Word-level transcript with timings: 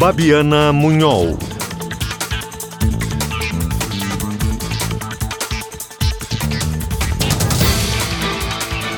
Babiana 0.00 0.72
Munhol. 0.72 1.47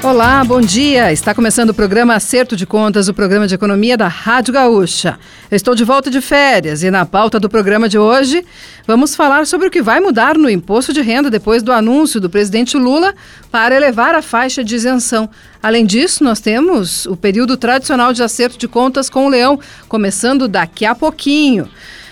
Olá, 0.03 0.43
bom 0.43 0.63
dia. 0.63 1.13
Está 1.13 1.35
começando 1.35 1.71
o 1.71 1.75
programa 1.75 2.15
Acerto 2.15 2.57
de 2.57 2.65
Contas, 2.65 3.07
o 3.07 3.13
programa 3.13 3.47
de 3.47 3.55
economia 3.55 3.99
da 3.99 4.09
Rádio 4.09 4.55
Gaúcha. 4.55 5.19
Eu 5.51 5.57
estou 5.57 5.75
de 5.75 5.85
volta 5.85 6.11
de 6.11 6.23
férias 6.23 6.83
e 6.83 6.91
na 6.91 7.05
pauta 7.05 7.39
do 7.39 7.51
programa 7.51 7.87
de 7.87 7.99
hoje 7.99 8.43
vamos 8.87 9.15
falar 9.15 9.47
sobre 9.47 9.69
o 9.69 9.71
que 9.71 9.83
vai 9.83 10.01
mudar 10.01 10.39
no 10.39 10.49
imposto 10.49 10.91
de 10.95 11.03
renda 11.03 11.29
depois 11.29 11.63
do 11.63 11.71
anúncio 11.71 12.19
do 12.19 12.31
presidente 12.31 12.79
Lula 12.79 13.15
para 13.51 13.77
elevar 13.77 14.15
a 14.15 14.23
faixa 14.23 14.65
de 14.65 14.75
isenção. 14.75 15.29
Além 15.63 15.85
disso, 15.85 16.25
nós 16.25 16.41
temos 16.41 17.05
o 17.05 17.15
período 17.15 17.59
tradicional 17.59 18.15
de 18.15 18.23
acerto 18.23 18.57
de 18.57 18.67
contas 18.67 19.11
com 19.11 19.27
o 19.27 19.29
leão, 19.29 19.61
começando 19.87 20.49
daqui 20.49 20.87
a 20.87 20.95
pouquinho. 20.95 21.69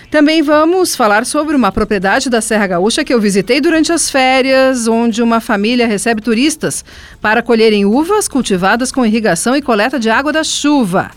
Também 0.09 0.41
vamos 0.41 0.95
falar 0.95 1.23
sobre 1.23 1.55
uma 1.55 1.71
propriedade 1.71 2.31
da 2.31 2.41
Serra 2.41 2.65
Gaúcha 2.65 3.03
que 3.03 3.13
eu 3.13 3.21
visitei 3.21 3.61
durante 3.61 3.93
as 3.93 4.09
férias, 4.09 4.87
onde 4.87 5.21
uma 5.21 5.39
família 5.39 5.85
recebe 5.85 6.19
turistas 6.19 6.83
para 7.21 7.43
colherem 7.43 7.85
uvas 7.85 8.27
cultivadas 8.27 8.91
com 8.91 9.05
irrigação 9.05 9.55
e 9.55 9.61
coleta 9.61 9.99
de 9.99 10.09
água 10.09 10.33
da 10.33 10.43
chuva. 10.43 11.11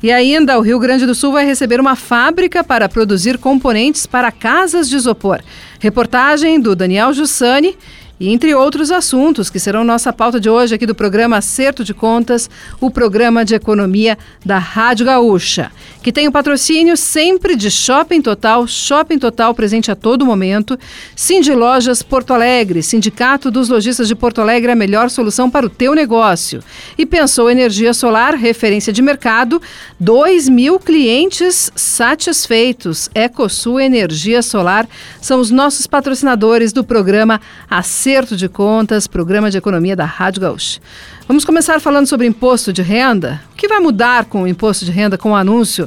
E 0.00 0.12
ainda 0.12 0.56
o 0.56 0.62
Rio 0.62 0.78
Grande 0.78 1.04
do 1.04 1.16
Sul 1.16 1.32
vai 1.32 1.44
receber 1.44 1.80
uma 1.80 1.96
fábrica 1.96 2.62
para 2.62 2.88
produzir 2.88 3.38
componentes 3.38 4.06
para 4.06 4.30
casas 4.30 4.88
de 4.88 4.94
isopor. 4.94 5.40
Reportagem 5.80 6.60
do 6.60 6.76
Daniel 6.76 7.12
Jussani 7.12 7.76
e 8.20 8.30
entre 8.30 8.54
outros 8.54 8.90
assuntos 8.90 9.48
que 9.48 9.60
serão 9.60 9.84
nossa 9.84 10.12
pauta 10.12 10.40
de 10.40 10.50
hoje 10.50 10.74
aqui 10.74 10.86
do 10.86 10.94
programa 10.94 11.36
Acerto 11.36 11.84
de 11.84 11.94
Contas, 11.94 12.50
o 12.80 12.90
programa 12.90 13.44
de 13.44 13.54
economia 13.54 14.18
da 14.44 14.58
Rádio 14.58 15.06
Gaúcha, 15.06 15.70
que 16.08 16.12
tem 16.12 16.26
o 16.26 16.32
patrocínio 16.32 16.96
sempre 16.96 17.54
de 17.54 17.70
Shopping 17.70 18.22
Total, 18.22 18.66
Shopping 18.66 19.18
Total 19.18 19.52
presente 19.52 19.90
a 19.90 19.94
todo 19.94 20.24
momento, 20.24 20.78
Cindy 21.14 21.52
Lojas 21.52 22.02
Porto 22.02 22.32
Alegre, 22.32 22.82
Sindicato 22.82 23.50
dos 23.50 23.68
Lojistas 23.68 24.08
de 24.08 24.14
Porto 24.14 24.40
Alegre, 24.40 24.72
a 24.72 24.74
melhor 24.74 25.10
solução 25.10 25.50
para 25.50 25.66
o 25.66 25.68
teu 25.68 25.94
negócio. 25.94 26.64
E 26.96 27.04
pensou 27.04 27.50
Energia 27.50 27.92
Solar, 27.92 28.34
referência 28.36 28.90
de 28.90 29.02
mercado, 29.02 29.60
2 30.00 30.48
mil 30.48 30.80
clientes 30.80 31.70
satisfeitos. 31.76 33.10
Ecosul 33.14 33.78
Energia 33.78 34.40
Solar 34.40 34.88
são 35.20 35.38
os 35.38 35.50
nossos 35.50 35.86
patrocinadores 35.86 36.72
do 36.72 36.82
programa 36.82 37.38
Acerto 37.68 38.34
de 38.34 38.48
Contas, 38.48 39.06
programa 39.06 39.50
de 39.50 39.58
economia 39.58 39.94
da 39.94 40.06
Rádio 40.06 40.40
Gaúcha. 40.40 40.80
Vamos 41.28 41.44
começar 41.44 41.78
falando 41.78 42.06
sobre 42.06 42.26
imposto 42.26 42.72
de 42.72 42.80
renda. 42.80 43.42
O 43.52 43.54
que 43.54 43.68
vai 43.68 43.78
mudar 43.80 44.24
com 44.24 44.44
o 44.44 44.48
imposto 44.48 44.86
de 44.86 44.90
renda 44.90 45.18
com 45.18 45.32
o 45.32 45.36
anúncio 45.36 45.86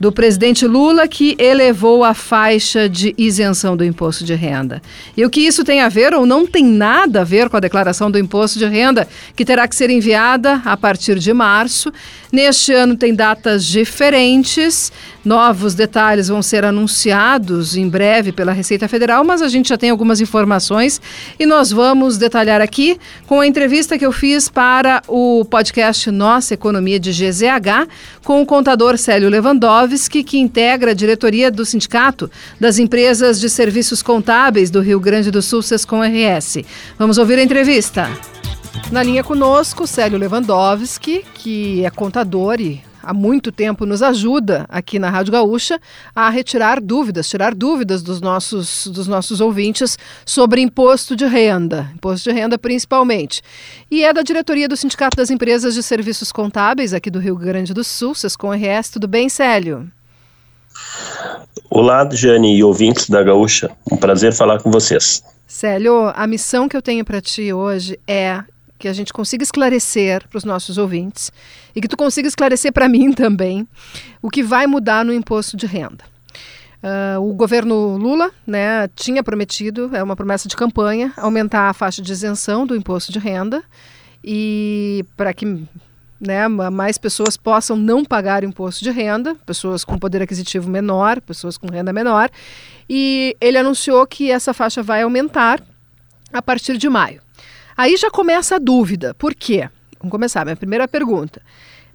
do 0.00 0.10
presidente 0.10 0.66
Lula 0.66 1.06
que 1.06 1.36
elevou 1.38 2.02
a 2.02 2.14
faixa 2.14 2.88
de 2.88 3.14
isenção 3.18 3.76
do 3.76 3.84
imposto 3.84 4.24
de 4.24 4.34
renda. 4.34 4.80
E 5.14 5.26
o 5.26 5.28
que 5.28 5.42
isso 5.42 5.62
tem 5.62 5.82
a 5.82 5.90
ver 5.90 6.14
ou 6.14 6.24
não 6.24 6.46
tem 6.46 6.64
nada 6.64 7.20
a 7.20 7.24
ver 7.24 7.50
com 7.50 7.58
a 7.58 7.60
declaração 7.60 8.10
do 8.10 8.18
imposto 8.18 8.58
de 8.58 8.64
renda, 8.64 9.06
que 9.36 9.44
terá 9.44 9.68
que 9.68 9.76
ser 9.76 9.90
enviada 9.90 10.62
a 10.64 10.74
partir 10.74 11.18
de 11.18 11.34
março. 11.34 11.92
Neste 12.32 12.72
ano 12.72 12.96
tem 12.96 13.14
datas 13.14 13.66
diferentes, 13.66 14.90
novos 15.22 15.74
detalhes 15.74 16.28
vão 16.28 16.40
ser 16.40 16.64
anunciados 16.64 17.76
em 17.76 17.86
breve 17.86 18.32
pela 18.32 18.52
Receita 18.52 18.88
Federal, 18.88 19.22
mas 19.22 19.42
a 19.42 19.48
gente 19.48 19.68
já 19.68 19.76
tem 19.76 19.90
algumas 19.90 20.20
informações 20.22 20.98
e 21.38 21.44
nós 21.44 21.70
vamos 21.70 22.16
detalhar 22.16 22.62
aqui 22.62 22.98
com 23.26 23.40
a 23.40 23.46
entrevista 23.46 23.98
que 23.98 24.06
eu 24.06 24.12
fiz 24.12 24.48
para 24.48 25.02
o 25.06 25.44
podcast 25.44 26.10
Nossa 26.10 26.54
Economia 26.54 26.98
de 26.98 27.10
GZH 27.10 27.86
com 28.24 28.40
o 28.40 28.46
contador 28.46 28.96
Célio 28.96 29.28
Lewandowski 29.28 29.89
Lewandowski, 29.90 30.22
que 30.22 30.38
integra 30.38 30.92
a 30.92 30.94
diretoria 30.94 31.50
do 31.50 31.64
Sindicato 31.64 32.30
das 32.58 32.78
Empresas 32.78 33.40
de 33.40 33.50
Serviços 33.50 34.02
Contábeis 34.02 34.70
do 34.70 34.80
Rio 34.80 35.00
Grande 35.00 35.30
do 35.30 35.42
Sul, 35.42 35.62
Sescom 35.62 36.00
RS. 36.02 36.58
Vamos 36.98 37.18
ouvir 37.18 37.38
a 37.38 37.42
entrevista. 37.42 38.08
Na 38.92 39.02
linha 39.02 39.24
conosco, 39.24 39.86
Célio 39.86 40.18
Lewandowski, 40.18 41.24
que 41.34 41.84
é 41.84 41.90
contador 41.90 42.60
e 42.60 42.82
há 43.02 43.12
muito 43.12 43.50
tempo 43.50 43.86
nos 43.86 44.02
ajuda 44.02 44.66
aqui 44.68 44.98
na 44.98 45.10
Rádio 45.10 45.32
Gaúcha 45.32 45.80
a 46.14 46.28
retirar 46.30 46.80
dúvidas, 46.80 47.28
tirar 47.28 47.54
dúvidas 47.54 48.02
dos 48.02 48.20
nossos, 48.20 48.86
dos 48.86 49.06
nossos 49.06 49.40
ouvintes 49.40 49.98
sobre 50.24 50.60
imposto 50.60 51.16
de 51.16 51.26
renda, 51.26 51.90
imposto 51.94 52.30
de 52.30 52.34
renda 52.34 52.58
principalmente. 52.58 53.42
E 53.90 54.04
é 54.04 54.12
da 54.12 54.22
diretoria 54.22 54.68
do 54.68 54.76
Sindicato 54.76 55.16
das 55.16 55.30
Empresas 55.30 55.74
de 55.74 55.82
Serviços 55.82 56.32
Contábeis 56.32 56.94
aqui 56.94 57.10
do 57.10 57.18
Rio 57.18 57.36
Grande 57.36 57.74
do 57.74 57.84
Sul, 57.84 58.14
Sescom 58.14 58.52
RS. 58.52 58.90
Tudo 58.90 59.08
bem, 59.08 59.28
Célio? 59.28 59.90
Olá, 61.68 62.08
Jane 62.10 62.56
e 62.56 62.64
ouvintes 62.64 63.08
da 63.08 63.22
Gaúcha. 63.22 63.70
Um 63.90 63.96
prazer 63.96 64.32
falar 64.32 64.60
com 64.60 64.70
vocês. 64.70 65.22
Célio, 65.46 66.12
a 66.14 66.26
missão 66.26 66.68
que 66.68 66.76
eu 66.76 66.82
tenho 66.82 67.04
para 67.04 67.20
ti 67.20 67.52
hoje 67.52 67.98
é 68.06 68.42
que 68.80 68.88
a 68.88 68.92
gente 68.94 69.12
consiga 69.12 69.44
esclarecer 69.44 70.26
para 70.26 70.38
os 70.38 70.44
nossos 70.44 70.78
ouvintes 70.78 71.30
e 71.76 71.80
que 71.80 71.86
tu 71.86 71.96
consiga 71.96 72.26
esclarecer 72.26 72.72
para 72.72 72.88
mim 72.90 73.12
também 73.12 73.68
o 74.22 74.30
que 74.30 74.42
vai 74.42 74.66
mudar 74.66 75.04
no 75.04 75.12
imposto 75.12 75.56
de 75.56 75.66
renda. 75.66 76.02
Uh, 76.82 77.20
o 77.20 77.34
governo 77.34 77.98
Lula 77.98 78.30
né, 78.46 78.88
tinha 78.96 79.22
prometido, 79.22 79.94
é 79.94 80.02
uma 80.02 80.16
promessa 80.16 80.48
de 80.48 80.56
campanha, 80.56 81.12
aumentar 81.18 81.68
a 81.68 81.74
faixa 81.74 82.00
de 82.00 82.10
isenção 82.10 82.66
do 82.66 82.74
imposto 82.74 83.12
de 83.12 83.18
renda 83.18 83.62
e 84.24 85.04
para 85.14 85.34
que 85.34 85.44
né, 86.18 86.48
mais 86.48 86.96
pessoas 86.96 87.36
possam 87.36 87.76
não 87.76 88.02
pagar 88.02 88.44
imposto 88.44 88.82
de 88.82 88.90
renda, 88.90 89.34
pessoas 89.44 89.84
com 89.84 89.98
poder 89.98 90.22
aquisitivo 90.22 90.70
menor, 90.70 91.20
pessoas 91.20 91.58
com 91.58 91.66
renda 91.66 91.92
menor, 91.92 92.30
e 92.88 93.36
ele 93.40 93.58
anunciou 93.58 94.06
que 94.06 94.30
essa 94.30 94.54
faixa 94.54 94.82
vai 94.82 95.02
aumentar 95.02 95.62
a 96.32 96.40
partir 96.40 96.78
de 96.78 96.88
maio. 96.88 97.20
Aí 97.80 97.96
já 97.96 98.10
começa 98.10 98.56
a 98.56 98.58
dúvida. 98.58 99.14
Por 99.14 99.34
quê? 99.34 99.66
Vamos 99.98 100.10
começar. 100.10 100.44
Minha 100.44 100.54
primeira 100.54 100.86
pergunta. 100.86 101.40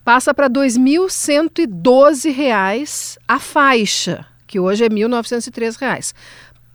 Passa 0.03 0.33
para 0.33 0.47
R$ 0.47 0.53
2.112 0.53 3.17
a 3.27 3.39
faixa, 3.39 4.25
que 4.47 4.59
hoje 4.59 4.83
é 4.83 4.87
R$ 4.87 4.95
1.903. 4.95 6.11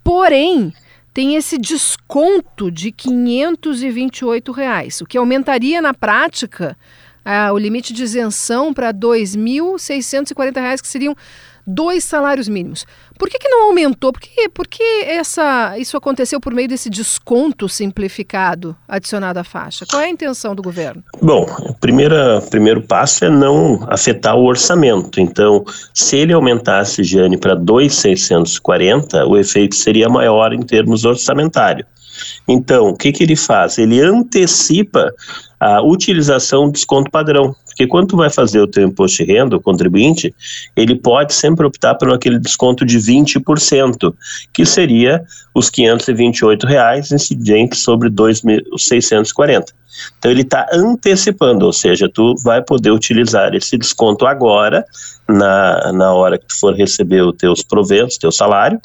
Porém, 0.01 0.73
tem 1.13 1.35
esse 1.35 1.57
desconto 1.57 2.71
de 2.71 2.89
528 2.93 4.49
reais, 4.53 5.01
o 5.01 5.05
que 5.05 5.17
aumentaria 5.17 5.81
na 5.81 5.93
prática 5.93 6.77
ah, 7.25 7.51
o 7.51 7.57
limite 7.57 7.91
de 7.91 8.03
isenção 8.03 8.73
para 8.73 8.91
R$ 8.91 8.93
2.640, 8.93 10.81
que 10.81 10.87
seriam 10.87 11.17
dois 11.65 12.03
salários 12.03 12.47
mínimos. 12.47 12.85
Por 13.17 13.29
que, 13.29 13.37
que 13.37 13.49
não 13.49 13.67
aumentou? 13.67 14.11
Por 14.11 14.21
que, 14.21 14.49
por 14.49 14.67
que 14.67 14.83
essa, 15.05 15.77
isso 15.77 15.95
aconteceu 15.95 16.39
por 16.39 16.53
meio 16.53 16.67
desse 16.67 16.89
desconto 16.89 17.69
simplificado 17.69 18.75
adicionado 18.87 19.39
à 19.39 19.43
faixa? 19.43 19.85
Qual 19.85 20.01
é 20.01 20.05
a 20.05 20.09
intenção 20.09 20.55
do 20.55 20.61
governo? 20.61 21.03
Bom, 21.21 21.45
o 21.59 21.73
primeiro, 21.75 22.81
passo 22.87 23.25
é 23.25 23.29
não 23.29 23.85
afetar 23.89 24.35
o 24.35 24.45
orçamento. 24.45 25.19
Então, 25.19 25.63
se 25.93 26.17
ele 26.17 26.33
aumentasse, 26.33 27.03
Jane, 27.03 27.37
para 27.37 27.55
2,640, 27.55 29.25
o 29.25 29.37
efeito 29.37 29.75
seria 29.75 30.09
maior 30.09 30.53
em 30.53 30.61
termos 30.61 31.05
orçamentários. 31.05 31.87
Então, 32.47 32.89
o 32.89 32.95
que, 32.95 33.11
que 33.11 33.23
ele 33.23 33.35
faz? 33.35 33.77
Ele 33.77 34.01
antecipa 34.01 35.13
a 35.59 35.81
utilização 35.81 36.65
do 36.65 36.73
desconto 36.73 37.11
padrão. 37.11 37.55
Porque 37.81 37.89
quando 37.89 38.09
tu 38.09 38.17
vai 38.17 38.29
fazer 38.29 38.59
o 38.59 38.67
teu 38.67 38.83
imposto 38.87 39.23
de 39.23 39.33
renda, 39.33 39.55
o 39.55 39.59
contribuinte, 39.59 40.35
ele 40.75 40.93
pode 40.93 41.33
sempre 41.33 41.65
optar 41.65 41.95
por 41.95 42.13
aquele 42.13 42.37
desconto 42.37 42.85
de 42.85 42.99
20%, 42.99 44.13
que 44.53 44.67
seria 44.67 45.23
os 45.51 45.67
528 45.71 46.67
reais 46.67 47.11
incidentes 47.11 47.79
sobre 47.79 48.07
2.640. 48.11 49.73
Então 50.17 50.31
ele 50.31 50.41
está 50.41 50.67
antecipando, 50.73 51.65
ou 51.65 51.73
seja, 51.73 52.09
tu 52.09 52.35
vai 52.43 52.61
poder 52.61 52.91
utilizar 52.91 53.53
esse 53.53 53.77
desconto 53.77 54.25
agora, 54.25 54.85
na, 55.27 55.91
na 55.93 56.13
hora 56.13 56.37
que 56.37 56.47
tu 56.47 56.59
for 56.59 56.75
receber 56.75 57.21
os 57.21 57.35
teus 57.35 57.63
proventos, 57.63 58.17
teu 58.17 58.31
salário, 58.31 58.79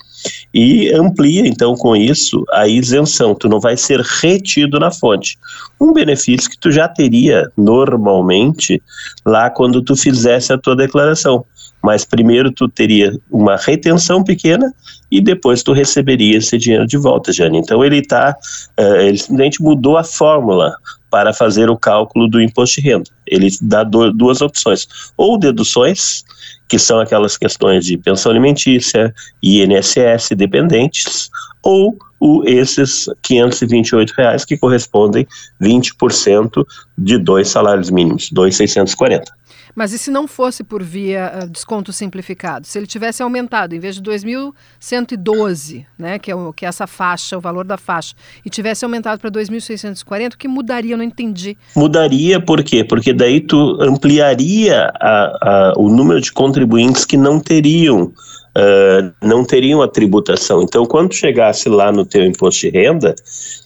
e 0.53 0.93
amplia 0.93 1.47
então 1.47 1.75
com 1.75 1.95
isso 1.95 2.45
a 2.53 2.67
isenção, 2.67 3.35
tu 3.35 3.49
não 3.49 3.61
vai 3.61 3.77
ser 3.77 4.01
retido 4.01 4.79
na 4.79 4.91
fonte. 4.91 5.39
Um 5.81 5.93
benefício 5.93 6.51
que 6.51 6.59
tu 6.59 6.71
já 6.71 6.89
teria 6.89 7.51
normalmente 7.57 8.83
lá 9.25 9.51
quando 9.51 9.83
tu 9.83 9.95
fizesse 9.95 10.53
a 10.53 10.59
tua 10.59 10.75
declaração 10.75 11.45
mas 11.87 12.05
primeiro 12.05 12.51
tu 12.51 12.69
teria 12.69 13.17
uma 13.31 13.55
retenção 13.55 14.25
pequena 14.25 14.75
e 15.09 15.21
depois 15.21 15.63
tu 15.63 15.73
receberia 15.73 16.39
esse 16.39 16.59
dinheiro 16.59 16.85
de 16.85 16.97
volta, 16.97 17.33
Jane. 17.33 17.59
Então 17.59 17.85
ele 17.85 18.01
uh, 18.01 18.35
eh, 18.77 19.07
ele 19.07 19.17
simplesmente 19.17 19.63
mudou 19.63 19.97
a 19.97 20.03
fórmula 20.03 20.75
para 21.09 21.33
fazer 21.33 21.71
o 21.71 21.77
cálculo 21.77 22.27
do 22.27 22.43
imposto 22.43 22.81
de 22.81 22.89
renda. 22.89 23.09
Ele 23.25 23.49
dá 23.63 23.85
duas 23.85 24.41
opções, 24.41 24.89
ou 25.17 25.39
deduções, 25.39 26.25
que 26.69 26.77
são 26.77 26.99
aquelas 26.99 27.39
questões 27.39 27.85
de 27.85 27.97
pensão 27.97 28.33
alimentícia, 28.33 29.15
INSS, 29.41 30.31
dependentes, 30.37 31.31
ou 31.63 31.97
o, 32.19 32.43
esses 32.47 33.09
528 33.23 34.11
reais 34.11 34.45
que 34.45 34.59
correspondem 34.59 35.25
20% 35.63 36.67
de 36.99 37.17
dois 37.17 37.47
salários 37.47 37.91
mínimos, 37.91 38.29
2,640. 38.33 39.33
Mas 39.77 39.93
e 39.93 39.99
se 39.99 40.11
não 40.11 40.27
fosse 40.27 40.65
por 40.65 40.83
via 40.83 41.41
uh, 41.45 41.49
desconto 41.51 41.93
simplificado? 41.93 42.67
Se 42.67 42.79
ele 42.79 42.87
tivesse 42.87 43.23
aumentado, 43.23 43.75
em 43.75 43.79
vez 43.79 43.97
de 43.97 44.03
2.112, 44.03 45.85
né, 45.99 46.19
que 46.19 46.31
é, 46.31 46.35
o, 46.35 46.51
que 46.51 46.65
é 46.65 46.69
essa 46.69 46.87
faixa, 46.87 47.37
o 47.37 47.41
valor 47.43 47.63
da 47.63 47.77
faixa, 47.77 48.15
e 48.43 48.49
tivesse 48.49 48.87
aumentado 48.87 49.21
para 49.21 49.31
2.640, 49.31 50.33
o 50.33 50.39
que 50.39 50.49
mudaria? 50.49 50.95
Eu 50.95 50.97
não 50.97 51.05
entendi. 51.05 51.59
Mudaria 51.77 52.41
por 52.41 52.65
quê? 52.65 52.83
Porque 52.83 53.13
daí 53.13 53.39
tu 53.39 53.77
ampliaria 53.83 54.91
a, 54.99 55.39
a, 55.43 55.75
o 55.77 55.91
número 55.91 56.23
de 56.23 56.33
contribuintes 56.33 57.05
que 57.05 57.19
não 57.19 57.39
teriam 57.39 58.15
Uh, 58.57 59.13
não 59.23 59.45
teriam 59.45 59.83
a 59.83 59.89
tributação. 59.89 60.63
Então, 60.63 60.87
quando 60.87 61.13
chegasse 61.13 61.69
lá 61.69 61.93
no 61.93 62.07
teu 62.07 62.25
imposto 62.25 62.63
de 62.63 62.71
renda, 62.71 63.15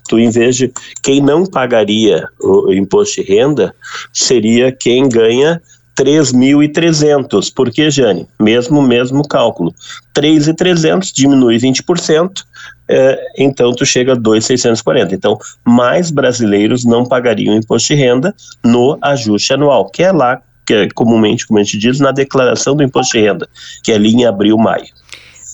tu 0.08 0.18
em 0.18 0.30
vez 0.30 0.56
de 0.56 0.72
quem 1.00 1.20
não 1.20 1.46
pagaria 1.46 2.26
o 2.42 2.72
imposto 2.72 3.22
de 3.22 3.28
renda 3.28 3.72
seria 4.12 4.72
quem 4.72 5.08
ganha 5.08 5.62
3.300. 5.98 7.52
Por 7.54 7.70
que, 7.70 7.90
Jane? 7.90 8.26
Mesmo, 8.38 8.82
mesmo 8.82 9.26
cálculo. 9.26 9.74
3.300 10.14 11.12
diminui 11.12 11.56
20%, 11.56 12.42
é, 12.88 13.32
então 13.38 13.72
tu 13.72 13.84
chega 13.84 14.14
a 14.14 14.16
2.640. 14.16 15.12
Então, 15.12 15.38
mais 15.64 16.10
brasileiros 16.10 16.84
não 16.84 17.04
pagariam 17.04 17.54
imposto 17.54 17.88
de 17.88 17.94
renda 17.94 18.34
no 18.64 18.98
ajuste 19.02 19.52
anual, 19.52 19.90
que 19.90 20.02
é 20.02 20.12
lá, 20.12 20.40
que 20.66 20.74
é 20.74 20.88
comumente, 20.94 21.46
como 21.46 21.58
a 21.58 21.62
gente 21.62 21.78
diz, 21.78 22.00
na 22.00 22.12
declaração 22.12 22.74
do 22.74 22.82
imposto 22.82 23.16
de 23.16 23.24
renda, 23.24 23.48
que 23.82 23.92
é 23.92 23.94
ali 23.94 24.10
em 24.10 24.24
abril, 24.24 24.56
maio. 24.56 24.86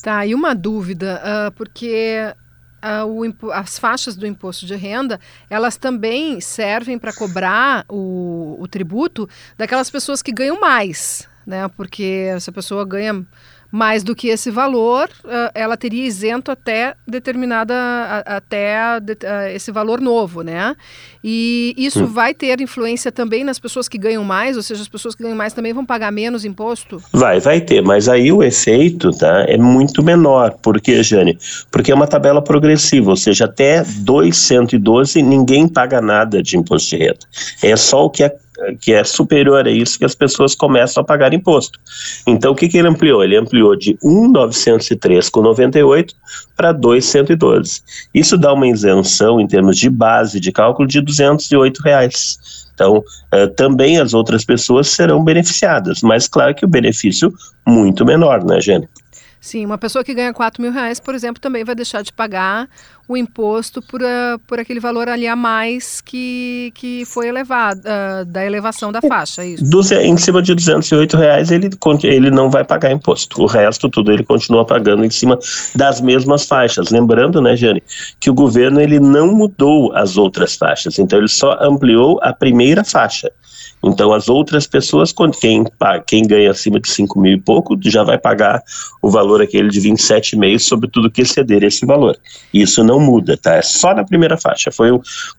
Tá, 0.03 0.25
e 0.25 0.35
uma 0.35 0.55
dúvida, 0.55 1.21
uh, 1.25 1.53
porque 1.53 2.33
o, 3.07 3.51
as 3.53 3.79
faixas 3.79 4.17
do 4.17 4.27
imposto 4.27 4.67
de 4.67 4.75
renda, 4.77 5.21
elas 5.49 5.77
também 5.77 6.41
servem 6.41 6.99
para 6.99 7.13
cobrar 7.13 7.85
o, 7.89 8.57
o 8.61 8.69
tributo 8.69 9.29
daquelas 9.57 9.91
pessoas 9.91 10.23
que 10.23 10.33
ganham 10.33 10.61
mais, 10.61 11.29
né? 11.47 11.69
Porque 11.69 12.29
se 12.41 12.51
a 12.51 12.53
pessoa 12.53 12.85
ganha 12.85 13.27
mais 13.77 14.03
do 14.03 14.17
que 14.17 14.29
esse 14.29 14.51
valor, 14.51 15.07
uh, 15.23 15.51
ela 15.55 15.77
teria 15.77 16.07
isento 16.07 16.51
até 16.51 16.95
determinada, 17.07 17.75
até 18.25 18.79
a, 18.79 18.97
a, 18.97 19.53
esse 19.53 19.71
valor 19.71 20.01
novo, 20.01 20.41
né? 20.41 20.75
E 21.23 21.75
isso 21.77 22.05
hum. 22.05 22.07
vai 22.07 22.33
ter 22.33 22.59
influência 22.63 23.13
também 23.13 23.45
nas 23.45 23.59
pessoas 23.59 23.87
que 23.87 23.99
ganham 23.99 24.25
mais, 24.25 24.57
ou 24.57 24.63
seja, 24.63 24.81
as 24.81 24.89
pessoas 24.89 25.15
que 25.15 25.23
ganham 25.23 25.37
mais 25.37 25.53
também 25.53 25.75
vão 25.75 25.85
pagar 25.85 26.11
menos 26.11 26.47
imposto? 26.47 27.03
Vai, 27.13 27.39
vai 27.39 27.61
ter, 27.61 27.83
mas 27.83 28.09
aí 28.09 28.33
o 28.33 28.43
efeito 28.43 29.11
tá, 29.11 29.45
é 29.47 29.59
muito 29.59 30.03
menor. 30.03 30.53
Por 30.63 30.81
quê, 30.81 31.03
Jane? 31.03 31.39
Porque 31.71 31.93
é 31.93 31.95
uma 31.95 32.07
tabela 32.07 32.41
progressiva, 32.41 33.11
ou 33.11 33.17
seja, 33.17 33.45
até 33.45 33.85
212 33.85 35.21
ninguém 35.21 35.69
paga 35.69 36.01
nada 36.01 36.43
de 36.43 36.57
imposto 36.57 36.97
de 36.97 36.97
renda. 36.97 37.19
É 37.63 37.77
só 37.77 38.07
o 38.07 38.11
que 38.11 38.25
é 38.25 38.35
que 38.81 38.93
é 38.93 39.05
superior 39.05 39.67
a 39.67 39.71
isso 39.71 39.99
que 39.99 40.05
as 40.05 40.15
pessoas 40.15 40.55
começam 40.55 41.03
a 41.03 41.05
pagar 41.05 41.33
imposto. 41.35 41.79
Então, 42.27 42.53
o 42.53 42.55
que, 42.55 42.69
que 42.69 42.79
ele 42.79 42.89
ampliou? 42.89 43.23
Ele 43.23 43.37
ampliou 43.37 43.66
de 43.75 43.95
1,903,98 44.05 46.13
para 46.57 46.73
2,112. 46.73 47.81
Isso 48.15 48.37
dá 48.37 48.53
uma 48.53 48.69
isenção 48.69 49.41
em 49.41 49.47
termos 49.47 49.79
de 49.79 49.89
base 49.89 50.39
de 50.39 50.53
cálculo 50.53 50.87
de 50.87 51.01
208 51.01 51.81
reais. 51.83 52.67
Então, 52.75 52.99
uh, 52.99 53.49
também 53.57 53.99
as 53.99 54.13
outras 54.13 54.45
pessoas 54.45 54.89
serão 54.89 55.25
beneficiadas, 55.25 56.03
mas 56.03 56.29
claro 56.29 56.55
que 56.55 56.67
o 56.67 56.69
benefício 56.69 57.33
muito 57.67 58.05
menor, 58.05 58.45
né, 58.45 58.61
Gênesis? 58.61 59.06
Sim, 59.47 59.65
uma 59.65 59.79
pessoa 59.79 60.03
que 60.03 60.13
ganha 60.13 60.35
4 60.35 60.61
mil 60.61 60.73
reais, 60.73 60.99
por 60.99 61.15
exemplo, 61.15 61.41
também 61.41 61.63
vai 61.63 61.77
deixar 61.77 62.03
de 62.03 62.13
pagar 62.13 62.69
o 63.07 63.17
imposto 63.17 63.81
por, 63.81 64.03
uh, 64.03 64.37
por 64.45 64.59
aquele 64.59 64.81
valor 64.81 65.09
ali 65.09 65.29
a 65.29 65.37
mais 65.37 66.01
que, 66.01 66.73
que 66.75 67.05
foi 67.05 67.29
elevado, 67.29 67.79
uh, 67.79 68.25
da 68.25 68.45
elevação 68.45 68.91
da 68.91 69.01
faixa, 69.01 69.45
é 69.45 69.51
isso? 69.51 69.65
Em 70.03 70.17
cima 70.17 70.43
de 70.43 70.53
208 70.53 71.17
reais 71.17 71.53
ele, 71.53 71.71
ele 72.03 72.29
não 72.29 72.51
vai 72.51 72.65
pagar 72.65 72.91
imposto. 72.91 73.41
O 73.41 73.47
resto 73.47 73.89
tudo 73.89 74.11
ele 74.11 74.25
continua 74.25 74.65
pagando 74.65 75.05
em 75.05 75.11
cima 75.11 75.39
das 75.77 76.01
mesmas 76.01 76.45
faixas. 76.45 76.91
Lembrando, 76.91 77.41
né, 77.41 77.55
Jane, 77.55 77.85
que 78.19 78.29
o 78.29 78.35
governo 78.35 78.81
ele 78.81 78.99
não 78.99 79.29
mudou 79.29 79.95
as 79.95 80.17
outras 80.17 80.57
faixas, 80.57 80.99
então 80.99 81.21
ele 81.21 81.29
só 81.29 81.57
ampliou 81.61 82.19
a 82.21 82.33
primeira 82.33 82.83
faixa. 82.83 83.31
Então, 83.85 84.13
as 84.13 84.29
outras 84.29 84.67
pessoas, 84.67 85.15
quem, 85.41 85.65
quem 86.07 86.27
ganha 86.27 86.51
acima 86.51 86.81
de 86.81 86.89
5 86.89 87.21
mil 87.21 87.35
e 87.35 87.41
pouco, 87.41 87.79
já 87.85 88.03
vai 88.03 88.19
pagar 88.19 88.63
o 89.01 89.11
valor 89.11 89.41
aquele 89.41 89.69
de 89.69 89.81
27,5 89.81 90.59
sobre 90.59 90.91
tudo 90.91 91.11
que 91.11 91.23
exceder 91.23 91.63
esse 91.63 91.87
valor. 91.87 92.17
Isso 92.53 92.83
não 92.83 92.99
muda, 92.99 93.37
tá? 93.37 93.55
É 93.55 93.63
só 93.63 93.95
na 93.95 94.05
primeira 94.05 94.37
faixa. 94.37 94.71
Foi, 94.73 94.91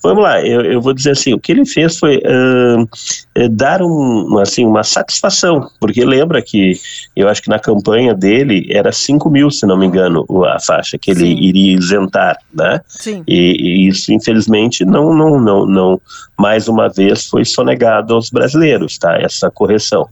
vamos 0.02 0.24
lá, 0.24 0.42
eu, 0.42 0.62
eu 0.62 0.82
vou 0.82 0.94
dizer 0.94 1.12
assim, 1.12 1.34
o 1.34 1.40
que 1.40 1.52
ele 1.52 1.66
fez 1.66 1.98
foi 1.98 2.18
uh, 2.18 3.50
dar 3.52 3.82
um, 3.82 4.40
assim, 4.40 4.66
uma 4.66 4.84
satisfação, 4.84 5.70
porque 5.80 6.06
lembra 6.06 6.42
que 6.42 6.74
eu 7.16 7.28
acho 7.28 7.42
que 7.42 7.50
na 7.50 7.60
campanha 7.60 8.14
dele 8.14 8.68
era 8.72 8.92
5 8.92 9.30
mil, 9.30 9.52
se 9.52 9.66
não 9.66 9.78
me 9.78 9.86
engano, 9.86 10.26
a 10.46 10.60
faixa 10.60 10.98
que 10.98 11.12
ele 11.12 11.26
Sim. 11.26 11.38
iria 11.42 11.78
isentar, 11.78 12.38
né? 12.54 12.82
Sim. 12.88 13.24
E, 13.28 13.58
e 13.60 13.88
isso, 13.88 14.14
infelizmente, 14.14 14.86
não, 14.86 15.14
não, 15.14 15.40
não, 15.40 15.66
não, 15.66 16.02
mais 16.38 16.68
uma 16.68 16.88
vez 16.88 17.26
foi 17.26 17.44
sonegado 17.44 18.14
aos 18.14 18.27
brasileiros, 18.30 18.98
tá? 18.98 19.18
Essa 19.18 19.50
correção. 19.52 20.08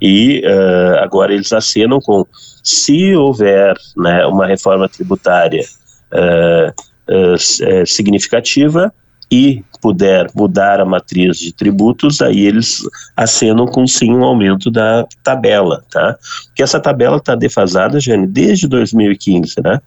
E 0.00 0.42
uh, 0.44 0.98
agora 0.98 1.32
eles 1.32 1.52
acenam 1.52 2.00
com 2.00 2.26
se 2.62 3.14
houver 3.14 3.74
né, 3.96 4.24
uma 4.26 4.46
reforma 4.46 4.88
tributária 4.88 5.64
uh, 6.12 7.34
uh, 7.34 7.86
significativa 7.86 8.92
e 9.30 9.64
puder 9.80 10.28
mudar 10.34 10.80
a 10.80 10.84
matriz 10.84 11.38
de 11.38 11.52
tributos, 11.52 12.22
aí 12.22 12.46
eles 12.46 12.82
acenam 13.16 13.66
com 13.66 13.86
sim 13.86 14.10
um 14.12 14.24
aumento 14.24 14.70
da 14.70 15.06
tabela, 15.22 15.82
tá? 15.90 16.16
Porque 16.46 16.62
essa 16.62 16.80
tabela 16.80 17.18
está 17.18 17.34
defasada, 17.34 18.00
Jane, 18.00 18.26
desde 18.26 18.66
2015, 18.66 19.56
né? 19.62 19.80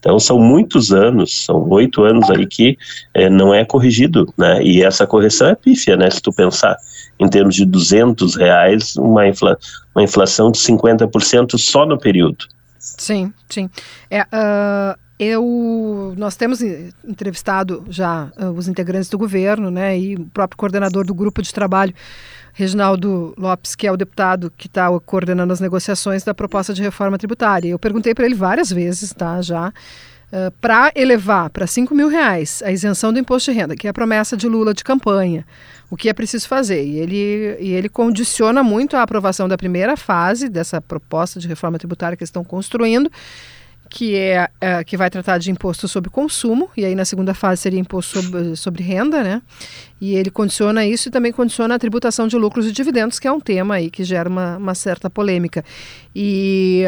Então 0.00 0.18
são 0.18 0.40
muitos 0.40 0.92
anos, 0.92 1.44
são 1.44 1.68
oito 1.68 2.02
anos 2.02 2.28
aí 2.30 2.46
que 2.46 2.76
é, 3.12 3.28
não 3.28 3.54
é 3.54 3.64
corrigido, 3.64 4.32
né? 4.36 4.62
E 4.62 4.82
essa 4.82 5.06
correção 5.06 5.48
é 5.48 5.54
pífia, 5.54 5.96
né? 5.96 6.10
Se 6.10 6.20
tu 6.20 6.32
pensar 6.32 6.76
em 7.18 7.28
termos 7.28 7.54
de 7.54 7.64
200 7.64 8.36
reais, 8.36 8.96
uma, 8.96 9.26
infla, 9.26 9.58
uma 9.94 10.02
inflação 10.02 10.50
de 10.50 10.58
50% 10.58 11.58
só 11.58 11.86
no 11.86 11.98
período. 11.98 12.46
Sim, 12.78 13.32
sim. 13.48 13.70
É, 14.10 14.22
uh, 14.22 14.98
eu, 15.18 16.14
nós 16.16 16.36
temos 16.36 16.60
entrevistado 16.60 17.84
já 17.88 18.30
uh, 18.36 18.50
os 18.50 18.68
integrantes 18.68 19.08
do 19.08 19.16
governo, 19.16 19.70
né, 19.70 19.98
e 19.98 20.16
o 20.16 20.26
próprio 20.26 20.58
coordenador 20.58 21.06
do 21.06 21.14
grupo 21.14 21.40
de 21.40 21.52
trabalho, 21.52 21.94
Reginaldo 22.52 23.34
Lopes, 23.38 23.74
que 23.74 23.86
é 23.86 23.92
o 23.92 23.96
deputado 23.96 24.52
que 24.56 24.66
está 24.66 24.88
coordenando 25.00 25.52
as 25.52 25.60
negociações 25.60 26.22
da 26.22 26.34
proposta 26.34 26.72
de 26.72 26.82
reforma 26.82 27.18
tributária. 27.18 27.68
Eu 27.68 27.78
perguntei 27.78 28.14
para 28.14 28.26
ele 28.26 28.34
várias 28.34 28.70
vezes, 28.70 29.12
tá, 29.12 29.40
já, 29.40 29.72
uh, 30.34 30.50
para 30.60 30.92
elevar 30.96 31.48
para 31.50 31.66
5 31.66 31.94
mil 31.94 32.08
reais 32.08 32.62
a 32.64 32.72
isenção 32.72 33.12
do 33.12 33.18
imposto 33.18 33.52
de 33.52 33.58
renda, 33.58 33.76
que 33.76 33.86
é 33.86 33.90
a 33.90 33.94
promessa 33.94 34.36
de 34.36 34.48
Lula 34.48 34.74
de 34.74 34.82
campanha, 34.82 35.46
o 35.88 35.96
que 35.96 36.08
é 36.08 36.12
preciso 36.12 36.48
fazer. 36.48 36.84
E 36.84 36.98
ele, 36.98 37.56
e 37.60 37.72
ele 37.72 37.88
condiciona 37.88 38.62
muito 38.62 38.96
a 38.96 39.02
aprovação 39.02 39.48
da 39.48 39.56
primeira 39.56 39.96
fase 39.96 40.48
dessa 40.48 40.80
proposta 40.80 41.38
de 41.38 41.46
reforma 41.46 41.78
tributária 41.78 42.16
que 42.16 42.24
estão 42.24 42.42
construindo, 42.42 43.10
que 43.88 44.16
é, 44.16 44.48
é, 44.60 44.82
que 44.82 44.96
vai 44.96 45.08
tratar 45.08 45.38
de 45.38 45.52
imposto 45.52 45.86
sobre 45.86 46.10
consumo, 46.10 46.68
e 46.76 46.84
aí 46.84 46.96
na 46.96 47.04
segunda 47.04 47.32
fase 47.32 47.62
seria 47.62 47.78
imposto 47.78 48.20
sobre, 48.20 48.56
sobre 48.56 48.82
renda, 48.82 49.22
né? 49.22 49.40
E 50.00 50.14
ele 50.14 50.30
condiciona 50.30 50.84
isso 50.84 51.08
e 51.08 51.12
também 51.12 51.30
condiciona 51.30 51.76
a 51.76 51.78
tributação 51.78 52.26
de 52.26 52.36
lucros 52.36 52.66
e 52.66 52.72
dividendos, 52.72 53.20
que 53.20 53.28
é 53.28 53.32
um 53.32 53.38
tema 53.40 53.76
aí 53.76 53.90
que 53.90 54.02
gera 54.02 54.28
uma, 54.28 54.56
uma 54.56 54.74
certa 54.74 55.08
polêmica. 55.08 55.64
E 56.14 56.86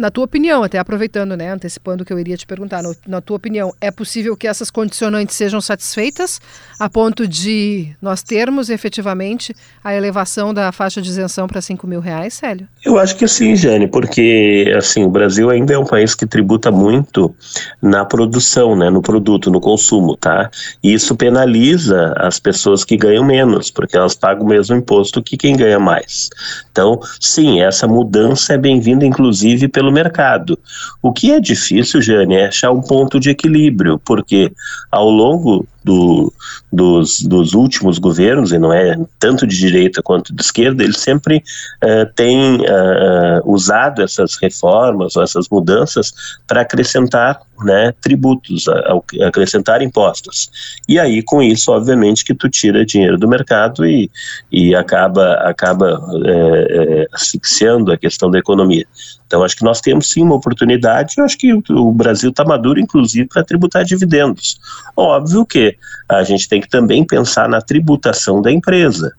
na 0.00 0.10
tua 0.10 0.24
opinião, 0.24 0.62
até 0.62 0.78
aproveitando, 0.78 1.36
né, 1.36 1.52
antecipando 1.52 2.02
o 2.02 2.06
que 2.06 2.12
eu 2.12 2.18
iria 2.18 2.34
te 2.34 2.46
perguntar, 2.46 2.82
no, 2.82 2.96
na 3.06 3.20
tua 3.20 3.36
opinião, 3.36 3.70
é 3.82 3.90
possível 3.90 4.34
que 4.34 4.48
essas 4.48 4.70
condicionantes 4.70 5.36
sejam 5.36 5.60
satisfeitas 5.60 6.40
a 6.78 6.88
ponto 6.88 7.28
de 7.28 7.94
nós 8.00 8.22
termos 8.22 8.70
efetivamente 8.70 9.54
a 9.84 9.94
elevação 9.94 10.54
da 10.54 10.72
faixa 10.72 11.02
de 11.02 11.10
isenção 11.10 11.46
para 11.46 11.60
5 11.60 11.86
mil 11.86 12.00
reais, 12.00 12.32
Célio? 12.32 12.66
Eu 12.82 12.98
acho 12.98 13.14
que 13.14 13.28
sim, 13.28 13.54
Jane, 13.54 13.88
porque 13.88 14.72
assim, 14.74 15.04
o 15.04 15.10
Brasil 15.10 15.50
ainda 15.50 15.74
é 15.74 15.78
um 15.78 15.84
país 15.84 16.14
que 16.14 16.26
tributa 16.26 16.70
muito 16.70 17.34
na 17.82 18.02
produção, 18.02 18.74
né, 18.74 18.88
no 18.88 19.02
produto, 19.02 19.50
no 19.50 19.60
consumo, 19.60 20.16
tá? 20.16 20.50
E 20.82 20.94
isso 20.94 21.14
penaliza 21.14 22.14
as 22.16 22.40
pessoas 22.40 22.84
que 22.84 22.96
ganham 22.96 23.22
menos, 23.22 23.70
porque 23.70 23.98
elas 23.98 24.14
pagam 24.14 24.46
o 24.46 24.48
mesmo 24.48 24.74
imposto 24.76 25.22
que 25.22 25.36
quem 25.36 25.54
ganha 25.54 25.78
mais. 25.78 26.30
Então, 26.72 26.98
sim, 27.20 27.60
essa 27.60 27.86
mudança 27.86 28.54
é 28.54 28.58
bem-vinda, 28.58 29.04
inclusive, 29.04 29.68
pelo 29.68 29.89
pelo 29.90 29.92
mercado. 29.92 30.58
O 31.02 31.12
que 31.12 31.32
é 31.32 31.40
difícil, 31.40 32.00
Jane, 32.00 32.36
é 32.36 32.46
achar 32.46 32.70
um 32.70 32.80
ponto 32.80 33.18
de 33.18 33.30
equilíbrio, 33.30 34.00
porque 34.04 34.52
ao 34.90 35.10
longo 35.10 35.66
do, 35.84 36.32
dos, 36.72 37.22
dos, 37.22 37.54
últimos 37.54 37.98
governos, 37.98 38.52
e 38.52 38.58
não 38.58 38.72
é 38.72 38.98
tanto 39.18 39.46
de 39.46 39.56
direita 39.56 40.02
quanto 40.02 40.34
de 40.34 40.42
esquerda, 40.42 40.82
eles 40.82 40.98
sempre 40.98 41.42
uh, 41.82 42.22
uh, 42.22 43.52
usado 43.52 44.02
essas 44.02 44.36
reformas 44.36 45.16
essas 45.22 45.48
mudanças 45.48 46.12
para 46.46 46.62
acrescentar 46.62 47.40
né, 47.64 47.92
tributos, 48.00 48.66
acrescentar 49.26 49.82
impostos. 49.82 50.50
E 50.88 50.98
aí, 50.98 51.22
com 51.22 51.42
isso, 51.42 51.70
obviamente, 51.72 52.24
que 52.24 52.34
tu 52.34 52.48
tira 52.48 52.86
dinheiro 52.86 53.18
do 53.18 53.28
mercado 53.28 53.86
e, 53.86 54.10
e 54.50 54.74
acaba, 54.74 55.34
acaba 55.34 56.00
é, 56.24 56.30
é, 56.30 57.06
asfixiando 57.12 57.92
a 57.92 57.98
questão 57.98 58.30
da 58.30 58.38
economia. 58.38 58.86
Então, 59.26 59.44
acho 59.44 59.56
que 59.56 59.62
nós 59.62 59.80
temos 59.80 60.08
sim 60.08 60.22
uma 60.22 60.34
oportunidade, 60.34 61.14
eu 61.18 61.24
acho 61.24 61.38
que 61.38 61.52
o 61.52 61.92
Brasil 61.92 62.30
está 62.30 62.44
maduro, 62.44 62.80
inclusive, 62.80 63.28
para 63.28 63.44
tributar 63.44 63.84
dividendos. 63.84 64.58
Óbvio 64.96 65.46
que 65.46 65.69
a 66.08 66.22
gente 66.22 66.48
tem 66.48 66.60
que 66.60 66.68
também 66.68 67.04
pensar 67.04 67.48
na 67.48 67.60
tributação 67.60 68.40
da 68.40 68.50
empresa. 68.50 69.12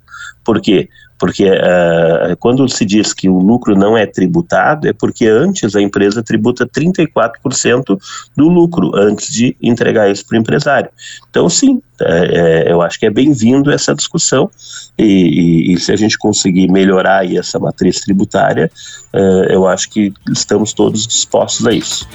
Por 0.44 0.62
quê? 0.62 0.90
Porque 1.22 1.48
uh, 1.48 2.36
quando 2.40 2.68
se 2.68 2.84
diz 2.84 3.14
que 3.14 3.30
o 3.30 3.38
lucro 3.38 3.76
não 3.76 3.96
é 3.96 4.08
tributado, 4.08 4.88
é 4.88 4.94
porque 4.94 5.28
antes 5.28 5.76
a 5.76 5.82
empresa 5.82 6.24
tributa 6.24 6.66
34% 6.66 8.00
do 8.36 8.50
lucro, 8.50 8.92
antes 8.96 9.32
de 9.32 9.56
entregar 9.62 10.10
isso 10.10 10.26
para 10.26 10.36
o 10.36 10.42
empresário. 10.42 10.90
Então, 11.30 11.48
sim, 11.48 11.80
é, 12.02 12.66
é, 12.66 12.72
eu 12.72 12.82
acho 12.82 13.00
que 13.00 13.06
é 13.06 13.12
bem-vindo 13.12 13.72
essa 13.72 13.94
discussão, 13.94 14.50
e, 14.98 15.04
e, 15.04 15.74
e, 15.74 15.80
se 15.80 15.92
a 15.92 15.96
gente 15.96 16.18
conseguir 16.18 16.68
melhorar 16.72 17.32
essa 17.32 17.60
matriz 17.60 18.00
tributária, 18.02 18.72
uh, 19.14 19.44
eu 19.48 19.68
acho 19.68 19.92
que 19.92 20.12
estamos 20.32 20.74
todos 20.74 21.06
dispostos 21.06 21.68
a 21.68 21.72
isso. 21.72 22.08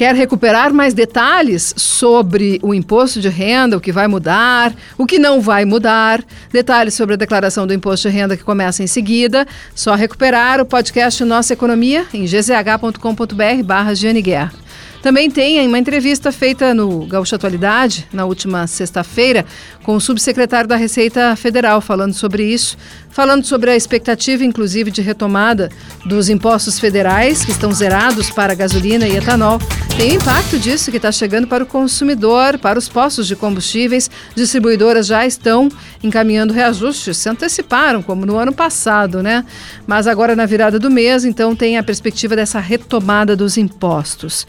Quer 0.00 0.14
recuperar 0.14 0.72
mais 0.72 0.94
detalhes 0.94 1.74
sobre 1.76 2.58
o 2.62 2.72
imposto 2.72 3.20
de 3.20 3.28
renda, 3.28 3.76
o 3.76 3.80
que 3.82 3.92
vai 3.92 4.08
mudar, 4.08 4.74
o 4.96 5.04
que 5.04 5.18
não 5.18 5.42
vai 5.42 5.66
mudar, 5.66 6.24
detalhes 6.50 6.94
sobre 6.94 7.16
a 7.16 7.18
declaração 7.18 7.66
do 7.66 7.74
imposto 7.74 8.08
de 8.08 8.16
renda 8.16 8.34
que 8.34 8.42
começa 8.42 8.82
em 8.82 8.86
seguida, 8.86 9.46
só 9.74 9.94
recuperar 9.94 10.58
o 10.58 10.64
podcast 10.64 11.22
Nossa 11.22 11.52
Economia 11.52 12.06
em 12.14 12.24
gzh.com.br 12.24 13.62
barra 13.62 13.92
Guerra. 14.22 14.54
Também 15.02 15.30
tem 15.30 15.66
uma 15.66 15.78
entrevista 15.78 16.30
feita 16.30 16.74
no 16.74 17.06
Gaúcha 17.06 17.36
Atualidade, 17.36 18.06
na 18.12 18.26
última 18.26 18.66
sexta-feira, 18.66 19.46
com 19.82 19.96
o 19.96 20.00
subsecretário 20.00 20.68
da 20.68 20.76
Receita 20.76 21.34
Federal, 21.36 21.80
falando 21.80 22.12
sobre 22.12 22.44
isso, 22.44 22.76
falando 23.08 23.42
sobre 23.46 23.70
a 23.70 23.76
expectativa, 23.76 24.44
inclusive, 24.44 24.90
de 24.90 25.00
retomada 25.00 25.70
dos 26.04 26.28
impostos 26.28 26.78
federais, 26.78 27.46
que 27.46 27.50
estão 27.50 27.72
zerados 27.72 28.28
para 28.28 28.54
gasolina 28.54 29.08
e 29.08 29.16
etanol. 29.16 29.58
Tem 29.96 30.12
o 30.12 30.14
impacto 30.16 30.58
disso 30.58 30.90
que 30.90 30.98
está 30.98 31.10
chegando 31.10 31.46
para 31.46 31.64
o 31.64 31.66
consumidor, 31.66 32.58
para 32.58 32.78
os 32.78 32.86
postos 32.86 33.26
de 33.26 33.34
combustíveis. 33.34 34.10
Distribuidoras 34.34 35.06
já 35.06 35.26
estão 35.26 35.70
encaminhando 36.02 36.52
reajustes, 36.52 37.16
se 37.16 37.28
anteciparam, 37.28 38.02
como 38.02 38.26
no 38.26 38.36
ano 38.36 38.52
passado, 38.52 39.22
né? 39.22 39.46
Mas 39.86 40.06
agora, 40.06 40.36
na 40.36 40.44
virada 40.44 40.78
do 40.78 40.90
mês, 40.90 41.24
então, 41.24 41.56
tem 41.56 41.78
a 41.78 41.82
perspectiva 41.82 42.36
dessa 42.36 42.60
retomada 42.60 43.34
dos 43.34 43.56
impostos. 43.56 44.46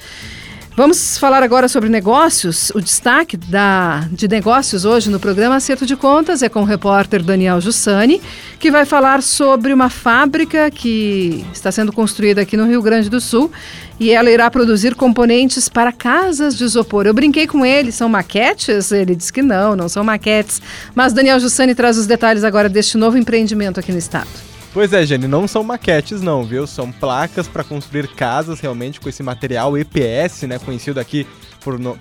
Vamos 0.74 1.18
falar 1.18 1.44
agora 1.44 1.68
sobre 1.68 1.90
negócios. 1.90 2.70
O 2.74 2.80
destaque 2.80 3.36
da, 3.36 4.08
de 4.10 4.25
negócios 4.25 4.86
hoje 4.86 5.10
no 5.10 5.20
programa 5.20 5.58
Acerto 5.58 5.86
de 5.86 5.98
Contas 5.98 6.42
é 6.42 6.48
com 6.48 6.62
o 6.62 6.63
repórter 6.63 7.22
Daniel 7.22 7.60
Jussani, 7.60 8.22
que 8.58 8.72
vai 8.72 8.86
falar 8.86 9.22
sobre 9.22 9.74
uma 9.74 9.90
fábrica 9.90 10.72
que 10.72 11.46
está 11.51 11.74
sendo 11.74 11.92
construída 11.92 12.40
aqui 12.40 12.56
no 12.56 12.66
Rio 12.66 12.82
Grande 12.82 13.10
do 13.10 13.20
Sul 13.20 13.51
e 14.00 14.12
ela 14.12 14.32
irá 14.32 14.50
produzir 14.50 14.96
componentes 14.96 15.68
para 15.68 15.92
casas 15.92 16.58
de 16.58 16.63
isopor. 16.63 17.06
Eu 17.06 17.13
brinquei 17.13 17.46
com 17.46 17.66
ele, 17.66 17.92
são 17.92 18.08
maquetes? 18.08 18.94
Ele 18.94 19.13
disse 19.13 19.34
que 19.34 19.42
não, 19.42 19.75
não 19.75 19.90
são 19.90 20.06
maquetes. 20.06 20.62
Mas 20.96 21.12
Daniel 21.12 21.40
Jussani 21.42 21.75
traz 21.75 21.98
os 21.98 22.08
detalhes 22.08 22.46
agora 22.46 22.70
deste 22.70 22.98
novo 22.98 23.18
empreendimento 23.18 23.78
aqui 23.78 23.92
no 23.92 24.00
estado. 24.00 24.50
Pois 24.74 24.94
é, 24.94 25.06
Jenny, 25.06 25.28
não 25.28 25.50
são 25.50 25.66
maquetes 25.66 26.22
não, 26.22 26.46
viu? 26.46 26.66
São 26.66 26.94
placas 26.94 27.46
para 27.46 27.62
construir 27.62 28.08
casas 28.08 28.62
realmente 28.62 29.01
com 29.01 29.10
esse 29.10 29.22
material 29.22 29.78
EPS, 29.78 30.44
né? 30.44 30.58
Conhecido 30.60 30.98
aqui 30.98 31.28
por 31.60 31.78
no, 31.78 31.92
uh, 31.92 31.98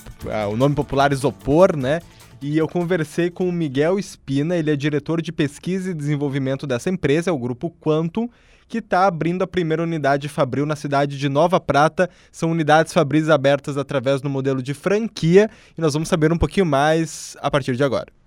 o 0.52 0.56
nome 0.56 0.76
popular 0.76 1.12
isopor, 1.12 1.76
né? 1.76 2.00
E 2.40 2.56
eu 2.56 2.68
conversei 2.68 3.28
com 3.28 3.48
o 3.48 3.52
Miguel 3.52 3.98
Espina, 3.98 4.56
ele 4.56 4.70
é 4.70 4.76
diretor 4.76 5.20
de 5.20 5.32
pesquisa 5.32 5.90
e 5.90 5.94
desenvolvimento 5.94 6.64
dessa 6.64 6.88
empresa, 6.88 7.28
é 7.28 7.32
o 7.32 7.38
grupo 7.38 7.74
Quantum, 7.80 8.28
que 8.68 8.78
está 8.78 9.04
abrindo 9.04 9.42
a 9.42 9.48
primeira 9.48 9.82
unidade 9.82 10.28
Fabril 10.28 10.64
na 10.64 10.76
cidade 10.76 11.18
de 11.18 11.28
Nova 11.28 11.58
Prata. 11.58 12.08
São 12.30 12.52
unidades 12.52 12.92
Fabris 12.92 13.28
abertas 13.28 13.76
através 13.76 14.20
do 14.20 14.30
modelo 14.30 14.62
de 14.62 14.74
franquia 14.74 15.50
e 15.76 15.80
nós 15.80 15.92
vamos 15.92 16.08
saber 16.08 16.32
um 16.32 16.38
pouquinho 16.38 16.66
mais 16.66 17.36
a 17.42 17.50
partir 17.50 17.74
de 17.74 17.82
agora. 17.82 18.19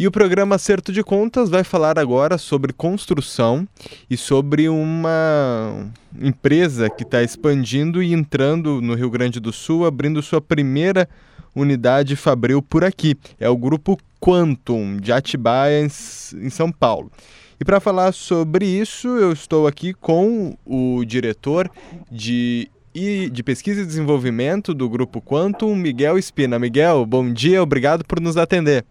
E 0.00 0.06
o 0.06 0.10
programa 0.10 0.54
Acerto 0.54 0.94
de 0.94 1.04
Contas 1.04 1.50
vai 1.50 1.62
falar 1.62 1.98
agora 1.98 2.38
sobre 2.38 2.72
construção 2.72 3.68
e 4.08 4.16
sobre 4.16 4.66
uma 4.66 5.90
empresa 6.18 6.88
que 6.88 7.02
está 7.02 7.22
expandindo 7.22 8.02
e 8.02 8.14
entrando 8.14 8.80
no 8.80 8.94
Rio 8.94 9.10
Grande 9.10 9.38
do 9.38 9.52
Sul, 9.52 9.84
abrindo 9.84 10.22
sua 10.22 10.40
primeira 10.40 11.06
unidade 11.54 12.16
Fabril 12.16 12.62
por 12.62 12.82
aqui. 12.82 13.14
É 13.38 13.46
o 13.50 13.56
grupo 13.58 13.98
Quantum, 14.18 14.96
de 14.96 15.12
Atibaia, 15.12 15.84
em 15.84 16.48
São 16.48 16.72
Paulo. 16.72 17.12
E 17.60 17.64
para 17.66 17.78
falar 17.78 18.12
sobre 18.12 18.64
isso, 18.64 19.06
eu 19.06 19.34
estou 19.34 19.66
aqui 19.66 19.92
com 19.92 20.56
o 20.64 21.04
diretor 21.04 21.70
de 22.10 22.70
de 22.92 23.42
pesquisa 23.44 23.82
e 23.82 23.86
desenvolvimento 23.86 24.74
do 24.74 24.88
Grupo 24.88 25.20
Quantum, 25.20 25.76
Miguel 25.76 26.18
Espina. 26.18 26.58
Miguel, 26.58 27.06
bom 27.06 27.32
dia, 27.32 27.62
obrigado 27.62 28.04
por 28.04 28.18
nos 28.18 28.36
atender. 28.36 28.84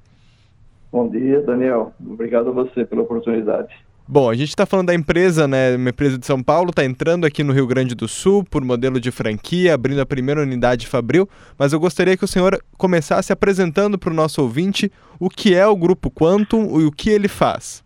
Bom 0.91 1.07
dia, 1.07 1.41
Daniel. 1.41 1.93
Obrigado 1.99 2.49
a 2.49 2.51
você 2.51 2.83
pela 2.83 3.03
oportunidade. 3.03 3.73
Bom, 4.07 4.27
a 4.27 4.33
gente 4.33 4.49
está 4.49 4.65
falando 4.65 4.87
da 4.87 4.95
empresa, 4.95 5.47
né? 5.47 5.75
Uma 5.75 5.91
empresa 5.91 6.17
de 6.17 6.25
São 6.25 6.41
Paulo, 6.41 6.71
está 6.71 6.83
entrando 6.83 7.27
aqui 7.27 7.43
no 7.43 7.53
Rio 7.53 7.67
Grande 7.67 7.93
do 7.93 8.07
Sul 8.07 8.43
por 8.43 8.63
modelo 8.65 8.99
de 8.99 9.11
franquia, 9.11 9.75
abrindo 9.75 10.01
a 10.01 10.05
primeira 10.05 10.41
unidade 10.41 10.87
Fabril. 10.87 11.29
Mas 11.59 11.73
eu 11.73 11.79
gostaria 11.79 12.17
que 12.17 12.23
o 12.25 12.27
senhor 12.27 12.57
começasse 12.75 13.31
apresentando 13.31 13.99
para 13.99 14.09
o 14.09 14.15
nosso 14.15 14.41
ouvinte 14.41 14.91
o 15.19 15.29
que 15.29 15.53
é 15.53 15.67
o 15.67 15.75
Grupo 15.75 16.09
Quantum 16.09 16.81
e 16.81 16.85
o 16.85 16.91
que 16.91 17.11
ele 17.11 17.27
faz. 17.27 17.83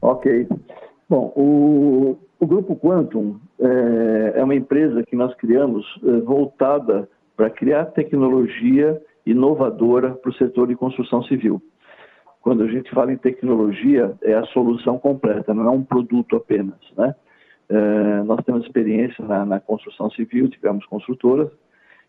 Ok. 0.00 0.46
Bom, 1.10 1.32
o, 1.34 2.16
o 2.38 2.46
Grupo 2.46 2.76
Quantum 2.76 3.40
é, 3.60 4.34
é 4.36 4.44
uma 4.44 4.54
empresa 4.54 5.02
que 5.02 5.16
nós 5.16 5.34
criamos 5.34 5.84
é, 6.04 6.20
voltada 6.20 7.08
para 7.36 7.50
criar 7.50 7.86
tecnologia 7.86 9.02
inovadora 9.24 10.10
para 10.10 10.30
o 10.30 10.34
setor 10.34 10.68
de 10.68 10.74
construção 10.74 11.22
civil. 11.24 11.62
Quando 12.40 12.64
a 12.64 12.66
gente 12.66 12.90
fala 12.90 13.12
em 13.12 13.16
tecnologia, 13.16 14.14
é 14.22 14.34
a 14.34 14.44
solução 14.46 14.98
completa, 14.98 15.54
não 15.54 15.66
é 15.66 15.70
um 15.70 15.84
produto 15.84 16.36
apenas. 16.36 16.78
Né? 16.96 17.14
É, 17.68 18.22
nós 18.24 18.44
temos 18.44 18.64
experiência 18.64 19.24
na, 19.24 19.46
na, 19.46 19.60
construção 19.60 20.10
civil, 20.10 20.48
tivemos 20.48 20.84
construtoras, 20.86 21.50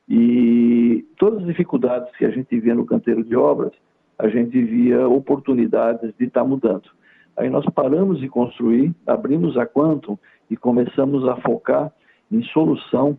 e 0.09 1.05
todas 1.17 1.41
as 1.41 1.45
dificuldades 1.45 2.13
que 2.17 2.25
a 2.25 2.29
gente 2.29 2.59
via 2.59 2.73
no 2.73 2.85
canteiro 2.85 3.23
de 3.23 3.35
obras, 3.35 3.71
a 4.17 4.27
gente 4.27 4.61
via 4.61 5.07
oportunidades 5.07 6.13
de 6.17 6.25
estar 6.25 6.41
tá 6.41 6.47
mudando. 6.47 6.89
Aí 7.37 7.49
nós 7.49 7.65
paramos 7.73 8.19
de 8.19 8.27
construir, 8.27 8.93
abrimos 9.07 9.57
a 9.57 9.65
Quantum 9.65 10.17
e 10.49 10.57
começamos 10.57 11.27
a 11.27 11.35
focar 11.37 11.91
em 12.31 12.43
solução 12.43 13.17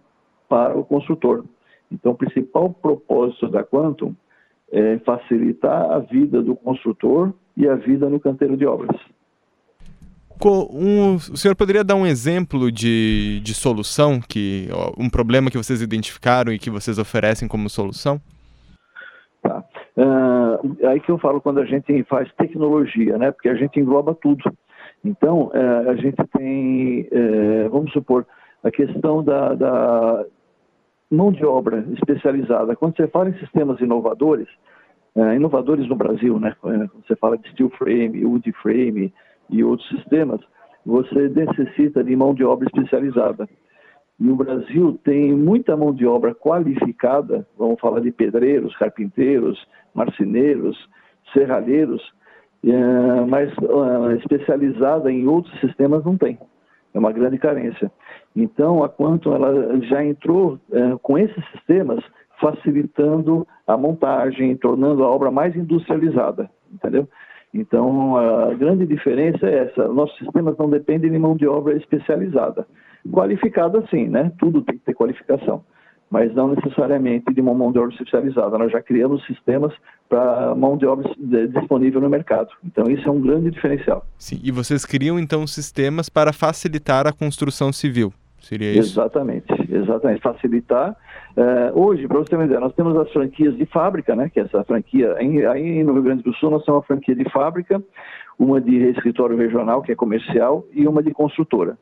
para 0.48 0.76
o 0.76 0.84
construtor. 0.84 1.44
Então, 1.91 2.12
o 2.12 2.17
principal 2.17 2.71
propósito 2.71 3.49
da 3.49 3.62
Quantum 3.62 4.14
é 4.73 4.99
facilitar 4.99 5.91
a 5.91 5.99
vida 6.00 6.43
do 6.43 6.57
construtor 6.57 7.33
e 7.57 7.69
a 7.69 7.76
vida 7.76 8.09
no 8.09 8.19
canteiro 8.19 8.57
de 8.57 8.67
obras. 8.67 8.99
Um, 10.45 11.14
o 11.14 11.37
senhor 11.37 11.55
poderia 11.55 11.85
dar 11.85 11.95
um 11.95 12.07
exemplo 12.07 12.71
de, 12.71 13.41
de 13.41 13.55
solução, 13.55 14.21
que 14.21 14.69
um 14.99 15.09
problema 15.09 15.50
que 15.50 15.57
vocês 15.57 15.81
identificaram 15.81 16.53
e 16.53 16.59
que 16.59 16.71
vocês 16.71 16.99
oferecem 16.99 17.49
como 17.49 17.71
solução? 17.71 18.21
Tá. 19.43 19.64
Uh, 19.97 20.87
aí 20.88 21.00
que 21.00 21.11
eu 21.11 21.19
falo 21.19 21.41
quando 21.41 21.61
a 21.61 21.64
gente 21.64 22.03
faz 22.05 22.31
tecnologia, 22.35 23.17
né? 23.17 23.31
Porque 23.31 23.49
a 23.49 23.55
gente 23.55 23.79
engloba 23.79 24.14
tudo. 24.14 24.43
Então, 25.05 25.53
uh, 25.55 25.91
a 25.91 25.95
gente 25.97 26.17
tem, 26.37 27.03
uh, 27.03 27.71
vamos 27.71 27.93
supor, 27.93 28.26
a 28.62 28.71
questão 28.71 29.23
da, 29.23 29.55
da, 29.55 30.25
mão 31.14 31.33
de 31.33 31.44
obra 31.44 31.85
especializada. 31.92 32.76
Quando 32.76 32.97
você 32.97 33.06
fala 33.09 33.30
em 33.30 33.38
sistemas 33.38 33.80
inovadores, 33.80 34.49
é, 35.16 35.37
inovadores 35.37 35.88
no 35.88 35.97
Brasil, 35.97 36.38
né? 36.38 36.54
Quando 36.61 36.90
você 37.06 37.14
fala 37.16 37.38
de 37.38 37.49
steel 37.50 37.71
frame, 37.71 38.25
wood 38.25 38.52
frame 38.61 39.12
e 39.49 39.62
outros 39.62 39.88
sistemas, 39.88 40.40
você 40.85 41.28
necessita 41.28 42.02
de 42.02 42.14
mão 42.16 42.35
de 42.35 42.44
obra 42.44 42.66
especializada. 42.66 43.49
E 44.18 44.28
o 44.28 44.37
Brasil 44.37 44.99
tem 45.04 45.33
muita 45.35 45.76
mão 45.76 45.92
de 45.92 46.06
obra 46.06 46.35
qualificada, 46.35 47.47
vamos 47.59 47.80
falar 47.80 48.00
de 48.00 48.12
pedreiros, 48.12 48.76
carpinteiros, 48.76 49.59
marceneiros, 49.92 50.76
serralheiros, 51.33 52.02
é, 52.64 53.25
mas 53.26 53.50
é, 53.50 54.16
especializada 54.16 55.11
em 55.11 55.26
outros 55.26 55.59
sistemas 55.61 56.04
não 56.04 56.16
tem. 56.16 56.38
É 56.92 56.99
uma 56.99 57.12
grande 57.12 57.38
carência. 57.38 57.90
Então, 58.35 58.83
a 58.83 58.88
Quantum 58.88 59.33
ela 59.35 59.81
já 59.83 60.05
entrou 60.05 60.59
é, 60.73 60.97
com 61.03 61.17
esses 61.17 61.45
sistemas 61.53 62.05
facilitando 62.41 63.47
a 63.67 63.76
montagem, 63.76 64.57
tornando 64.57 65.05
a 65.05 65.09
obra 65.09 65.31
mais 65.31 65.55
industrializada, 65.55 66.50
entendeu? 66.73 67.09
Então, 67.53 68.17
a 68.17 68.53
grande 68.55 68.85
diferença 68.85 69.47
é 69.47 69.67
essa: 69.67 69.87
nossos 69.88 70.19
sistemas 70.19 70.57
não 70.59 70.69
dependem 70.69 71.11
de 71.11 71.19
mão 71.19 71.37
de 71.37 71.47
obra 71.47 71.76
especializada. 71.76 72.67
Qualificada, 73.11 73.87
sim, 73.88 74.09
né? 74.09 74.33
Tudo 74.38 74.62
tem 74.62 74.76
que 74.76 74.85
ter 74.85 74.95
qualificação, 74.95 75.62
mas 76.11 76.35
não 76.35 76.49
necessariamente 76.49 77.33
de 77.33 77.41
uma 77.41 77.55
mão 77.55 77.71
de 77.71 77.79
obra 77.79 77.93
especializada. 77.93 78.59
Nós 78.59 78.73
já 78.73 78.83
criamos 78.83 79.25
sistemas 79.26 79.73
para 80.09 80.53
mão 80.57 80.76
de 80.76 80.85
obra 80.85 81.09
disponível 81.53 82.00
no 82.00 82.11
mercado. 82.11 82.49
Então, 82.64 82.91
isso 82.91 83.09
é 83.09 83.12
um 83.12 83.21
grande 83.21 83.53
diferencial. 83.53 84.05
Sim, 84.19 84.41
e 84.43 84.50
vocês 84.50 84.85
criam, 84.85 85.19
então, 85.21 85.47
sistemas 85.47 86.09
para 86.09 86.33
facilitar 86.33 87.07
a 87.07 87.12
construção 87.12 87.73
civil? 87.73 88.12
Seria 88.44 88.72
isso? 88.72 89.00
Exatamente, 89.00 89.46
exatamente. 89.70 90.20
Facilitar. 90.20 90.94
Uh, 91.34 91.80
hoje, 91.80 92.06
para 92.06 92.18
você 92.18 92.30
ter 92.30 92.36
uma 92.36 92.44
ideia, 92.44 92.60
nós 92.60 92.74
temos 92.74 92.94
as 92.96 93.10
franquias 93.10 93.56
de 93.56 93.64
fábrica, 93.66 94.14
né? 94.14 94.28
Que 94.28 94.40
é 94.40 94.42
essa 94.42 94.62
franquia. 94.64 95.16
Em, 95.18 95.44
aí 95.46 95.82
no 95.82 95.94
Rio 95.94 96.02
Grande 96.02 96.22
do 96.22 96.34
Sul, 96.34 96.50
nós 96.50 96.64
temos 96.64 96.80
uma 96.80 96.86
franquia 96.86 97.14
de 97.14 97.24
fábrica, 97.30 97.82
uma 98.38 98.60
de 98.60 98.76
escritório 98.90 99.36
regional, 99.36 99.80
que 99.80 99.92
é 99.92 99.94
comercial, 99.94 100.64
e 100.72 100.86
uma 100.86 101.02
de 101.02 101.10
construtora. 101.12 101.78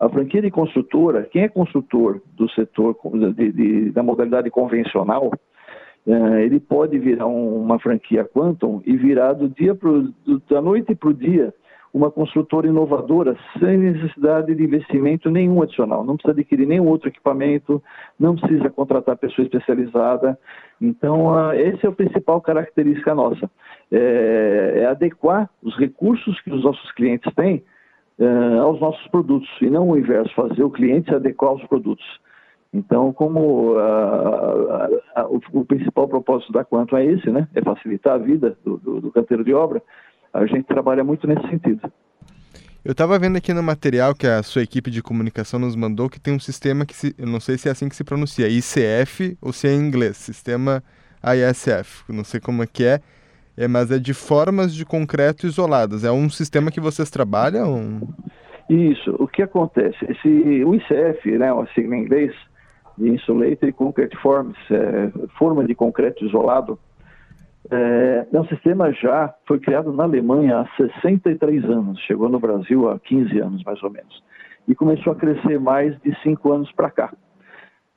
A 0.00 0.08
franquia 0.08 0.42
de 0.42 0.50
construtora, 0.50 1.22
quem 1.30 1.44
é 1.44 1.48
construtor 1.48 2.20
do 2.34 2.50
setor 2.50 2.96
de, 3.36 3.52
de, 3.52 3.90
da 3.92 4.02
modalidade 4.02 4.50
convencional, 4.50 5.30
uh, 6.04 6.34
ele 6.38 6.58
pode 6.58 6.98
virar 6.98 7.28
um, 7.28 7.62
uma 7.62 7.78
franquia 7.78 8.24
Quantum 8.24 8.82
e 8.84 8.96
virar 8.96 9.34
do 9.34 9.48
dia 9.48 9.72
pro, 9.72 10.12
do, 10.26 10.42
da 10.50 10.60
noite 10.60 10.96
para 10.96 11.10
o 11.10 11.14
dia 11.14 11.54
uma 11.92 12.10
construtora 12.10 12.66
inovadora 12.66 13.36
sem 13.58 13.76
necessidade 13.76 14.54
de 14.54 14.64
investimento 14.64 15.30
nenhum 15.30 15.60
adicional. 15.60 16.04
Não 16.04 16.16
precisa 16.16 16.32
adquirir 16.32 16.66
nenhum 16.66 16.88
outro 16.88 17.08
equipamento, 17.08 17.82
não 18.18 18.34
precisa 18.34 18.70
contratar 18.70 19.16
pessoa 19.16 19.44
especializada. 19.44 20.38
Então, 20.80 21.52
essa 21.52 21.86
é 21.86 21.90
a 21.90 21.92
principal 21.92 22.40
característica 22.40 23.14
nossa. 23.14 23.50
É, 23.90 24.72
é, 24.76 24.86
adequar 24.86 25.50
os 25.62 25.76
recursos 25.76 26.40
que 26.40 26.50
os 26.50 26.64
nossos 26.64 26.90
clientes 26.92 27.30
têm 27.34 27.62
uh, 28.18 28.60
aos 28.62 28.80
nossos 28.80 29.06
produtos, 29.08 29.48
e 29.60 29.68
não 29.68 29.90
o 29.90 29.98
inverso, 29.98 30.34
fazer 30.34 30.62
o 30.62 30.70
cliente 30.70 31.10
se 31.10 31.14
adequar 31.14 31.50
aos 31.50 31.64
produtos. 31.66 32.04
Então, 32.72 33.12
como 33.12 33.74
uh, 33.74 35.02
o, 35.28 35.60
o, 35.60 35.64
principal 35.66 36.08
propósito 36.08 36.52
da 36.52 36.64
Quantum 36.64 36.96
é 36.96 37.04
esse, 37.04 37.30
né? 37.30 37.46
É 37.54 37.60
facilitar 37.60 38.14
a 38.14 38.18
vida 38.18 38.56
do, 38.64 38.78
do, 38.78 39.00
do 39.02 39.12
canteiro 39.12 39.44
de 39.44 39.52
obra, 39.52 39.82
a 40.32 40.46
gente 40.46 40.64
trabalha 40.64 41.04
muito 41.04 41.26
nesse 41.26 41.46
sentido. 41.48 41.92
Eu 42.84 42.92
estava 42.92 43.16
vendo 43.16 43.36
aqui 43.36 43.54
no 43.54 43.62
material 43.62 44.12
que 44.12 44.26
a 44.26 44.42
sua 44.42 44.62
equipe 44.62 44.90
de 44.90 45.02
comunicação 45.02 45.60
nos 45.60 45.76
mandou 45.76 46.10
que 46.10 46.18
tem 46.18 46.34
um 46.34 46.40
sistema 46.40 46.84
que 46.84 46.94
se, 46.94 47.14
eu 47.16 47.28
não 47.28 47.38
sei 47.38 47.56
se 47.56 47.68
é 47.68 47.72
assim 47.72 47.88
que 47.88 47.94
se 47.94 48.02
pronuncia, 48.02 48.48
ICF 48.48 49.36
ou 49.40 49.52
se 49.52 49.68
é 49.68 49.72
em 49.72 49.78
inglês, 49.78 50.16
sistema 50.16 50.82
ISF, 51.22 52.04
não 52.12 52.24
sei 52.24 52.40
como 52.40 52.60
é 52.62 52.66
que 52.66 52.84
é, 52.84 53.00
é 53.56 53.68
mas 53.68 53.92
é 53.92 54.00
de 54.00 54.12
formas 54.12 54.74
de 54.74 54.84
concreto 54.84 55.46
isoladas. 55.46 56.02
É 56.02 56.10
um 56.10 56.28
sistema 56.28 56.72
que 56.72 56.80
vocês 56.80 57.08
trabalham? 57.08 58.00
Isso. 58.68 59.14
O 59.18 59.28
que 59.28 59.42
acontece? 59.42 59.98
Esse, 60.08 60.64
o 60.64 60.74
ICF, 60.74 61.38
né, 61.38 61.52
a 61.52 61.66
sigla 61.74 61.94
em 61.94 62.00
inglês, 62.00 62.34
de 62.98 63.10
Insulated 63.10 63.72
Concrete 63.72 64.16
Forms, 64.16 64.56
é, 64.70 65.10
forma 65.38 65.64
de 65.64 65.74
concreto 65.74 66.24
isolado, 66.24 66.78
é, 67.70 68.26
é 68.32 68.40
um 68.40 68.46
sistema 68.46 68.92
já 68.92 69.32
foi 69.46 69.60
criado 69.60 69.92
na 69.92 70.04
Alemanha 70.04 70.60
há 70.60 70.66
63 70.76 71.64
anos, 71.64 72.00
chegou 72.00 72.28
no 72.28 72.40
Brasil 72.40 72.90
há 72.90 72.98
15 72.98 73.38
anos 73.38 73.62
mais 73.64 73.82
ou 73.82 73.90
menos, 73.90 74.22
e 74.66 74.74
começou 74.74 75.12
a 75.12 75.16
crescer 75.16 75.60
mais 75.60 75.98
de 76.02 76.14
5 76.22 76.52
anos 76.52 76.72
para 76.72 76.90
cá. 76.90 77.12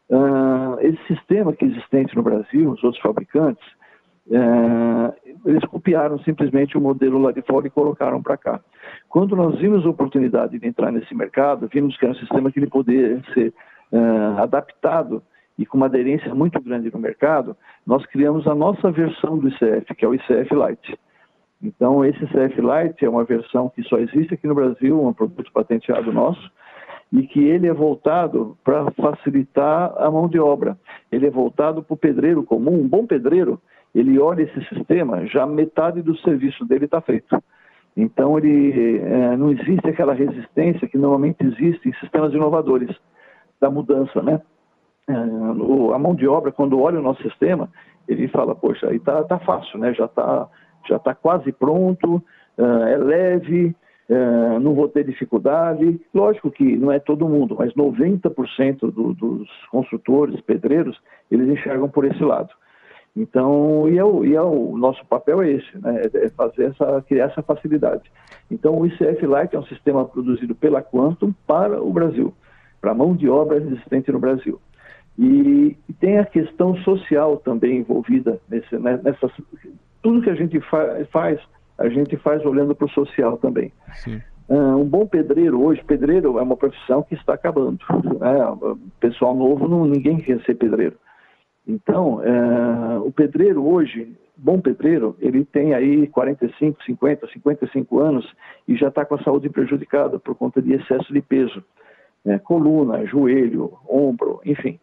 Uh, 0.09 0.79
esse 0.81 1.03
sistema 1.07 1.51
que 1.51 1.65
é 1.65 1.67
existente 1.67 2.15
no 2.15 2.21
Brasil, 2.21 2.69
os 2.69 2.83
outros 2.83 3.01
fabricantes, 3.01 3.65
uh, 4.27 5.11
eles 5.45 5.65
copiaram 5.65 6.19
simplesmente 6.19 6.77
o 6.77 6.81
modelo 6.81 7.19
lá 7.19 7.31
de 7.31 7.41
fora 7.41 7.65
e 7.65 7.71
colocaram 7.71 8.21
para 8.21 8.37
cá. 8.37 8.59
Quando 9.09 9.35
nós 9.35 9.57
vimos 9.57 9.83
a 9.83 9.89
oportunidade 9.89 10.59
de 10.59 10.67
entrar 10.67 10.91
nesse 10.91 11.15
mercado, 11.15 11.67
vimos 11.73 11.97
que 11.97 12.05
era 12.05 12.13
um 12.13 12.19
sistema 12.19 12.51
que 12.51 12.59
ele 12.59 12.69
poderia 12.69 13.19
ser 13.33 13.51
uh, 13.91 14.41
adaptado 14.41 15.23
e 15.57 15.65
com 15.65 15.77
uma 15.77 15.85
aderência 15.85 16.33
muito 16.35 16.61
grande 16.61 16.91
no 16.93 16.99
mercado, 16.99 17.55
nós 17.85 18.05
criamos 18.07 18.47
a 18.47 18.53
nossa 18.53 18.91
versão 18.91 19.37
do 19.37 19.47
ICF, 19.47 19.95
que 19.95 20.05
é 20.05 20.07
o 20.07 20.13
ICF 20.13 20.53
Lite. 20.53 20.99
Então, 21.63 22.03
esse 22.03 22.23
ICF 22.23 22.61
Lite 22.61 23.05
é 23.05 23.09
uma 23.09 23.23
versão 23.23 23.69
que 23.69 23.81
só 23.83 23.97
existe 23.97 24.33
aqui 24.33 24.47
no 24.47 24.55
Brasil, 24.55 25.01
um 25.01 25.13
produto 25.13 25.51
patenteado 25.53 26.11
nosso, 26.11 26.51
e 27.11 27.25
que 27.27 27.43
ele 27.43 27.67
é 27.67 27.73
voltado 27.73 28.57
para 28.63 28.91
facilitar 28.91 29.93
a 29.97 30.11
mão 30.11 30.27
de 30.27 30.39
obra. 30.39 30.77
Ele 31.11 31.27
é 31.27 31.31
voltado 31.31 31.81
para 31.81 31.93
o 31.93 31.97
pedreiro 31.97 32.43
comum. 32.43 32.81
Um 32.81 32.87
bom 32.87 33.05
pedreiro, 33.07 33.61
ele 33.93 34.19
olha 34.19 34.43
esse 34.43 34.65
sistema, 34.67 35.25
já 35.25 35.45
metade 35.45 36.01
do 36.01 36.17
serviço 36.17 36.65
dele 36.65 36.85
está 36.85 36.99
feito. 36.99 37.41
Então, 37.95 38.37
ele 38.37 38.99
é, 38.99 39.37
não 39.37 39.51
existe 39.51 39.87
aquela 39.87 40.13
resistência 40.13 40.87
que 40.87 40.97
normalmente 40.97 41.37
existe 41.45 41.87
em 41.87 41.93
sistemas 41.93 42.33
inovadores 42.33 42.93
da 43.61 43.71
mudança, 43.71 44.21
né? 44.21 44.41
É, 45.07 45.13
a 45.13 45.99
mão 45.99 46.15
de 46.15 46.27
obra, 46.27 46.51
quando 46.51 46.79
olha 46.79 46.99
o 46.99 47.03
nosso 47.03 47.21
sistema, 47.21 47.69
ele 48.07 48.27
fala, 48.27 48.55
poxa, 48.55 48.89
aí 48.89 48.99
tá, 48.99 49.23
tá 49.23 49.39
fácil, 49.39 49.79
né? 49.79 49.93
Já 49.93 50.05
está 50.05 50.47
já 50.87 50.99
tá 50.99 51.15
quase 51.15 51.51
pronto, 51.51 52.21
é, 52.57 52.93
é 52.93 52.97
leve, 52.97 53.75
é, 54.09 54.59
não 54.59 54.73
vou 54.73 54.87
ter 54.87 55.03
dificuldade. 55.03 55.99
Lógico 56.13 56.51
que 56.51 56.77
não 56.77 56.91
é 56.91 56.99
todo 56.99 57.27
mundo, 57.27 57.55
mas 57.57 57.73
90% 57.73 58.91
do, 58.91 59.13
dos 59.13 59.49
construtores, 59.71 60.39
pedreiros, 60.41 60.99
eles 61.29 61.49
enxergam 61.49 61.89
por 61.89 62.05
esse 62.05 62.23
lado. 62.23 62.49
Então, 63.15 63.87
e, 63.87 63.97
é 63.97 64.03
o, 64.03 64.25
e 64.25 64.35
é 64.35 64.41
o 64.41 64.77
nosso 64.77 65.05
papel 65.05 65.41
é 65.41 65.51
esse, 65.51 65.77
né? 65.79 66.01
É 66.13 66.29
fazer 66.29 66.65
essa, 66.65 67.01
criar 67.07 67.25
essa 67.25 67.41
facilidade. 67.41 68.11
Então, 68.51 68.77
o 68.77 68.85
ICF 68.85 69.25
Lite 69.25 69.55
é 69.55 69.59
um 69.59 69.65
sistema 69.65 70.03
produzido 70.05 70.53
pela 70.53 70.81
Quantum 70.81 71.33
para 71.47 71.81
o 71.81 71.91
Brasil, 71.93 72.33
para 72.81 72.91
a 72.91 72.95
mão 72.95 73.15
de 73.15 73.29
obra 73.29 73.57
existente 73.57 74.11
no 74.11 74.19
Brasil. 74.19 74.59
E, 75.17 75.77
e, 75.87 75.93
tem 75.93 76.19
a 76.19 76.25
questão 76.25 76.75
social 76.77 77.37
também 77.37 77.77
envolvida 77.77 78.39
nesse, 78.49 78.77
né, 78.77 78.99
nessa 79.01 79.31
tudo 80.03 80.21
que 80.21 80.29
a 80.29 80.35
gente 80.35 80.59
fa 80.59 81.05
faz 81.11 81.39
a 81.77 81.89
gente 81.89 82.15
faz 82.17 82.45
olhando 82.45 82.75
para 82.75 82.85
o 82.85 82.89
social 82.89 83.37
também. 83.37 83.71
Uh, 84.47 84.77
um 84.77 84.85
bom 84.85 85.07
pedreiro 85.07 85.61
hoje, 85.61 85.83
pedreiro 85.83 86.37
é 86.37 86.41
uma 86.41 86.55
profissão 86.55 87.01
que 87.03 87.15
está 87.15 87.33
acabando. 87.33 87.79
Né? 88.19 88.85
Pessoal 88.99 89.35
novo, 89.35 89.67
não, 89.67 89.85
ninguém 89.85 90.17
quer 90.17 90.39
ser 90.43 90.55
pedreiro. 90.55 90.95
Então, 91.67 92.17
uh, 92.17 93.05
o 93.05 93.11
pedreiro 93.11 93.65
hoje, 93.65 94.15
bom 94.37 94.61
pedreiro, 94.61 95.15
ele 95.19 95.43
tem 95.43 95.73
aí 95.73 96.07
45, 96.07 96.83
50, 96.83 97.27
55 97.27 97.99
anos 97.99 98.33
e 98.67 98.75
já 98.75 98.89
está 98.89 99.03
com 99.03 99.15
a 99.15 99.23
saúde 99.23 99.49
prejudicada 99.49 100.19
por 100.19 100.35
conta 100.35 100.61
de 100.61 100.73
excesso 100.73 101.11
de 101.11 101.21
peso. 101.21 101.63
Né? 102.23 102.39
Coluna, 102.39 103.05
joelho, 103.05 103.73
ombro, 103.89 104.39
enfim. 104.45 104.79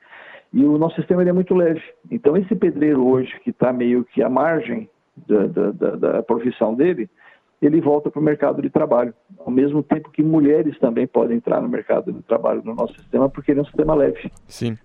E 0.53 0.65
o 0.65 0.77
nosso 0.77 0.97
sistema 0.97 1.23
é 1.23 1.33
muito 1.33 1.55
leve. 1.55 1.83
Então, 2.11 2.37
esse 2.37 2.55
pedreiro 2.55 3.07
hoje, 3.07 3.33
que 3.43 3.51
está 3.51 3.73
meio 3.73 4.05
que 4.05 4.23
à 4.23 4.29
margem 4.29 4.89
da, 5.27 5.47
da, 5.47 5.91
da 5.97 6.23
profissão 6.23 6.75
dele, 6.75 7.09
ele 7.61 7.81
volta 7.81 8.11
para 8.11 8.21
o 8.21 8.23
mercado 8.23 8.61
de 8.61 8.69
trabalho. 8.69 9.15
Ao 9.39 9.51
mesmo 9.51 9.83
tempo 9.83 10.11
que 10.11 10.23
mulheres 10.23 10.79
também 10.79 11.07
podem 11.07 11.37
entrar 11.37 11.61
no 11.63 11.69
mercado 11.69 12.13
de 12.13 12.23
trabalho 12.23 12.63
no 12.65 12.75
nosso 12.75 12.95
sistema, 12.95 13.29
porque 13.29 13.53
ele 13.53 13.61
é 13.61 13.63
um 13.63 13.67
sistema 13.67 13.95
leve. 13.95 14.31
Sim. 14.47 14.77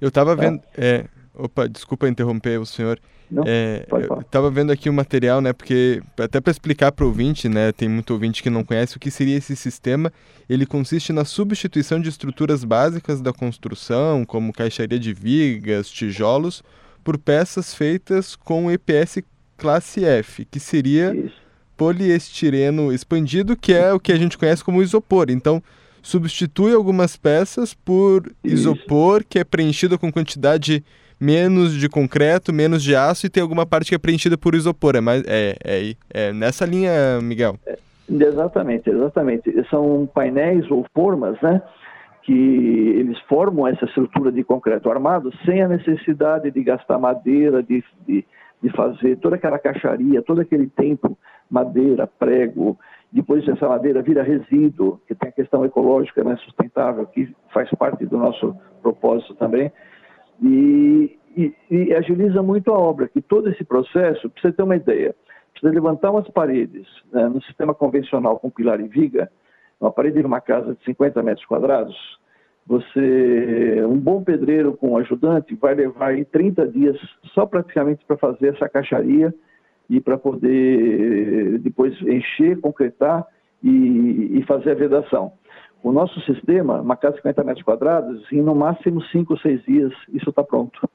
Eu 0.00 0.08
estava 0.08 0.36
tá? 0.36 0.42
vendo. 0.42 0.60
É, 0.76 1.04
opa, 1.34 1.68
desculpa 1.68 2.08
interromper 2.08 2.58
o 2.60 2.66
senhor. 2.66 2.98
Não, 3.30 3.42
é, 3.46 3.86
estava 4.20 4.50
vendo 4.50 4.70
aqui 4.70 4.88
o 4.88 4.92
material, 4.92 5.40
né? 5.40 5.52
Porque 5.52 6.02
até 6.18 6.40
para 6.40 6.50
explicar 6.50 6.92
para 6.92 7.04
o 7.04 7.08
ouvinte, 7.08 7.48
né? 7.48 7.72
Tem 7.72 7.88
muito 7.88 8.12
ouvinte 8.12 8.42
que 8.42 8.50
não 8.50 8.62
conhece 8.62 8.96
o 8.96 9.00
que 9.00 9.10
seria 9.10 9.36
esse 9.36 9.56
sistema. 9.56 10.12
Ele 10.48 10.66
consiste 10.66 11.12
na 11.12 11.24
substituição 11.24 12.00
de 12.00 12.08
estruturas 12.08 12.64
básicas 12.64 13.20
da 13.20 13.32
construção, 13.32 14.24
como 14.24 14.52
caixaria 14.52 14.98
de 14.98 15.12
vigas, 15.12 15.90
tijolos, 15.90 16.62
por 17.02 17.18
peças 17.18 17.74
feitas 17.74 18.36
com 18.36 18.70
EPS 18.70 19.22
classe 19.56 20.04
F, 20.04 20.44
que 20.44 20.60
seria 20.60 21.14
Isso. 21.14 21.34
poliestireno 21.76 22.92
expandido, 22.92 23.56
que 23.56 23.72
é 23.72 23.92
o 23.92 24.00
que 24.00 24.12
a 24.12 24.16
gente 24.16 24.36
conhece 24.36 24.62
como 24.62 24.82
isopor. 24.82 25.30
Então, 25.30 25.62
substitui 26.02 26.74
algumas 26.74 27.16
peças 27.16 27.72
por 27.72 28.26
Isso. 28.44 28.54
isopor, 28.54 29.24
que 29.28 29.38
é 29.38 29.44
preenchido 29.44 29.98
com 29.98 30.12
quantidade 30.12 30.84
menos 31.20 31.74
de 31.74 31.88
concreto, 31.88 32.52
menos 32.52 32.82
de 32.82 32.94
aço 32.94 33.26
e 33.26 33.30
tem 33.30 33.42
alguma 33.42 33.66
parte 33.66 33.88
que 33.88 33.94
é 33.94 33.98
preenchida 33.98 34.36
por 34.36 34.54
isopor. 34.54 34.96
É, 34.96 35.00
mais, 35.00 35.22
é, 35.26 35.56
é, 35.64 35.94
é 36.10 36.32
nessa 36.32 36.64
linha, 36.64 37.20
Miguel? 37.22 37.56
É, 37.66 37.78
exatamente, 38.08 38.90
exatamente. 38.90 39.52
São 39.68 40.08
painéis 40.12 40.70
ou 40.70 40.86
formas, 40.94 41.40
né? 41.40 41.62
Que 42.22 42.32
eles 42.32 43.18
formam 43.28 43.68
essa 43.68 43.84
estrutura 43.84 44.32
de 44.32 44.42
concreto 44.42 44.90
armado 44.90 45.30
sem 45.44 45.62
a 45.62 45.68
necessidade 45.68 46.50
de 46.50 46.62
gastar 46.62 46.98
madeira, 46.98 47.62
de, 47.62 47.84
de, 48.06 48.24
de 48.62 48.70
fazer 48.70 49.16
toda 49.16 49.36
aquela 49.36 49.58
caixaria, 49.58 50.22
todo 50.22 50.40
aquele 50.40 50.66
tempo, 50.68 51.18
madeira, 51.50 52.06
prego, 52.06 52.78
depois 53.14 53.46
essa 53.46 53.68
madeira 53.68 54.02
vira 54.02 54.24
resíduo, 54.24 55.00
que 55.06 55.14
tem 55.14 55.28
a 55.28 55.32
questão 55.32 55.64
ecológica, 55.64 56.24
né, 56.24 56.36
sustentável, 56.44 57.06
que 57.06 57.32
faz 57.52 57.70
parte 57.78 58.04
do 58.04 58.18
nosso 58.18 58.56
propósito 58.82 59.36
também. 59.36 59.70
E, 60.42 61.18
e, 61.36 61.54
e, 61.70 61.94
agiliza 61.94 62.42
muito 62.42 62.72
a 62.72 62.78
obra, 62.78 63.08
que 63.08 63.20
todo 63.20 63.48
esse 63.48 63.64
processo, 63.64 64.28
para 64.30 64.42
você 64.42 64.52
ter 64.52 64.62
uma 64.62 64.76
ideia, 64.76 65.14
precisa 65.52 65.72
levantar 65.72 66.10
umas 66.10 66.28
paredes 66.28 66.86
né, 67.12 67.28
no 67.28 67.42
sistema 67.42 67.74
convencional 67.74 68.38
com 68.38 68.50
pilar 68.50 68.80
e 68.80 68.88
viga, 68.88 69.30
uma 69.80 69.92
parede 69.92 70.20
de 70.20 70.26
uma 70.26 70.40
casa 70.40 70.74
de 70.74 70.84
50 70.84 71.22
metros 71.22 71.46
quadrados, 71.46 71.96
você, 72.66 73.84
um 73.84 73.98
bom 73.98 74.24
pedreiro 74.24 74.72
com 74.74 74.92
um 74.92 74.96
ajudante 74.96 75.54
vai 75.54 75.74
levar 75.74 76.08
aí 76.08 76.24
30 76.24 76.66
dias 76.68 76.96
só 77.34 77.44
praticamente 77.44 78.04
para 78.06 78.16
fazer 78.16 78.54
essa 78.54 78.68
caixaria 78.68 79.34
e 79.90 80.00
para 80.00 80.16
poder 80.16 81.58
depois 81.58 81.94
encher, 82.02 82.58
concretar 82.60 83.26
e, 83.62 84.38
e, 84.38 84.44
fazer 84.44 84.70
a 84.70 84.74
vedação. 84.74 85.32
O 85.84 85.92
nosso 85.92 86.18
sistema, 86.22 86.80
uma 86.80 86.96
casa 86.96 87.16
de 87.16 87.20
50 87.20 87.44
metros 87.44 87.62
quadrados, 87.62 88.32
em 88.32 88.40
no 88.40 88.54
máximo 88.54 89.02
5 89.02 89.34
ou 89.34 89.38
6 89.38 89.64
dias 89.64 89.92
isso 90.14 90.30
está 90.30 90.42
pronto. 90.42 90.88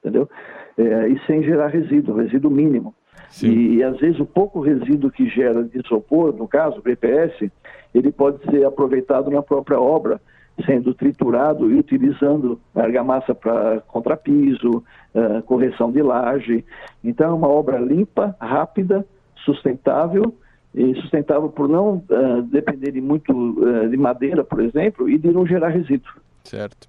Entendeu? 0.00 0.28
É, 0.76 1.08
e 1.08 1.20
sem 1.24 1.40
gerar 1.44 1.68
resíduo, 1.68 2.16
resíduo 2.16 2.50
mínimo. 2.50 2.92
E, 3.40 3.76
e, 3.76 3.82
às 3.84 3.96
vezes 3.98 4.18
o 4.18 4.26
pouco 4.26 4.60
resíduo 4.60 5.12
que 5.12 5.28
gera 5.28 5.62
de 5.62 5.78
isopor, 5.78 6.34
no 6.34 6.48
caso, 6.48 6.82
o 6.84 6.88
EPS, 6.88 7.48
ele 7.94 8.10
pode 8.10 8.42
ser 8.50 8.66
aproveitado 8.66 9.30
na 9.30 9.40
própria 9.40 9.78
obra, 9.78 10.20
sendo 10.66 10.92
triturado 10.94 11.70
e 11.70 11.78
utilizando 11.78 12.58
argamassa 12.74 13.32
para 13.36 13.82
contrapiso, 13.82 14.82
uh, 15.14 15.42
correção 15.44 15.92
de 15.92 16.02
laje. 16.02 16.64
Então 17.04 17.30
é 17.30 17.34
uma 17.34 17.48
obra 17.48 17.78
limpa, 17.78 18.34
rápida, 18.40 19.06
sustentável 19.44 20.34
e 20.78 20.94
sustentável 21.00 21.48
por 21.48 21.68
não 21.68 21.96
uh, 21.96 22.42
depender 22.42 22.92
de 22.92 23.00
muito 23.00 23.32
uh, 23.32 23.88
de 23.88 23.96
madeira, 23.96 24.44
por 24.44 24.60
exemplo, 24.60 25.10
e 25.10 25.18
de 25.18 25.32
não 25.32 25.44
gerar 25.44 25.70
resíduo. 25.70 26.12
Certo. 26.44 26.88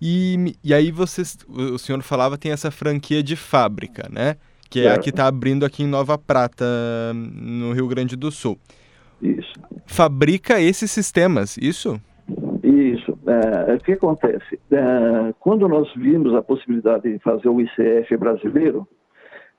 E, 0.00 0.54
e 0.62 0.74
aí 0.74 0.90
vocês, 0.90 1.38
o 1.48 1.78
senhor 1.78 2.02
falava 2.02 2.36
tem 2.36 2.52
essa 2.52 2.70
franquia 2.70 3.22
de 3.22 3.34
fábrica, 3.34 4.08
né? 4.12 4.36
Que 4.68 4.80
é 4.80 4.92
a 4.92 4.98
que 4.98 5.08
está 5.08 5.26
abrindo 5.26 5.64
aqui 5.64 5.84
em 5.84 5.86
Nova 5.86 6.18
Prata, 6.18 6.64
no 7.14 7.72
Rio 7.72 7.86
Grande 7.86 8.16
do 8.16 8.30
Sul. 8.30 8.58
Isso. 9.22 9.54
Fabrica 9.86 10.60
esses 10.60 10.90
sistemas, 10.90 11.56
isso? 11.56 11.98
Isso. 12.62 13.16
É, 13.26 13.74
o 13.74 13.78
que 13.78 13.92
acontece? 13.92 14.58
É, 14.70 15.32
quando 15.38 15.66
nós 15.68 15.88
vimos 15.94 16.34
a 16.34 16.42
possibilidade 16.42 17.10
de 17.10 17.18
fazer 17.20 17.48
o 17.48 17.60
ICF 17.60 18.16
brasileiro, 18.18 18.86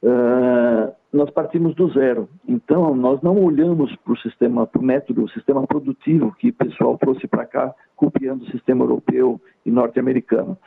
é, 0.06 0.94
nós 1.12 1.32
partimos 1.32 1.74
do 1.74 1.90
zero. 1.92 2.30
Então, 2.48 2.96
nós 2.96 3.22
não 3.24 3.44
olhamos 3.44 3.96
para 3.98 4.14
o 4.14 4.18
sistema, 4.18 4.68
para 4.68 4.80
o 4.80 4.84
método, 4.84 5.24
o 5.24 5.30
sistema 5.30 5.66
produtivo 5.66 6.32
que 6.38 6.50
o 6.50 6.54
pessoal 6.54 6.98
trouxe 6.98 7.28
para 7.28 7.46
cá, 7.46 7.74
copiando 7.96 8.44
o 8.44 8.52
sistema 8.52 8.84
europeu 8.84 9.42
e 9.66 9.72
norte-americano. 9.72 10.58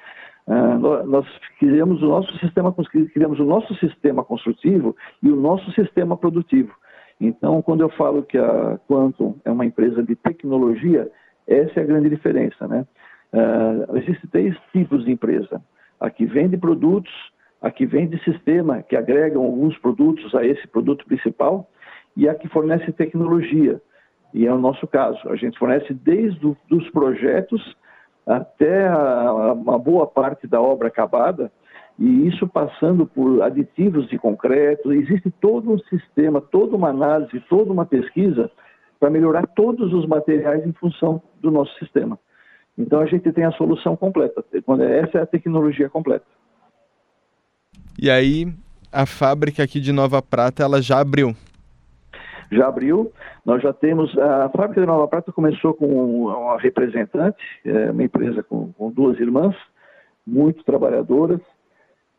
Uh, 0.48 1.07
nós 1.07 1.27
criamos 1.59 2.03
o 2.03 2.07
nosso 2.07 2.37
sistema, 2.38 2.74
criamos 3.12 3.38
o 3.38 3.44
nosso 3.44 3.74
sistema 3.77 4.24
construtivo 4.24 4.96
e 5.22 5.31
o 5.31 5.37
nosso 5.37 5.70
sistema 5.72 6.16
produtivo. 6.16 6.74
Então, 7.20 7.61
quando 7.62 7.83
eu 7.83 7.90
falo 7.90 8.22
que 8.22 8.38
a 8.38 8.79
Quantum 8.88 9.37
é 9.44 9.51
uma 9.51 9.66
empresa 9.66 10.03
de 10.03 10.16
tecnologia, 10.16 11.11
essa 11.46 11.79
é 11.79 11.83
a 11.83 11.87
grande 11.87 12.09
diferença, 12.09 12.66
né? 12.66 12.87
Uh, 13.33 13.98
existem 13.98 14.31
três 14.31 14.57
tipos 14.72 15.05
de 15.05 15.12
empresa: 15.12 15.62
a 16.01 16.09
que 16.09 16.24
vende 16.24 16.57
produtos, 16.57 17.12
a 17.61 17.71
que 17.71 17.85
vende 17.85 18.23
sistema, 18.23 18.83
que 18.83 18.97
agregam 18.97 19.44
alguns 19.44 19.77
produtos 19.79 20.35
a 20.35 20.44
esse 20.44 20.66
produto 20.68 21.05
principal, 21.07 21.68
e 22.16 22.29
a 22.29 22.35
que 22.35 22.49
fornece 22.49 22.92
tecnologia. 22.92 23.81
E 24.35 24.47
é 24.47 24.53
o 24.53 24.59
nosso 24.59 24.87
caso. 24.87 25.18
A 25.29 25.37
gente 25.37 25.59
fornece 25.59 25.94
desde 25.94 26.47
os 26.47 26.90
projetos 26.90 27.77
até 28.27 28.87
a, 28.88 29.53
uma 29.53 29.79
boa 29.79 30.07
parte 30.07 30.47
da 30.47 30.61
obra 30.61 30.88
acabada, 30.88 31.51
e 31.99 32.29
isso 32.29 32.47
passando 32.47 33.07
por 33.07 33.42
aditivos 33.42 34.09
de 34.09 34.18
concreto, 34.18 34.92
existe 34.92 35.31
todo 35.40 35.73
um 35.73 35.79
sistema, 35.79 36.40
toda 36.40 36.77
uma 36.77 36.90
análise, 36.90 37.40
toda 37.49 37.73
uma 37.73 37.87
pesquisa 37.87 38.51
para 39.01 39.11
melhorar 39.11 39.47
todos 39.49 39.92
os 39.92 40.07
materiais 40.07 40.64
em 40.64 40.73
função 40.73 41.21
do 41.40 41.51
nosso 41.51 41.77
sistema. 41.79 42.18
Então 42.77 43.01
a 43.01 43.07
gente 43.07 43.33
tem 43.33 43.44
a 43.44 43.53
solução 43.53 43.97
completa, 43.97 44.44
essa 45.03 45.18
é 45.18 45.23
a 45.23 45.27
tecnologia 45.27 45.88
completa. 45.88 46.25
E 48.00 48.11
aí 48.11 48.46
a 48.92 49.04
fábrica 49.04 49.62
aqui 49.62 49.80
de 49.80 49.92
Nova 49.92 50.22
Prata 50.22 50.62
ela 50.62 50.80
já 50.80 51.00
abriu? 51.00 51.34
já 52.50 52.66
abriu. 52.68 53.12
Nós 53.44 53.62
já 53.62 53.72
temos, 53.72 54.16
a 54.18 54.48
fábrica 54.50 54.80
de 54.80 54.87
Nova 54.87 55.06
Prata 55.08 55.32
começou 55.32 55.74
com 55.74 56.26
uma 56.26 56.58
representante, 56.58 57.38
é, 57.64 57.90
uma 57.90 58.02
empresa 58.02 58.42
com, 58.42 58.72
com 58.72 58.90
duas 58.90 59.18
irmãs, 59.18 59.54
muito 60.26 60.64
trabalhadoras, 60.64 61.40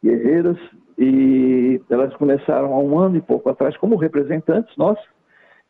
guerreiras, 0.03 0.57
e 0.97 1.81
elas 1.89 2.13
começaram 2.15 2.73
há 2.73 2.79
um 2.79 2.99
ano 2.99 3.17
e 3.17 3.21
pouco 3.21 3.49
atrás 3.49 3.77
como 3.77 3.95
representantes 3.95 4.75
nós 4.77 4.97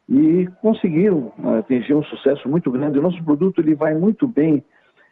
e 0.08 0.48
conseguiram 0.62 1.32
né, 1.38 1.60
atingir 1.60 1.93
um 1.93 2.04
sucesso 2.04 2.50
muito 2.50 2.72
grande. 2.72 2.98
O 2.98 3.02
nosso 3.02 3.24
produto 3.24 3.62
ele 3.62 3.76
vai 3.76 3.93
muito 3.93 4.28
bem 4.28 4.63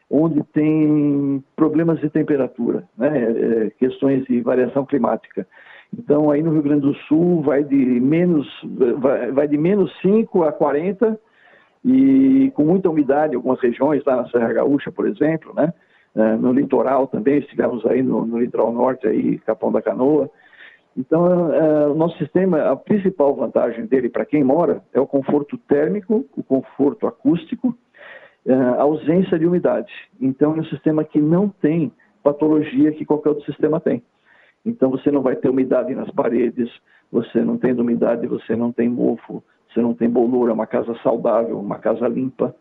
onde 0.10 0.42
tem 0.54 1.44
problemas 1.56 2.00
de 2.00 2.10
temperatura, 2.10 2.84
né, 2.98 3.10
é, 3.10 3.70
questões 3.72 4.24
de 4.26 4.42
variação 4.42 4.86
climática. 4.86 5.46
Então, 5.94 6.32
aí 6.32 6.42
no 6.42 6.52
Rio 6.52 6.62
Grande 6.62 6.82
do 6.82 6.96
Sul 7.08 7.42
vai 7.42 7.64
de 7.64 7.76
menos, 7.76 8.48
vai, 8.98 9.32
vai 9.32 9.48
de 9.48 9.58
menos 9.58 9.92
5 10.02 10.44
a 10.44 10.52
40 10.52 11.20
e 11.84 12.52
com 12.56 12.64
muita 12.64 12.90
umidade 12.90 13.36
algumas 13.36 13.60
regiões, 13.60 14.04
lá 14.06 14.18
na 14.18 14.30
Serra 14.30 14.54
Gaúcha, 14.54 14.92
por 14.92 15.08
exemplo, 15.08 15.54
né? 15.54 15.74
É, 16.16 16.36
no 16.36 16.52
litoral 16.52 17.08
também, 17.08 17.38
estivemos 17.38 17.86
aí 17.86 18.02
no, 18.02 18.26
no, 18.26 18.40
litoral 18.40 18.74
norte, 18.74 19.08
aí, 19.08 19.38
Capão 19.40 19.72
da 19.72 19.82
Canoa. 19.82 20.30
Então, 20.98 21.54
é, 21.54 21.88
o 21.88 21.94
nosso 21.94 22.18
sistema, 22.18 22.72
a 22.72 22.76
principal 22.76 23.36
vantagem 23.36 23.86
dele 23.86 24.10
para 24.10 24.26
quem 24.26 24.44
mora 24.44 24.82
é 24.92 25.00
o 25.00 25.06
conforto 25.06 25.58
térmico, 25.60 26.26
o 26.36 26.42
conforto 26.42 27.06
acústico, 27.06 27.78
é, 28.48 28.54
a 28.54 28.82
ausência 28.82 29.38
de 29.38 29.46
umidade. 29.46 29.92
Então, 30.20 30.56
é 30.56 30.60
um 30.62 30.66
sistema 30.66 31.04
que 31.04 31.20
não 31.20 31.50
tem 31.50 31.92
patologia 32.24 32.92
que 32.92 33.06
qualquer 33.06 33.30
outro 33.30 33.46
sistema 33.46 33.80
tem. 33.80 34.02
Então 34.68 34.90
você 34.90 35.10
não 35.10 35.22
vai 35.22 35.36
ter 35.38 35.50
umidade 35.50 35.96
nas 35.96 36.12
paredes, 36.12 36.70
você 37.10 37.42
não 37.42 37.58
tem 37.58 37.72
umidade, 37.72 38.28
você 38.28 38.54
não 38.54 38.72
tem 38.72 38.90
mofo, 38.90 39.42
você 39.70 39.82
não 39.82 39.94
tem 39.94 40.10
bolor, 40.10 40.50
é 40.50 40.54
uma 40.54 40.68
casa 40.68 40.94
saudável, 41.02 41.58
uma 41.58 41.80
casa 41.80 42.06
limpa, 42.06 42.54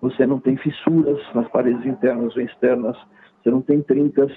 você 0.00 0.26
não 0.26 0.38
tem 0.38 0.58
fissuras 0.58 1.18
nas 1.34 1.48
paredes 1.48 1.86
internas 1.86 2.36
ou 2.36 2.42
externas, 2.42 2.96
você 3.42 3.50
não 3.50 3.62
tem 3.62 3.80
trincas. 3.80 4.30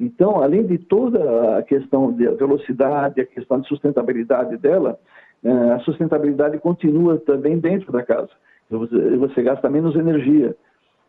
Então, 0.00 0.42
além 0.42 0.66
de 0.66 0.78
toda 0.78 1.58
a 1.58 1.62
questão 1.62 2.10
de 2.10 2.26
velocidade, 2.30 3.20
a 3.20 3.26
questão 3.26 3.60
de 3.60 3.68
sustentabilidade 3.68 4.56
dela, 4.56 4.98
eh, 5.44 5.72
a 5.72 5.78
sustentabilidade 5.80 6.58
continua 6.58 7.18
também 7.18 7.58
dentro 7.58 7.92
da 7.92 8.02
casa. 8.02 8.30
Você 8.78 9.42
gasta 9.42 9.68
menos 9.68 9.94
energia, 9.96 10.56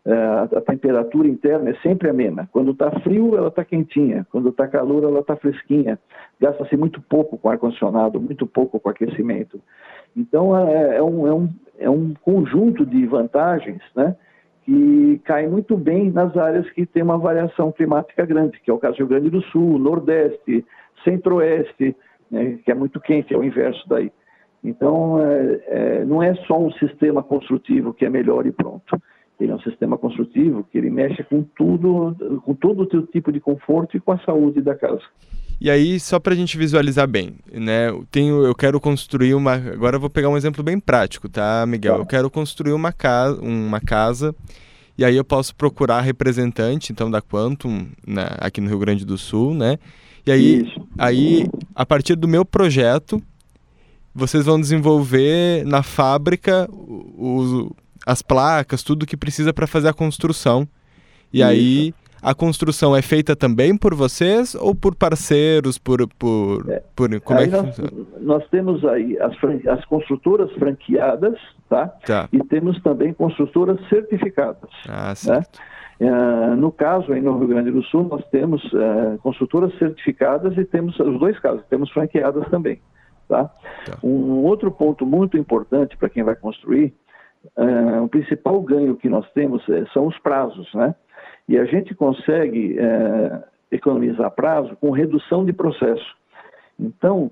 é, 0.05 0.13
a 0.57 0.61
temperatura 0.61 1.27
interna 1.29 1.69
é 1.69 1.75
sempre 1.75 2.09
amena. 2.09 2.49
Quando 2.51 2.71
está 2.71 2.91
frio, 2.99 3.37
ela 3.37 3.47
está 3.47 3.63
quentinha. 3.63 4.27
Quando 4.29 4.49
está 4.49 4.67
calor, 4.67 5.03
ela 5.03 5.21
está 5.21 5.35
fresquinha. 5.35 5.97
Gasta-se 6.41 6.75
muito 6.75 7.01
pouco 7.01 7.37
com 7.37 7.49
ar-condicionado, 7.49 8.19
muito 8.19 8.45
pouco 8.45 8.79
com 8.79 8.89
aquecimento. 8.89 9.61
Então, 10.15 10.55
é, 10.57 10.97
é, 10.97 11.03
um, 11.03 11.27
é, 11.27 11.33
um, 11.33 11.49
é 11.79 11.89
um 11.89 12.13
conjunto 12.21 12.85
de 12.85 13.05
vantagens 13.05 13.81
né, 13.95 14.15
que 14.65 15.21
cai 15.23 15.47
muito 15.47 15.77
bem 15.77 16.11
nas 16.11 16.35
áreas 16.35 16.69
que 16.71 16.85
tem 16.85 17.01
uma 17.01 17.17
variação 17.17 17.71
climática 17.71 18.25
grande, 18.25 18.59
que 18.59 18.69
é 18.69 18.73
o 18.73 18.79
caso 18.79 18.95
do 18.95 18.99
Rio 18.99 19.07
Grande 19.07 19.29
do 19.29 19.41
Sul, 19.43 19.79
Nordeste, 19.79 20.65
Centro-Oeste, 21.05 21.95
né, 22.29 22.59
que 22.65 22.71
é 22.71 22.75
muito 22.75 22.99
quente, 22.99 23.33
é 23.33 23.37
o 23.37 23.43
inverso 23.43 23.87
daí. 23.87 24.11
Então, 24.63 25.19
é, 25.19 25.61
é, 25.67 26.05
não 26.05 26.23
é 26.23 26.33
só 26.47 26.57
um 26.57 26.71
sistema 26.73 27.21
construtivo 27.21 27.93
que 27.93 28.05
é 28.05 28.09
melhor 28.09 28.45
e 28.45 28.51
pronto 28.51 29.01
ele 29.39 29.51
é 29.51 29.55
um 29.55 29.61
sistema 29.61 29.97
construtivo 29.97 30.65
que 30.71 30.77
ele 30.77 30.89
mexe 30.89 31.23
com 31.23 31.43
tudo, 31.43 32.15
com 32.45 32.53
todo 32.53 32.83
o 32.83 32.85
teu 32.85 33.05
tipo 33.07 33.31
de 33.31 33.39
conforto 33.39 33.97
e 33.97 33.99
com 33.99 34.11
a 34.11 34.19
saúde 34.19 34.61
da 34.61 34.75
casa. 34.75 35.01
E 35.59 35.69
aí, 35.69 35.99
só 35.99 36.19
para 36.19 36.33
a 36.33 36.35
gente 36.35 36.57
visualizar 36.57 37.07
bem, 37.07 37.35
né? 37.51 37.89
Eu, 37.89 38.05
tenho, 38.09 38.45
eu 38.45 38.55
quero 38.55 38.79
construir 38.79 39.33
uma. 39.33 39.53
Agora 39.53 39.95
eu 39.95 39.99
vou 39.99 40.09
pegar 40.09 40.29
um 40.29 40.37
exemplo 40.37 40.63
bem 40.63 40.79
prático, 40.79 41.27
tá, 41.27 41.65
Miguel? 41.67 41.95
Tá. 41.95 42.01
Eu 42.01 42.05
quero 42.05 42.29
construir 42.29 42.73
uma 42.73 42.91
casa, 42.91 43.41
uma 43.41 43.79
casa 43.81 44.35
e 44.97 45.03
aí 45.03 45.15
eu 45.15 45.25
posso 45.25 45.55
procurar 45.55 46.01
representante, 46.01 46.91
então, 46.91 47.09
da 47.09 47.21
Quantum, 47.21 47.87
né, 48.05 48.27
aqui 48.39 48.61
no 48.61 48.69
Rio 48.69 48.79
Grande 48.79 49.05
do 49.05 49.17
Sul, 49.17 49.53
né? 49.53 49.77
E 50.25 50.31
aí, 50.31 50.63
Isso. 50.63 50.87
aí, 50.97 51.47
a 51.75 51.85
partir 51.85 52.15
do 52.15 52.27
meu 52.27 52.45
projeto, 52.45 53.21
vocês 54.13 54.45
vão 54.45 54.59
desenvolver 54.59 55.65
na 55.65 55.81
fábrica 55.81 56.67
o, 56.71 57.75
as 58.05 58.21
placas, 58.21 58.83
tudo 58.83 59.05
que 59.05 59.17
precisa 59.17 59.53
para 59.53 59.67
fazer 59.67 59.89
a 59.89 59.93
construção. 59.93 60.67
E 61.31 61.39
Isso. 61.39 61.47
aí 61.47 61.93
a 62.21 62.33
construção 62.33 62.95
é 62.95 63.01
feita 63.01 63.35
também 63.35 63.75
por 63.75 63.93
vocês 63.93 64.55
ou 64.55 64.73
por 64.73 64.95
parceiros, 64.95 65.77
por, 65.77 66.07
por, 66.17 66.69
é. 66.69 66.81
por 66.95 67.19
como 67.21 67.39
aí 67.39 67.45
é 67.45 67.49
que 67.49 67.55
nós, 67.55 67.65
funciona? 67.65 68.07
Nós 68.21 68.47
temos 68.49 68.85
aí 68.85 69.17
as, 69.19 69.35
as 69.67 69.85
construtoras 69.85 70.51
franqueadas, 70.53 71.37
tá? 71.67 71.87
tá? 72.05 72.29
E 72.31 72.39
temos 72.45 72.81
também 72.81 73.13
construtoras 73.13 73.77
certificadas. 73.89 74.69
Ah, 74.87 75.09
né? 75.09 75.15
certo. 75.15 75.59
Né? 75.59 75.65
Uh, 75.99 76.55
no 76.55 76.71
caso, 76.71 77.13
aí 77.13 77.21
no 77.21 77.37
Rio 77.37 77.47
Grande 77.47 77.71
do 77.71 77.83
Sul, 77.83 78.07
nós 78.09 78.23
temos 78.31 78.63
uh, 78.73 79.17
consultoras 79.21 79.77
certificadas 79.77 80.57
e 80.57 80.65
temos 80.65 80.97
os 80.99 81.19
dois 81.19 81.37
casos, 81.39 81.63
temos 81.69 81.91
franqueadas 81.91 82.47
também. 82.49 82.79
Tá? 83.27 83.45
tá. 83.85 83.97
Um 84.03 84.43
outro 84.43 84.71
ponto 84.71 85.05
muito 85.05 85.37
importante 85.37 85.97
para 85.97 86.09
quem 86.09 86.23
vai 86.23 86.35
construir, 86.35 86.93
uh, 87.57 88.03
o 88.03 88.09
principal 88.09 88.61
ganho 88.61 88.95
que 88.95 89.09
nós 89.09 89.29
temos 89.31 89.67
é, 89.69 89.85
são 89.93 90.07
os 90.07 90.17
prazos, 90.19 90.73
né? 90.73 90.95
E 91.47 91.57
a 91.57 91.65
gente 91.65 91.93
consegue 91.93 92.77
economizar 93.69 94.31
prazo 94.31 94.77
com 94.77 94.91
redução 94.91 95.43
de 95.43 95.51
processo. 95.51 96.15
Então, 96.79 97.29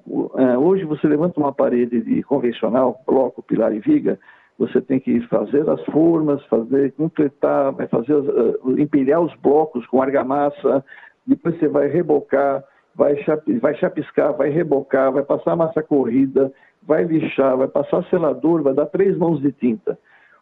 hoje 0.61 0.83
você 0.83 1.07
levanta 1.07 1.39
uma 1.39 1.53
parede 1.53 2.01
de 2.01 2.21
convencional, 2.23 3.01
bloco, 3.07 3.41
pilar 3.41 3.73
e 3.73 3.79
viga, 3.79 4.19
você 4.61 4.79
tem 4.79 4.99
que 4.99 5.19
fazer 5.21 5.67
as 5.67 5.83
formas, 5.85 6.43
fazer, 6.45 6.91
completar, 6.93 7.71
vai 7.71 7.87
fazer, 7.87 8.13
uh, 8.13 8.79
empilhar 8.79 9.19
os 9.19 9.33
blocos 9.37 9.85
com 9.87 10.01
argamassa, 10.01 10.85
depois 11.25 11.57
você 11.57 11.67
vai 11.67 11.87
rebocar, 11.87 12.63
vai, 12.95 13.15
vai 13.59 13.75
chapiscar, 13.75 14.33
vai 14.33 14.49
rebocar, 14.49 15.11
vai 15.11 15.23
passar 15.23 15.55
massa 15.55 15.81
corrida, 15.81 16.51
vai 16.83 17.03
lixar, 17.03 17.57
vai 17.57 17.67
passar 17.67 18.03
selador, 18.09 18.61
vai 18.63 18.73
dar 18.73 18.87
três 18.87 19.17
mãos 19.17 19.41
de 19.41 19.51
tinta. 19.51 19.97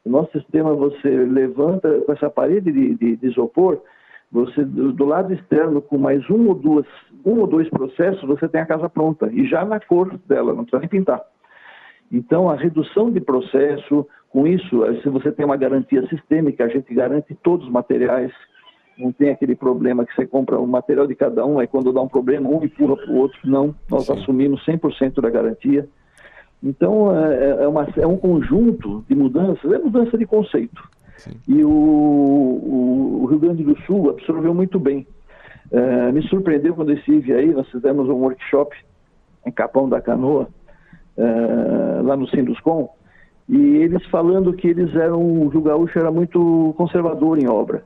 O 0.05 0.09
nosso 0.09 0.31
sistema 0.31 0.73
você 0.73 1.09
levanta 1.09 2.01
com 2.01 2.11
essa 2.11 2.29
parede 2.29 2.71
de, 2.71 2.95
de, 2.95 3.15
de 3.17 3.27
isopor, 3.27 3.81
você 4.31 4.63
do, 4.63 4.93
do, 4.93 5.05
lado 5.05 5.33
externo 5.33 5.81
com 5.81 5.97
mais 5.97 6.27
um 6.29 6.47
ou 6.47 6.55
duas, 6.55 6.85
um 7.25 7.39
ou 7.39 7.47
dois 7.47 7.69
processos, 7.69 8.21
você 8.27 8.47
tem 8.47 8.61
a 8.61 8.65
casa 8.65 8.87
pronta 8.87 9.29
e 9.31 9.45
já 9.47 9.65
na 9.65 9.79
cor 9.79 10.17
dela, 10.27 10.53
não 10.53 10.63
precisa 10.63 10.79
nem 10.79 10.89
pintar. 10.89 11.21
Então, 12.11 12.49
a 12.49 12.55
redução 12.55 13.11
de 13.11 13.19
processo, 13.19 14.07
com 14.29 14.47
isso, 14.47 14.81
se 15.01 15.09
você 15.09 15.31
tem 15.31 15.45
uma 15.45 15.57
garantia 15.57 16.05
sistêmica, 16.07 16.65
a 16.65 16.67
gente 16.67 16.93
garante 16.93 17.35
todos 17.43 17.65
os 17.67 17.71
materiais, 17.71 18.31
não 18.99 19.11
tem 19.11 19.29
aquele 19.29 19.55
problema 19.55 20.05
que 20.05 20.13
você 20.13 20.27
compra 20.27 20.59
o 20.59 20.67
material 20.67 21.07
de 21.07 21.15
cada 21.15 21.45
um, 21.45 21.57
aí 21.57 21.67
quando 21.67 21.93
dá 21.93 22.01
um 22.01 22.07
problema, 22.07 22.49
um 22.49 22.63
empurra 22.63 22.97
para 22.97 23.11
o 23.11 23.15
outro, 23.15 23.39
não, 23.45 23.73
nós 23.89 24.05
Sim. 24.05 24.13
assumimos 24.13 24.63
100% 24.65 25.21
da 25.21 25.29
garantia. 25.29 25.87
Então, 26.61 27.15
é, 27.17 27.63
é, 27.63 27.67
uma, 27.67 27.87
é, 27.95 28.05
um 28.05 28.17
conjunto 28.17 29.05
de 29.07 29.15
mudanças, 29.15 29.71
é 29.71 29.77
mudança 29.77 30.17
de 30.17 30.25
conceito. 30.25 30.83
Sim. 31.17 31.31
E 31.47 31.63
o, 31.63 31.69
o, 31.69 33.25
Rio 33.29 33.39
Grande 33.39 33.63
do 33.63 33.77
Sul 33.81 34.09
absorveu 34.09 34.53
muito 34.53 34.77
bem. 34.77 35.07
É, 35.71 36.11
me 36.11 36.21
surpreendeu 36.23 36.75
quando 36.75 36.91
eu 36.91 36.97
estive 36.97 37.33
aí, 37.33 37.53
nós 37.53 37.69
fizemos 37.69 38.09
um 38.09 38.15
workshop 38.15 38.75
em 39.45 39.51
Capão 39.51 39.87
da 39.87 40.01
Canoa, 40.01 40.49
uh, 41.17 42.03
lá 42.03 42.17
no 42.17 42.27
Sinduscom, 42.27 42.89
e 43.47 43.57
eles 43.57 44.05
falando 44.07 44.53
que 44.53 44.67
eles 44.67 44.93
eram, 44.95 45.21
o 45.21 45.47
Rio 45.47 45.61
Gaúcho 45.61 45.97
era 45.97 46.11
muito 46.11 46.73
conservador 46.77 47.39
em 47.39 47.47
obra. 47.47 47.83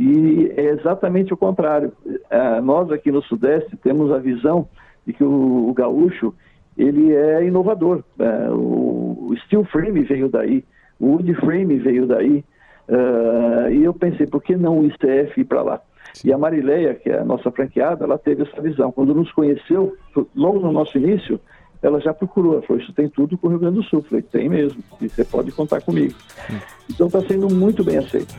E 0.00 0.50
é 0.56 0.70
exatamente 0.70 1.34
o 1.34 1.36
contrário. 1.36 1.92
Uh, 2.06 2.62
nós 2.62 2.90
aqui 2.90 3.12
no 3.12 3.22
Sudeste 3.22 3.76
temos 3.76 4.10
a 4.10 4.16
visão 4.16 4.66
de 5.06 5.12
que 5.12 5.22
o, 5.22 5.70
gaúcho 5.76 6.34
ele 6.74 7.12
é 7.12 7.44
inovador. 7.44 8.02
Uh, 8.18 8.54
o, 9.30 9.36
steel 9.44 9.62
frame 9.64 10.02
veio 10.02 10.30
daí, 10.30 10.64
o 10.98 11.08
wood 11.08 11.34
frame 11.34 11.76
veio 11.76 12.06
daí. 12.06 12.42
Uh, 12.88 13.70
e 13.70 13.84
eu 13.84 13.92
pensei, 13.92 14.26
por 14.26 14.42
que 14.42 14.56
não 14.56 14.78
o 14.78 14.86
ICF 14.86 15.38
ir 15.38 15.44
para 15.44 15.60
lá? 15.60 15.80
E 16.24 16.32
a 16.32 16.38
Marileia, 16.38 16.94
que 16.94 17.10
é 17.10 17.18
a 17.18 17.24
nossa 17.24 17.50
franqueada, 17.50 18.04
ela 18.04 18.16
teve 18.16 18.44
essa 18.44 18.60
visão. 18.62 18.90
Quando 18.90 19.14
nos 19.14 19.30
conheceu, 19.32 19.94
logo 20.34 20.60
no 20.60 20.72
nosso 20.72 20.96
início, 20.96 21.38
ela 21.82 22.00
já 22.00 22.14
procurou, 22.14 22.54
ela 22.54 22.62
falou, 22.62 22.82
isso 22.82 22.94
tem 22.94 23.08
tudo 23.10 23.36
com 23.36 23.48
o 23.48 23.50
Rio 23.50 23.58
Grande 23.58 23.76
do 23.76 23.82
Sul. 23.82 23.98
Eu 23.98 24.04
falei, 24.04 24.22
tem 24.22 24.48
mesmo, 24.48 24.82
e 24.98 25.10
você 25.10 25.26
pode 25.26 25.52
contar 25.52 25.82
comigo. 25.82 26.14
Então 26.88 27.06
está 27.06 27.20
sendo 27.20 27.54
muito 27.54 27.84
bem 27.84 27.98
aceito. 27.98 28.34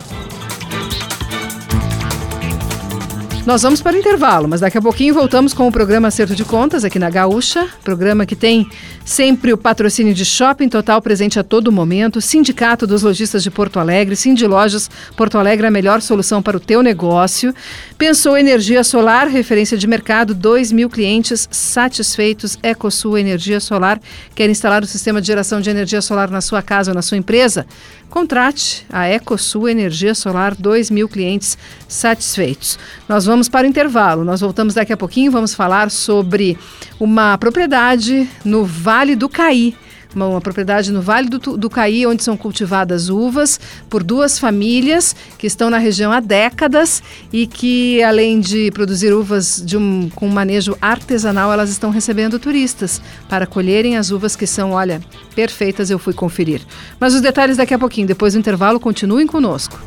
Nós 3.44 3.64
vamos 3.64 3.82
para 3.82 3.96
o 3.96 4.00
intervalo, 4.00 4.48
mas 4.48 4.62
daqui 4.62 4.78
a 4.78 4.82
pouquinho 4.82 5.16
voltamos 5.16 5.52
com 5.52 5.68
o 5.68 5.72
programa 5.72 6.10
Acerto 6.10 6.36
de 6.36 6.46
Contas 6.46 6.86
aqui 6.86 7.00
na 7.00 7.10
Gaúcha, 7.10 7.68
programa 7.84 8.24
que 8.24 8.36
tem 8.36 8.70
sempre 9.04 9.52
o 9.52 9.58
patrocínio 9.58 10.14
de 10.14 10.24
Shopping 10.24 10.70
Total 10.70 11.02
presente 11.02 11.40
a 11.40 11.44
todo 11.44 11.72
momento, 11.72 12.22
Sindicato 12.22 12.86
dos 12.86 13.02
Lojistas 13.02 13.42
de 13.42 13.50
Porto 13.50 13.80
Alegre, 13.80 14.16
Cindy 14.16 14.46
Lojas 14.46 14.92
Porto 15.18 15.40
Alegre, 15.40 15.66
a 15.66 15.72
melhor 15.72 16.02
solução 16.04 16.40
para 16.40 16.56
o 16.56 16.60
teu 16.60 16.84
negócio. 16.84 17.52
Pensou 17.98 18.38
Energia 18.38 18.84
Solar, 18.84 19.28
referência 19.28 19.76
de 19.76 19.88
mercado, 19.88 20.36
2 20.36 20.72
mil 20.72 20.88
clientes 20.88 21.50
satisfeitos. 21.50 22.60
EcoSul 22.62 23.18
Energia 23.18 23.60
Solar, 23.60 24.00
quer 24.36 24.52
instalar 24.52 24.84
o 24.84 24.88
sistema 24.88 25.20
de 25.20 25.26
geração 25.26 25.60
de 25.60 25.70
energia 25.70 26.02
solar 26.02 26.30
na 26.30 26.42
sua 26.42 26.62
casa 26.62 26.92
ou 26.92 26.96
na 26.96 27.02
sua 27.02 27.18
empresa? 27.18 27.66
Contrate 28.12 28.86
a 28.92 29.08
EcoSul 29.08 29.70
Energia 29.70 30.14
Solar, 30.14 30.54
2 30.54 30.92
mil 30.92 31.08
clientes 31.08 31.58
satisfeitos. 31.88 32.78
Nós 33.08 33.26
vamos 33.26 33.31
para 33.50 33.66
o 33.66 33.70
intervalo. 33.70 34.24
Nós 34.24 34.42
voltamos 34.42 34.74
daqui 34.74 34.94
a 34.94 34.98
pouquinho, 34.98 35.32
vamos 35.32 35.54
falar 35.54 35.90
sobre 35.92 36.58
uma 37.00 37.38
propriedade 37.38 38.30
no 38.44 38.66
Vale 38.66 39.16
do 39.16 39.30
Caí 39.30 39.76
uma, 40.16 40.28
uma, 40.28 40.42
propriedade 40.42 40.92
no 40.92 41.02
Vale 41.02 41.30
do, 41.30 41.40
do 41.58 41.70
Caí, 41.70 42.06
onde 42.06 42.24
são 42.24 42.36
cultivadas 42.36 43.10
uvas 43.10 43.60
por 43.90 44.04
duas 44.04 44.38
famílias 44.38 45.16
que 45.38 45.48
estão 45.48 45.70
na 45.70 45.78
região 45.78 46.12
há 46.12 46.20
décadas 46.20 47.02
e 47.32 47.48
que, 47.48 48.02
além 48.04 48.40
de 48.40 48.72
produzir 48.72 49.14
uvas 49.14 49.62
de 49.66 49.78
um, 49.78 50.10
com 50.10 50.28
manejo 50.28 50.78
artesanal, 50.82 51.52
elas 51.52 51.70
estão 51.70 51.90
recebendo 51.90 52.40
turistas 52.40 53.02
para 53.30 53.48
colherem 53.48 53.98
as 53.98 54.12
uvas 54.12 54.36
que 54.36 54.48
são, 54.48 54.72
olha, 54.72 55.02
perfeitas, 55.36 55.90
eu 55.90 56.00
fui 56.00 56.14
conferir. 56.14 56.62
Mas 57.00 57.14
os 57.14 57.22
detalhes 57.22 57.58
daqui 57.58 57.74
a 57.74 57.80
pouquinho, 57.80 58.08
depois 58.08 58.34
do 58.34 58.40
intervalo, 58.40 58.80
continuem 58.80 59.28
conosco. 59.28 59.80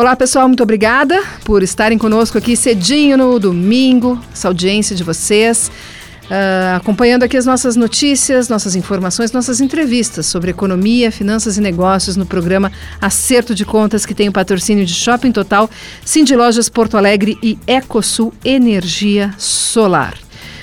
Olá, 0.00 0.16
pessoal, 0.16 0.48
muito 0.48 0.62
obrigada 0.62 1.22
por 1.44 1.62
estarem 1.62 1.98
conosco 1.98 2.38
aqui 2.38 2.56
cedinho 2.56 3.18
no 3.18 3.38
domingo, 3.38 4.18
essa 4.32 4.48
audiência 4.48 4.96
de 4.96 5.04
vocês. 5.04 5.70
Uh, 6.24 6.76
acompanhando 6.76 7.22
aqui 7.22 7.36
as 7.36 7.44
nossas 7.44 7.76
notícias, 7.76 8.48
nossas 8.48 8.74
informações, 8.74 9.30
nossas 9.30 9.60
entrevistas 9.60 10.24
sobre 10.24 10.52
economia, 10.52 11.12
finanças 11.12 11.58
e 11.58 11.60
negócios 11.60 12.16
no 12.16 12.24
programa 12.24 12.72
Acerto 12.98 13.54
de 13.54 13.66
Contas, 13.66 14.06
que 14.06 14.14
tem 14.14 14.26
o 14.26 14.32
patrocínio 14.32 14.86
de 14.86 14.94
Shopping 14.94 15.32
Total, 15.32 15.68
Cindy 16.02 16.34
Lojas 16.34 16.70
Porto 16.70 16.96
Alegre 16.96 17.36
e 17.42 17.58
Ecosul 17.66 18.32
Energia 18.42 19.34
Solar. 19.36 20.14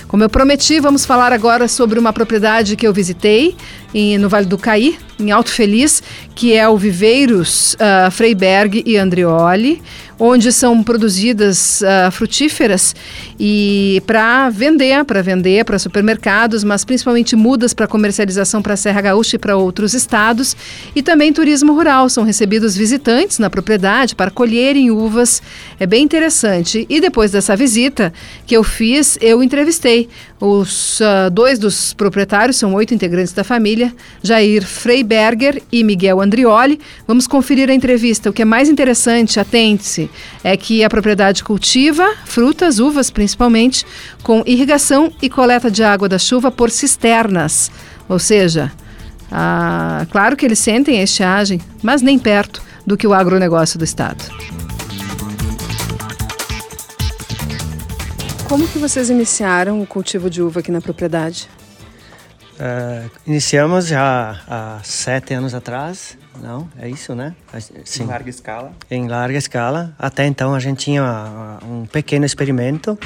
Como 0.07 0.23
eu 0.23 0.29
prometi, 0.29 0.79
vamos 0.79 1.05
falar 1.05 1.33
agora 1.33 1.67
sobre 1.67 1.99
uma 1.99 2.13
propriedade 2.13 2.75
que 2.77 2.87
eu 2.87 2.93
visitei 2.93 3.55
em, 3.93 4.17
no 4.17 4.29
Vale 4.29 4.45
do 4.45 4.57
Caí, 4.57 4.97
em 5.19 5.31
Alto 5.31 5.49
Feliz, 5.49 6.01
que 6.35 6.53
é 6.53 6.67
o 6.67 6.77
Viveiros 6.77 7.75
uh, 7.75 8.11
Freiberg 8.11 8.83
e 8.85 8.97
Andrioli, 8.97 9.81
onde 10.19 10.51
são 10.51 10.83
produzidas 10.83 11.81
uh, 11.81 12.11
frutíferas 12.11 12.95
e 13.39 14.01
para 14.05 14.49
vender, 14.49 15.03
para 15.05 15.21
vender 15.21 15.63
para 15.63 15.77
supermercados, 15.77 16.63
mas 16.63 16.83
principalmente 16.83 17.35
mudas 17.35 17.73
para 17.73 17.87
comercialização 17.87 18.61
para 18.61 18.73
a 18.73 18.77
Serra 18.77 19.01
Gaúcha 19.01 19.35
e 19.35 19.39
para 19.39 19.55
outros 19.55 19.93
estados, 19.93 20.55
e 20.95 21.03
também 21.03 21.31
turismo 21.31 21.73
rural. 21.73 22.09
São 22.09 22.23
recebidos 22.23 22.75
visitantes 22.75 23.39
na 23.39 23.49
propriedade 23.49 24.15
para 24.15 24.31
colherem 24.31 24.89
uvas. 24.91 25.41
É 25.79 25.85
bem 25.85 26.03
interessante. 26.03 26.85
E 26.89 26.99
depois 26.99 27.31
dessa 27.31 27.55
visita 27.55 28.11
que 28.45 28.55
eu 28.57 28.63
fiz, 28.63 29.17
eu 29.21 29.43
entrevistei 29.43 30.09
os 30.39 30.99
uh, 30.99 31.29
dois 31.31 31.59
dos 31.59 31.93
proprietários, 31.93 32.57
são 32.57 32.73
oito 32.73 32.93
integrantes 32.93 33.33
da 33.33 33.43
família, 33.43 33.76
Jair 34.23 34.65
Freiberger 34.65 35.61
e 35.71 35.83
Miguel 35.83 36.21
Andrioli. 36.21 36.79
Vamos 37.07 37.27
conferir 37.27 37.69
a 37.69 37.73
entrevista. 37.73 38.29
O 38.29 38.33
que 38.33 38.41
é 38.41 38.45
mais 38.45 38.69
interessante, 38.69 39.39
atente-se, 39.39 40.09
é 40.43 40.55
que 40.57 40.83
a 40.83 40.89
propriedade 40.89 41.43
cultiva 41.43 42.15
frutas, 42.25 42.79
uvas 42.79 43.09
principalmente, 43.09 43.85
com 44.23 44.43
irrigação 44.45 45.11
e 45.21 45.29
coleta 45.29 45.69
de 45.69 45.83
água 45.83 46.09
da 46.09 46.17
chuva 46.17 46.51
por 46.51 46.71
cisternas. 46.71 47.71
Ou 48.09 48.19
seja, 48.19 48.71
ah, 49.31 50.05
claro 50.11 50.35
que 50.35 50.45
eles 50.45 50.59
sentem 50.59 50.99
a 50.99 51.03
estiagem, 51.03 51.59
mas 51.83 52.01
nem 52.01 52.17
perto 52.17 52.61
do 52.85 52.95
que 52.95 53.05
o 53.05 53.13
agronegócio 53.13 53.77
do 53.77 53.83
estado. 53.83 54.23
Como 58.47 58.65
que 58.65 58.79
vocês 58.79 59.09
iniciaram 59.09 59.81
o 59.81 59.85
cultivo 59.85 60.29
de 60.29 60.41
uva 60.41 60.61
aqui 60.61 60.71
na 60.71 60.79
propriedade? 60.79 61.49
Uh, 62.57 63.09
iniciamos 63.25 63.87
já 63.87 64.41
há 64.47 64.79
sete 64.83 65.33
anos 65.33 65.53
atrás, 65.53 66.17
não? 66.41 66.67
É 66.77 66.89
isso, 66.89 67.13
né? 67.13 67.35
Sim. 67.85 68.03
Em 68.03 68.07
larga 68.07 68.29
escala. 68.29 68.71
Em 68.89 69.07
larga 69.07 69.37
escala. 69.37 69.95
Até 69.97 70.25
então 70.25 70.53
a 70.55 70.59
gente 70.59 70.85
tinha 70.85 71.59
um 71.63 71.85
pequeno 71.85 72.25
experimento, 72.25 72.97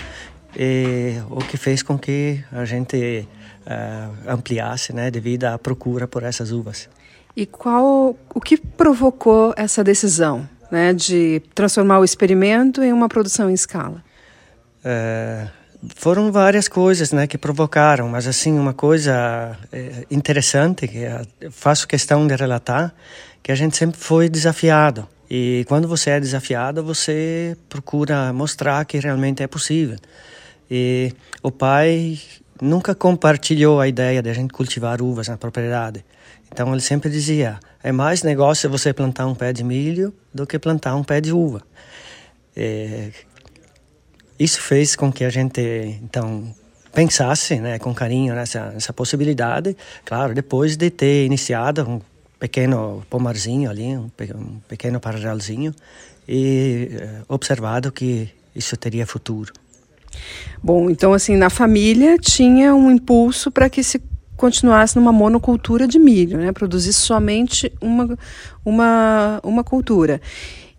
e, 0.56 1.16
o 1.30 1.40
que 1.40 1.58
fez 1.58 1.84
com 1.84 1.98
que 1.98 2.44
a 2.52 2.66
gente 2.66 3.28
uh, 3.66 4.32
ampliasse, 4.32 4.94
né, 4.94 5.12
devido 5.12 5.46
à 5.46 5.58
procura 5.58 6.08
por 6.08 6.24
essas 6.24 6.52
uvas. 6.52 6.90
E 7.36 7.46
qual, 7.46 8.16
o 8.34 8.42
que 8.42 8.58
provocou 8.58 9.54
essa 9.56 9.84
decisão? 9.84 10.48
né, 10.72 10.94
de 10.94 11.42
transformar 11.54 12.00
o 12.00 12.06
experimento 12.06 12.82
em 12.82 12.94
uma 12.94 13.10
produção 13.10 13.50
em 13.50 13.54
escala? 13.54 14.02
É, 14.84 15.48
foram 15.96 16.32
várias 16.32 16.67
coisas 16.67 17.12
né, 17.12 17.28
que 17.28 17.38
provocaram, 17.38 18.08
mas 18.08 18.28
assim 18.28 18.58
uma 18.58 18.74
coisa 18.74 19.58
é, 19.72 20.06
interessante 20.12 20.88
que 20.88 21.06
faço 21.50 21.88
questão 21.88 22.28
de 22.28 22.36
relatar 22.36 22.94
que 23.41 23.52
a 23.52 23.56
gente 23.56 23.76
sempre 23.76 24.00
foi 24.00 24.30
desafiado. 24.30 25.08
E 25.30 25.65
quando 25.67 25.88
você 25.88 26.12
é 26.12 26.20
desafiado 26.20 26.84
você 26.84 27.58
procura 27.67 28.32
mostrar 28.34 28.86
que 28.86 29.00
realmente 29.00 29.41
é 29.41 29.48
possível. 29.48 29.98
E 30.70 31.13
o 31.41 31.52
pai 31.52 32.20
nunca 32.62 32.94
compartilhou 32.94 33.80
a 33.80 33.88
ideia 33.88 34.22
de 34.22 34.30
a 34.30 34.34
gente 34.34 34.54
cultivar 34.54 35.02
uvas 35.02 35.28
na 35.28 35.38
propriedade. 35.38 36.06
Então 36.52 36.72
ele 36.72 36.82
sempre 36.82 37.10
dizia 37.10 37.60
é 37.84 37.91
mais 37.91 38.22
negócio 38.22 38.70
você 38.70 38.94
plantar 38.94 39.26
um 39.26 39.34
pé 39.34 39.52
de 39.52 39.63
milho 39.63 40.13
do 40.34 40.46
que 40.46 40.60
plantar 40.60 40.96
um 40.96 41.04
pé 41.04 41.20
de 41.20 41.32
uva. 41.32 41.63
É, 42.56 43.10
isso 44.44 44.60
fez 44.60 44.96
com 44.96 45.12
que 45.12 45.24
a 45.24 45.30
gente, 45.30 45.62
então, 46.02 46.52
pensasse 46.94 47.60
né, 47.60 47.78
com 47.78 47.94
carinho 47.94 48.34
nessa, 48.34 48.72
nessa 48.72 48.92
possibilidade. 48.92 49.78
Claro, 50.04 50.34
depois 50.34 50.76
de 50.76 50.90
ter 50.90 51.26
iniciado 51.26 51.88
um 51.88 52.02
pequeno 52.40 53.04
pomarzinho 53.08 53.70
ali, 53.70 53.96
um, 53.96 54.10
pequeno 54.68 55.00
paralelzinho, 55.00 55.76
e 56.28 56.90
uh, 56.92 57.34
observado 57.34 57.92
que 57.92 58.30
isso 58.56 58.76
teria 58.76 59.06
futuro. 59.06 59.54
Bom, 60.62 60.90
então 60.90 61.14
assim, 61.14 61.36
na 61.38 61.50
família 61.50 62.18
tinha 62.18 62.74
um 62.74 62.90
impulso 62.90 63.52
para 63.52 63.70
que 63.70 63.84
se 63.84 64.02
continuasse 64.36 64.96
numa 64.96 65.12
monocultura 65.12 65.88
de 65.88 66.00
milho, 66.00 66.40
né? 66.40 66.52
Produzir 66.52 66.94
somente 66.94 67.72
uma, 67.80 68.18
uma, 68.66 69.40
uma 69.44 69.64
cultura. 69.64 70.20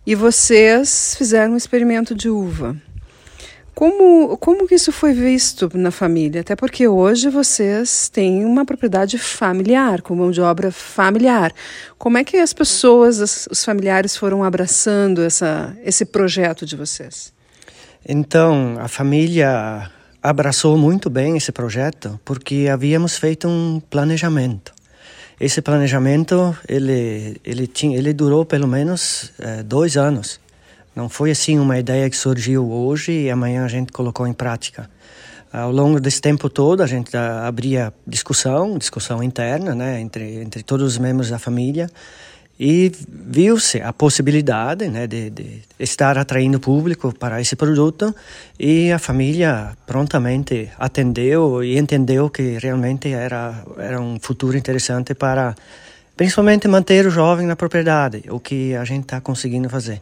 E 0.05 0.15
vocês 0.15 1.15
fizeram 1.17 1.53
um 1.53 1.57
experimento 1.57 2.13
de 2.13 2.29
uva. 2.29 2.75
Como, 3.75 4.37
como 4.37 4.67
que 4.67 4.75
isso 4.75 4.91
foi 4.91 5.13
visto 5.13 5.69
na 5.73 5.89
família? 5.89 6.41
Até 6.41 6.55
porque 6.55 6.87
hoje 6.87 7.29
vocês 7.29 8.07
têm 8.07 8.45
uma 8.45 8.63
propriedade 8.63 9.17
familiar, 9.17 10.01
com 10.01 10.15
mão 10.15 10.29
de 10.29 10.39
obra 10.41 10.71
familiar. 10.71 11.51
Como 11.97 12.17
é 12.17 12.23
que 12.23 12.37
as 12.37 12.53
pessoas, 12.53 13.47
os 13.49 13.65
familiares 13.65 14.15
foram 14.15 14.43
abraçando 14.43 15.23
essa, 15.23 15.75
esse 15.83 16.05
projeto 16.05 16.67
de 16.67 16.75
vocês? 16.75 17.33
Então, 18.07 18.77
a 18.79 18.87
família 18.87 19.89
abraçou 20.21 20.77
muito 20.77 21.09
bem 21.09 21.35
esse 21.35 21.51
projeto 21.51 22.19
porque 22.23 22.67
havíamos 22.71 23.17
feito 23.17 23.47
um 23.47 23.81
planejamento. 23.89 24.71
Esse 25.39 25.61
planejamento 25.61 26.55
ele 26.69 27.41
ele 27.43 27.65
tinha 27.65 27.97
ele 27.97 28.13
durou 28.13 28.45
pelo 28.45 28.67
menos 28.67 29.31
é, 29.39 29.63
dois 29.63 29.97
anos 29.97 30.39
não 30.95 31.09
foi 31.09 31.31
assim 31.31 31.57
uma 31.59 31.77
ideia 31.77 32.09
que 32.09 32.17
surgiu 32.17 32.69
hoje 32.69 33.11
e 33.11 33.29
amanhã 33.29 33.65
a 33.65 33.67
gente 33.67 33.91
colocou 33.91 34.27
em 34.27 34.33
prática. 34.33 34.89
Ao 35.51 35.71
longo 35.71 35.99
desse 35.99 36.19
tempo 36.19 36.49
todo, 36.49 36.81
a 36.81 36.87
gente 36.87 37.15
abria 37.15 37.93
discussão, 38.07 38.77
discussão 38.77 39.21
interna, 39.21 39.75
né, 39.75 40.01
entre, 40.01 40.41
entre 40.41 40.63
todos 40.63 40.93
os 40.93 40.97
membros 40.97 41.29
da 41.29 41.37
família, 41.37 41.89
e 42.59 42.91
viu-se 43.07 43.81
a 43.81 43.91
possibilidade 43.91 44.87
né, 44.87 45.07
de, 45.07 45.29
de, 45.29 45.61
estar 45.79 46.17
atraindo 46.17 46.59
público 46.59 47.13
para 47.13 47.41
esse 47.41 47.55
produto 47.55 48.15
e 48.59 48.91
a 48.91 48.99
família 48.99 49.75
prontamente 49.87 50.69
atendeu 50.77 51.63
e 51.63 51.77
entendeu 51.77 52.29
que 52.29 52.57
realmente 52.59 53.11
era, 53.11 53.63
era 53.77 53.99
um 53.99 54.19
futuro 54.19 54.55
interessante 54.55 55.15
para 55.15 55.55
principalmente 56.15 56.67
manter 56.67 57.05
o 57.07 57.11
jovem 57.11 57.47
na 57.47 57.55
propriedade, 57.55 58.23
o 58.29 58.39
que 58.39 58.75
a 58.75 58.85
gente 58.85 59.03
está 59.03 59.19
conseguindo 59.19 59.67
fazer. 59.67 59.99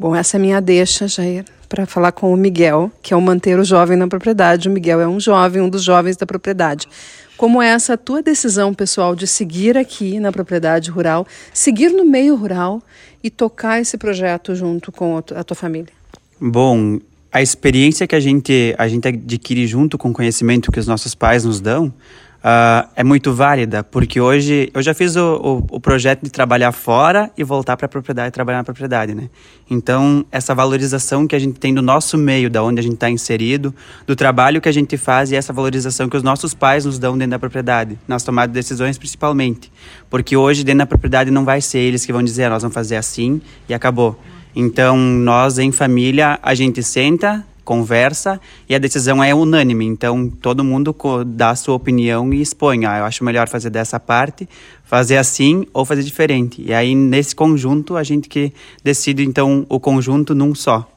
Bom, 0.00 0.16
essa 0.16 0.38
é 0.38 0.40
minha 0.40 0.62
deixa, 0.62 1.06
Jair, 1.06 1.44
para 1.68 1.84
falar 1.84 2.12
com 2.12 2.32
o 2.32 2.36
Miguel, 2.36 2.90
que 3.02 3.12
é 3.12 3.16
o 3.18 3.20
manter 3.20 3.58
o 3.58 3.64
jovem 3.64 3.98
na 3.98 4.08
propriedade. 4.08 4.66
O 4.66 4.72
Miguel 4.72 4.98
é 4.98 5.06
um 5.06 5.20
jovem, 5.20 5.60
um 5.60 5.68
dos 5.68 5.82
jovens 5.82 6.16
da 6.16 6.24
propriedade. 6.24 6.88
Como 7.36 7.60
é 7.60 7.68
essa 7.68 7.98
tua 7.98 8.22
decisão, 8.22 8.72
pessoal, 8.72 9.14
de 9.14 9.26
seguir 9.26 9.76
aqui 9.76 10.18
na 10.18 10.32
propriedade 10.32 10.90
rural, 10.90 11.26
seguir 11.52 11.90
no 11.90 12.02
meio 12.02 12.34
rural 12.34 12.82
e 13.22 13.28
tocar 13.28 13.78
esse 13.78 13.98
projeto 13.98 14.54
junto 14.54 14.90
com 14.90 15.18
a 15.18 15.44
tua 15.44 15.54
família? 15.54 15.92
Bom, 16.40 16.98
a 17.30 17.42
experiência 17.42 18.06
que 18.06 18.16
a 18.16 18.20
gente, 18.20 18.74
a 18.78 18.88
gente 18.88 19.06
adquire 19.06 19.66
junto 19.66 19.98
com 19.98 20.08
o 20.08 20.14
conhecimento 20.14 20.72
que 20.72 20.80
os 20.80 20.86
nossos 20.86 21.14
pais 21.14 21.44
nos 21.44 21.60
dão, 21.60 21.92
uh, 22.40 22.88
é 22.96 23.04
muito 23.04 23.32
válida, 23.32 23.84
porque 23.84 24.20
hoje 24.20 24.70
eu 24.74 24.82
já 24.82 24.94
fiz 24.94 25.16
o, 25.16 25.64
o, 25.70 25.76
o 25.76 25.80
projeto 25.80 26.22
de 26.22 26.30
trabalhar 26.30 26.72
fora 26.72 27.30
e 27.36 27.44
voltar 27.44 27.76
para 27.76 27.86
a 27.86 27.88
propriedade 27.88 28.32
trabalhar 28.32 28.58
na 28.58 28.64
propriedade, 28.64 29.14
né? 29.14 29.28
Então, 29.68 30.24
essa 30.32 30.54
valorização 30.54 31.26
que 31.26 31.36
a 31.36 31.38
gente 31.38 31.58
tem 31.58 31.72
do 31.72 31.82
nosso 31.82 32.18
meio, 32.18 32.50
da 32.50 32.62
onde 32.62 32.80
a 32.80 32.82
gente 32.82 32.94
está 32.94 33.08
inserido, 33.08 33.74
do 34.06 34.16
trabalho 34.16 34.60
que 34.60 34.68
a 34.68 34.72
gente 34.72 34.96
faz 34.96 35.30
e 35.30 35.36
essa 35.36 35.52
valorização 35.52 36.08
que 36.08 36.16
os 36.16 36.22
nossos 36.22 36.54
pais 36.54 36.84
nos 36.84 36.98
dão 36.98 37.16
dentro 37.16 37.32
da 37.32 37.38
propriedade, 37.38 37.98
nas 38.08 38.22
tomadas 38.22 38.52
de 38.52 38.60
decisões 38.60 38.98
principalmente. 38.98 39.70
Porque 40.08 40.36
hoje, 40.36 40.64
dentro 40.64 40.80
da 40.80 40.86
propriedade, 40.86 41.30
não 41.30 41.44
vai 41.44 41.60
ser 41.60 41.78
eles 41.78 42.04
que 42.04 42.12
vão 42.12 42.22
dizer, 42.22 42.44
ah, 42.44 42.50
nós 42.50 42.62
vamos 42.62 42.74
fazer 42.74 42.96
assim 42.96 43.40
e 43.68 43.74
acabou. 43.74 44.18
Então, 44.54 44.96
nós 44.96 45.58
em 45.58 45.70
família, 45.70 46.38
a 46.42 46.54
gente 46.54 46.82
senta, 46.82 47.44
conversa 47.70 48.40
e 48.68 48.74
a 48.74 48.78
decisão 48.80 49.22
é 49.22 49.32
unânime. 49.32 49.86
Então, 49.86 50.28
todo 50.28 50.64
mundo 50.64 50.92
dá 51.24 51.50
a 51.50 51.54
sua 51.54 51.76
opinião 51.76 52.34
e 52.34 52.42
expõe. 52.42 52.84
Ah, 52.84 52.98
eu 52.98 53.04
acho 53.04 53.22
melhor 53.22 53.48
fazer 53.48 53.70
dessa 53.70 54.00
parte, 54.00 54.48
fazer 54.84 55.18
assim 55.18 55.64
ou 55.72 55.84
fazer 55.84 56.02
diferente. 56.02 56.60
E 56.66 56.74
aí, 56.74 56.96
nesse 56.96 57.32
conjunto, 57.32 57.96
a 57.96 58.02
gente 58.02 58.28
que 58.28 58.52
decide, 58.82 59.24
então, 59.24 59.64
o 59.68 59.78
conjunto 59.78 60.34
num 60.34 60.52
só. 60.52 60.90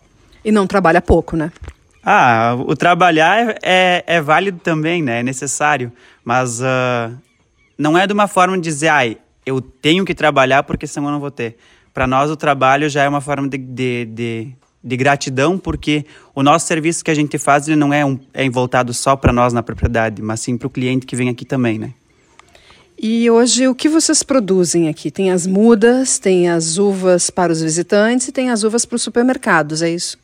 E 0.43 0.51
não 0.51 0.65
trabalha 0.65 0.99
pouco, 0.99 1.37
né? 1.37 1.51
Ah, 2.03 2.55
o 2.57 2.75
trabalhar 2.75 3.55
é, 3.61 4.03
é 4.07 4.19
válido 4.19 4.57
também, 4.57 5.03
né? 5.03 5.19
É 5.19 5.23
necessário. 5.23 5.91
Mas 6.25 6.59
uh, 6.59 7.15
não 7.77 7.95
é 7.95 8.07
de 8.07 8.13
uma 8.13 8.27
forma 8.27 8.57
de 8.57 8.63
dizer, 8.63 8.87
ai, 8.87 9.17
eu 9.45 9.61
tenho 9.61 10.03
que 10.03 10.15
trabalhar 10.15 10.63
porque 10.63 10.87
senão 10.87 11.09
eu 11.09 11.11
não 11.11 11.19
vou 11.19 11.29
ter. 11.29 11.55
Para 11.93 12.07
nós, 12.07 12.31
o 12.31 12.35
trabalho 12.35 12.89
já 12.89 13.03
é 13.03 13.07
uma 13.07 13.21
forma 13.21 13.47
de, 13.47 13.59
de, 13.59 14.05
de 14.05 14.53
de 14.83 14.97
gratidão, 14.97 15.57
porque 15.57 16.05
o 16.35 16.43
nosso 16.43 16.67
serviço 16.67 17.03
que 17.03 17.09
a 17.11 17.15
gente 17.15 17.37
faz 17.37 17.67
ele 17.67 17.77
não 17.77 17.93
é, 17.93 18.05
um, 18.05 18.19
é 18.33 18.49
voltado 18.49 18.93
só 18.93 19.15
para 19.15 19.31
nós 19.31 19.53
na 19.53 19.63
propriedade, 19.63 20.21
mas 20.21 20.41
sim 20.41 20.57
para 20.57 20.67
o 20.67 20.69
cliente 20.69 21.05
que 21.05 21.15
vem 21.15 21.29
aqui 21.29 21.45
também, 21.45 21.79
né? 21.79 21.91
E 23.05 23.29
hoje 23.29 23.67
o 23.67 23.75
que 23.75 23.89
vocês 23.89 24.23
produzem 24.23 24.87
aqui? 24.87 25.09
Tem 25.09 25.31
as 25.31 25.47
mudas, 25.47 26.19
tem 26.19 26.49
as 26.49 26.77
uvas 26.77 27.29
para 27.29 27.51
os 27.51 27.61
visitantes 27.61 28.27
e 28.27 28.31
tem 28.31 28.49
as 28.49 28.63
uvas 28.63 28.85
para 28.85 28.95
os 28.95 29.01
supermercados, 29.01 29.81
é 29.81 29.89
isso? 29.89 30.17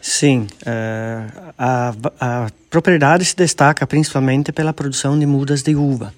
Sim, 0.00 0.46
uh, 0.62 1.52
a, 1.58 1.94
a 2.20 2.50
propriedade 2.68 3.24
se 3.24 3.36
destaca 3.36 3.86
principalmente 3.86 4.52
pela 4.52 4.72
produção 4.72 5.18
de 5.18 5.24
mudas 5.24 5.62
de 5.62 5.74
uva. 5.74 6.12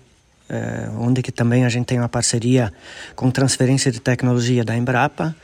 Uh, 0.50 1.02
onde 1.02 1.22
que 1.22 1.30
também 1.30 1.64
a 1.64 1.68
gente 1.68 1.86
tem 1.86 1.98
uma 1.98 2.08
parceria 2.08 2.72
com 3.14 3.30
transferência 3.30 3.92
de 3.92 4.00
tecnologia 4.00 4.64
da 4.64 4.74
Embrapa, 4.74 5.36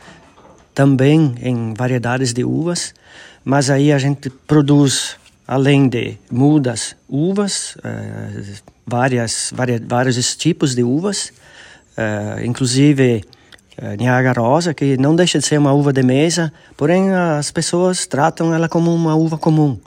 também 0.74 1.34
em 1.40 1.72
variedades 1.72 2.32
de 2.32 2.44
uvas, 2.44 2.92
mas 3.44 3.70
aí 3.70 3.92
a 3.92 3.98
gente 3.98 4.28
produz, 4.28 5.16
além 5.46 5.88
de 5.88 6.18
mudas, 6.30 6.96
uvas, 7.08 7.76
uh, 7.76 8.62
várias, 8.86 9.52
várias, 9.54 9.80
vários 9.86 10.36
tipos 10.36 10.74
de 10.74 10.82
uvas, 10.82 11.32
uh, 11.96 12.44
inclusive 12.44 13.24
uh, 13.80 13.96
Niagara 13.96 14.40
Rosa, 14.40 14.74
que 14.74 14.96
não 14.96 15.14
deixa 15.14 15.38
de 15.38 15.46
ser 15.46 15.58
uma 15.58 15.72
uva 15.72 15.92
de 15.92 16.02
mesa, 16.02 16.52
porém 16.76 17.12
as 17.12 17.52
pessoas 17.52 18.06
tratam 18.06 18.52
ela 18.52 18.68
como 18.68 18.92
uma 18.92 19.14
uva 19.14 19.38
comum, 19.38 19.78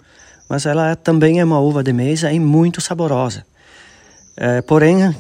mas 0.47 0.65
ela 0.65 0.95
também 0.95 1.39
é 1.39 1.43
uma 1.43 1.60
uva 1.60 1.84
de 1.84 1.91
mesa 1.91 2.32
e 2.32 2.39
muito 2.39 2.80
saborosa. 2.80 3.45
porém, 4.65 5.13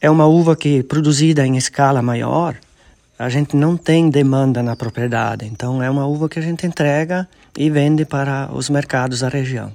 é 0.00 0.08
uma 0.08 0.26
uva 0.26 0.56
que 0.56 0.82
produzida 0.82 1.46
em 1.46 1.58
escala 1.58 2.00
maior, 2.00 2.56
a 3.20 3.28
gente 3.28 3.54
não 3.54 3.76
tem 3.76 4.08
demanda 4.08 4.62
na 4.62 4.74
propriedade. 4.74 5.44
Então 5.44 5.82
é 5.82 5.90
uma 5.90 6.06
uva 6.06 6.26
que 6.26 6.38
a 6.38 6.42
gente 6.42 6.66
entrega 6.66 7.28
e 7.54 7.68
vende 7.68 8.06
para 8.06 8.48
os 8.50 8.70
mercados 8.70 9.20
da 9.20 9.28
região. 9.28 9.70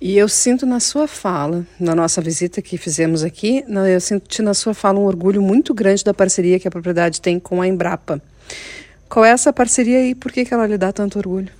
E 0.00 0.18
eu 0.18 0.28
sinto 0.28 0.66
na 0.66 0.80
sua 0.80 1.06
fala, 1.06 1.64
na 1.78 1.94
nossa 1.94 2.20
visita 2.20 2.60
que 2.60 2.76
fizemos 2.76 3.22
aqui, 3.22 3.64
eu 3.68 4.00
sinto 4.00 4.42
na 4.42 4.52
sua 4.52 4.74
fala 4.74 4.98
um 4.98 5.04
orgulho 5.04 5.40
muito 5.40 5.72
grande 5.72 6.02
da 6.02 6.12
parceria 6.12 6.58
que 6.58 6.66
a 6.66 6.70
propriedade 6.70 7.20
tem 7.20 7.38
com 7.38 7.62
a 7.62 7.68
Embrapa. 7.68 8.20
Qual 9.08 9.24
é 9.24 9.30
essa 9.30 9.52
parceria 9.52 10.04
e 10.04 10.12
por 10.12 10.32
que, 10.32 10.44
que 10.44 10.52
ela 10.52 10.66
lhe 10.66 10.76
dá 10.76 10.92
tanto 10.92 11.20
orgulho? 11.20 11.52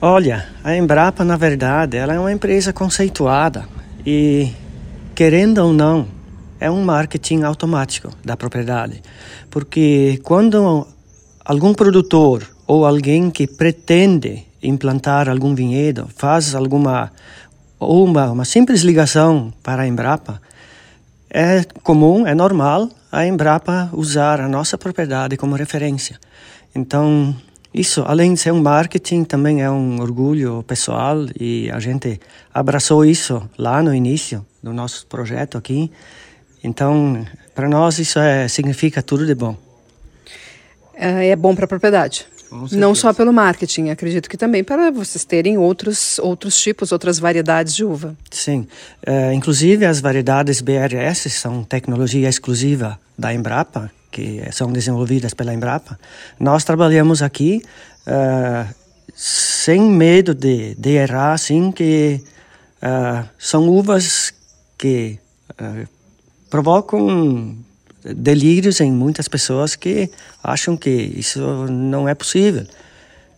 Olha, 0.00 0.46
a 0.62 0.76
Embrapa, 0.76 1.24
na 1.24 1.36
verdade, 1.36 1.96
ela 1.96 2.14
é 2.14 2.18
uma 2.18 2.30
empresa 2.30 2.72
conceituada 2.72 3.66
e, 4.06 4.52
querendo 5.16 5.58
ou 5.58 5.72
não, 5.72 6.06
é 6.60 6.70
um 6.70 6.82
marketing 6.84 7.42
automático 7.42 8.10
da 8.24 8.36
propriedade. 8.36 9.02
Porque 9.50 10.20
quando 10.22 10.86
algum 11.44 11.74
produtor 11.74 12.46
ou 12.66 12.84
alguém 12.84 13.30
que 13.30 13.46
pretende 13.46 14.44
implantar 14.62 15.28
algum 15.28 15.54
vinhedo 15.54 16.08
faz 16.16 16.54
alguma 16.54 17.12
ou 17.78 18.04
uma, 18.04 18.30
uma 18.30 18.44
simples 18.44 18.80
ligação 18.80 19.52
para 19.62 19.82
a 19.82 19.86
Embrapa, 19.86 20.40
é 21.30 21.62
comum, 21.82 22.26
é 22.26 22.34
normal 22.34 22.88
a 23.12 23.26
Embrapa 23.26 23.90
usar 23.92 24.40
a 24.40 24.48
nossa 24.48 24.78
propriedade 24.78 25.36
como 25.36 25.54
referência. 25.54 26.18
Então, 26.74 27.36
isso, 27.72 28.02
além 28.06 28.32
de 28.32 28.40
ser 28.40 28.52
um 28.52 28.62
marketing, 28.62 29.24
também 29.24 29.62
é 29.62 29.70
um 29.70 30.00
orgulho 30.00 30.62
pessoal 30.62 31.26
e 31.38 31.70
a 31.70 31.78
gente 31.78 32.18
abraçou 32.52 33.04
isso 33.04 33.48
lá 33.58 33.82
no 33.82 33.94
início 33.94 34.44
do 34.62 34.72
nosso 34.72 35.06
projeto 35.06 35.58
aqui. 35.58 35.90
Então, 36.66 37.24
para 37.54 37.68
nós 37.68 38.00
isso 38.00 38.18
é, 38.18 38.48
significa 38.48 39.00
tudo 39.00 39.24
de 39.24 39.36
bom. 39.36 39.56
É, 40.94 41.28
é 41.28 41.36
bom 41.36 41.54
para 41.54 41.64
a 41.64 41.68
propriedade. 41.68 42.26
Não 42.72 42.94
só 42.94 43.12
pelo 43.12 43.32
marketing, 43.32 43.90
acredito 43.90 44.28
que 44.28 44.36
também 44.36 44.64
para 44.64 44.90
vocês 44.90 45.24
terem 45.24 45.56
outros, 45.58 46.18
outros 46.18 46.60
tipos, 46.60 46.90
outras 46.90 47.18
variedades 47.18 47.74
de 47.74 47.84
uva. 47.84 48.16
Sim, 48.30 48.66
uh, 49.06 49.32
inclusive 49.32 49.84
as 49.84 50.00
variedades 50.00 50.60
BRS 50.60 51.30
são 51.30 51.62
tecnologia 51.62 52.28
exclusiva 52.28 52.98
da 53.18 53.32
Embrapa, 53.32 53.90
que 54.10 54.42
são 54.52 54.72
desenvolvidas 54.72 55.34
pela 55.34 55.52
Embrapa. 55.52 55.98
Nós 56.38 56.64
trabalhamos 56.64 57.20
aqui 57.20 57.62
uh, 58.06 58.74
sem 59.14 59.80
medo 59.82 60.34
de, 60.34 60.74
de 60.76 60.90
errar, 60.90 61.32
assim, 61.32 61.70
que 61.72 62.20
uh, 62.82 63.28
são 63.38 63.68
uvas 63.68 64.32
que 64.78 65.18
provocam 66.56 67.54
delírios 68.02 68.80
em 68.80 68.90
muitas 68.90 69.28
pessoas 69.28 69.76
que 69.76 70.10
acham 70.42 70.74
que 70.74 70.90
isso 70.90 71.38
não 71.68 72.08
é 72.08 72.14
possível. 72.14 72.64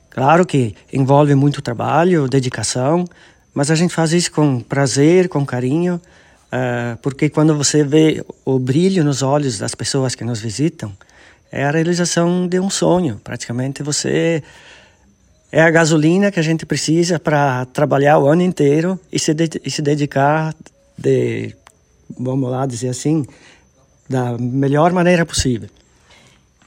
Claro 0.08 0.46
que 0.46 0.72
envolve 0.92 1.34
muito 1.34 1.60
trabalho, 1.60 2.28
dedicação, 2.28 3.04
mas 3.52 3.72
a 3.72 3.74
gente 3.74 3.92
faz 3.92 4.12
isso 4.12 4.30
com 4.30 4.60
prazer, 4.60 5.28
com 5.28 5.44
carinho, 5.44 5.96
uh, 5.96 6.96
porque 7.02 7.28
quando 7.28 7.56
você 7.56 7.82
vê 7.82 8.24
o 8.44 8.56
brilho 8.56 9.02
nos 9.02 9.20
olhos 9.20 9.58
das 9.58 9.74
pessoas 9.74 10.14
que 10.14 10.22
nos 10.22 10.38
visitam, 10.38 10.92
é 11.50 11.64
a 11.64 11.72
realização 11.72 12.46
de 12.46 12.60
um 12.60 12.70
sonho. 12.70 13.20
Praticamente 13.24 13.82
você 13.82 14.44
é 15.50 15.60
a 15.60 15.70
gasolina 15.72 16.30
que 16.30 16.38
a 16.38 16.44
gente 16.44 16.64
precisa 16.64 17.18
para 17.18 17.64
trabalhar 17.64 18.20
o 18.20 18.28
ano 18.28 18.42
inteiro 18.42 18.96
e 19.10 19.18
se, 19.18 19.34
de 19.34 19.48
e 19.64 19.70
se 19.72 19.82
dedicar 19.82 20.54
de, 20.96 21.56
vamos 22.16 22.50
lá 22.50 22.66
dizer 22.66 22.88
assim, 22.88 23.24
da 24.09 24.36
melhor 24.38 24.92
maneira 24.92 25.26
possível. 25.26 25.68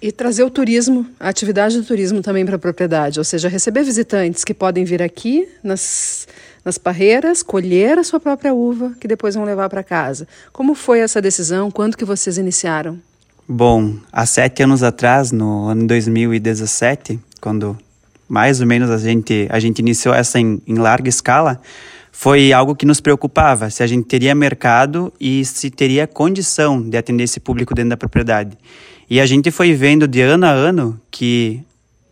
E 0.02 0.12
trazer 0.12 0.44
o 0.44 0.50
turismo, 0.50 1.06
a 1.20 1.30
atividade 1.30 1.78
do 1.78 1.86
turismo 1.86 2.22
também 2.22 2.44
para 2.44 2.56
a 2.56 2.60
propriedade, 2.60 3.20
ou 3.20 3.24
seja, 3.24 3.48
receber 3.48 3.84
visitantes 3.84 4.44
que 4.44 4.54
podem 4.54 4.84
vir 4.84 5.02
aqui 5.02 5.48
nas, 5.64 6.28
nas 6.66 6.80
parreiras, 6.80 7.44
colher 7.44 8.00
a 8.00 8.04
sua 8.04 8.20
própria 8.20 8.52
uva, 8.52 8.94
que 9.00 9.08
depois 9.08 9.36
vão 9.36 9.44
levar 9.44 9.70
para 9.70 9.84
casa. 9.84 10.28
Como 10.52 10.74
foi 10.74 11.00
essa 11.02 11.22
decisão? 11.22 11.70
Quando 11.70 11.96
que 11.96 12.04
vocês 12.04 12.40
iniciaram? 12.40 13.00
Bom, 13.48 13.96
há 14.12 14.26
sete 14.26 14.64
anos 14.64 14.82
atrás, 14.82 15.32
no 15.32 15.68
ano 15.68 15.86
2017, 15.86 17.20
quando 17.40 17.78
mais 18.28 18.62
ou 18.62 18.66
menos 18.66 18.90
a 18.90 18.98
gente, 18.98 19.46
a 19.52 19.60
gente 19.60 19.80
iniciou 19.80 20.16
essa 20.16 20.40
em, 20.40 20.62
em 20.66 20.76
larga 20.76 21.10
escala, 21.10 21.62
foi 22.12 22.52
algo 22.52 22.76
que 22.76 22.86
nos 22.86 23.00
preocupava, 23.00 23.70
se 23.70 23.82
a 23.82 23.88
gente 23.88 24.06
teria 24.06 24.36
mercado 24.36 25.14
e 25.20 25.44
se 25.46 25.70
teria 25.70 26.06
condição 26.06 26.82
de 26.82 26.98
atender 26.98 27.24
esse 27.24 27.40
público 27.40 27.74
dentro 27.74 27.92
da 27.92 27.98
propriedade. 27.98 28.58
E 29.10 29.20
a 29.20 29.26
gente 29.26 29.50
foi 29.50 29.74
vendo 29.74 30.08
de 30.08 30.22
ano 30.22 30.46
a 30.46 30.50
ano 30.50 31.00
que 31.10 31.62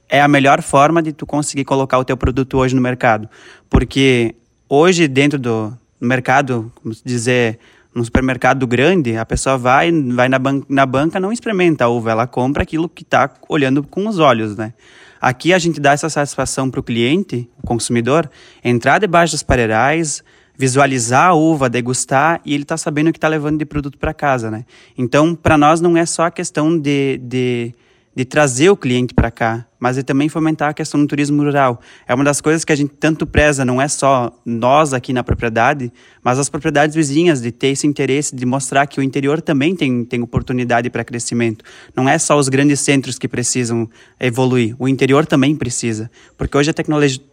é 0.10 0.22
a 0.22 0.28
melhor 0.28 0.62
forma 0.62 1.04
de 1.04 1.14
tu 1.14 1.26
conseguir 1.26 1.64
colocar 1.64 2.00
o 2.00 2.04
teu 2.04 2.18
produto 2.18 2.58
hoje 2.58 2.76
no 2.76 2.82
mercado. 2.82 3.30
Porque 3.70 4.36
hoje 4.68 5.08
dentro 5.08 5.38
do 5.38 5.72
mercado, 6.02 6.72
como 6.76 6.96
dizer, 7.06 7.60
no 7.94 8.04
supermercado 8.04 8.66
grande, 8.66 9.16
a 9.18 9.26
pessoa 9.26 9.58
vai, 9.58 9.92
vai 9.92 10.30
na, 10.30 10.40
ban 10.40 10.62
na 10.68 10.86
banca, 10.86 11.20
não 11.20 11.32
experimenta 11.32 11.86
a 11.86 11.90
uva, 11.90 12.12
ela 12.12 12.28
compra 12.28 12.64
aquilo 12.64 12.88
que 12.90 13.04
está 13.04 13.30
olhando 13.48 13.84
com 13.84 14.08
os 14.08 14.20
olhos, 14.20 14.56
né? 14.56 14.74
Aqui 15.22 15.54
a 15.54 15.60
gente 15.60 15.80
dá 15.80 15.92
essa 15.92 16.10
satisfação 16.10 16.70
para 16.70 16.80
o 16.80 16.84
cliente, 16.84 17.50
o 17.62 17.68
consumidor, 17.68 18.30
entrar 18.64 19.00
debaixo 19.00 19.34
dos 19.34 19.44
pareirais, 19.44 20.24
visualizar 20.58 21.30
a 21.30 21.34
uva, 21.34 21.70
degustar 21.70 22.42
e 22.46 22.54
ele 22.54 22.64
está 22.64 22.76
sabendo 22.78 23.10
o 23.10 23.12
que 23.14 23.18
está 23.18 23.28
levando 23.28 23.58
de 23.58 23.66
produto 23.66 23.98
para 23.98 24.14
casa, 24.14 24.52
né? 24.52 24.66
Então, 24.98 25.34
para 25.34 25.58
nós 25.58 25.80
não 25.80 25.96
é 25.96 26.06
só 26.06 26.24
a 26.24 26.32
questão 26.32 26.78
de, 26.78 27.18
de 27.24 27.74
de 28.16 28.26
trazer 28.26 28.70
o 28.70 28.76
cliente 28.76 29.14
para 29.14 29.32
cá, 29.32 29.66
mas 29.80 29.96
de 29.96 30.04
também 30.04 30.28
fomentar 30.28 30.70
a 30.70 30.74
questão 30.74 31.00
do 31.00 31.08
turismo 31.08 31.42
rural. 31.42 31.80
É 32.08 32.14
uma 32.14 32.24
das 32.24 32.42
coisas 32.42 32.66
que 32.66 32.74
a 32.74 32.76
gente 32.76 32.94
tanto 33.00 33.26
preza, 33.26 33.64
não 33.64 33.82
é 33.82 33.88
só 33.88 34.32
nós 34.46 34.94
aqui 34.94 35.14
na 35.14 35.24
propriedade, 35.24 35.92
mas 36.22 36.38
as 36.38 36.50
propriedades 36.50 36.96
vizinhas, 36.96 37.42
de 37.42 37.52
ter 37.52 37.68
esse 37.68 37.88
interesse 37.88 38.36
de 38.36 38.46
mostrar 38.46 38.88
que 38.88 39.00
o 39.00 39.04
interior 39.04 39.42
também 39.42 39.76
tem, 39.76 40.04
tem 40.04 40.22
oportunidade 40.22 40.90
para 40.90 41.04
crescimento. 41.04 41.64
Não 41.96 42.10
é 42.10 42.18
só 42.18 42.38
os 42.38 42.50
grandes 42.50 42.82
centros 42.82 43.18
que 43.18 43.28
precisam 43.28 43.90
evoluir, 44.20 44.76
o 44.78 44.88
interior 44.88 45.26
também 45.26 45.56
precisa, 45.56 46.12
porque 46.38 46.58
hoje 46.58 46.72
a 46.72 46.74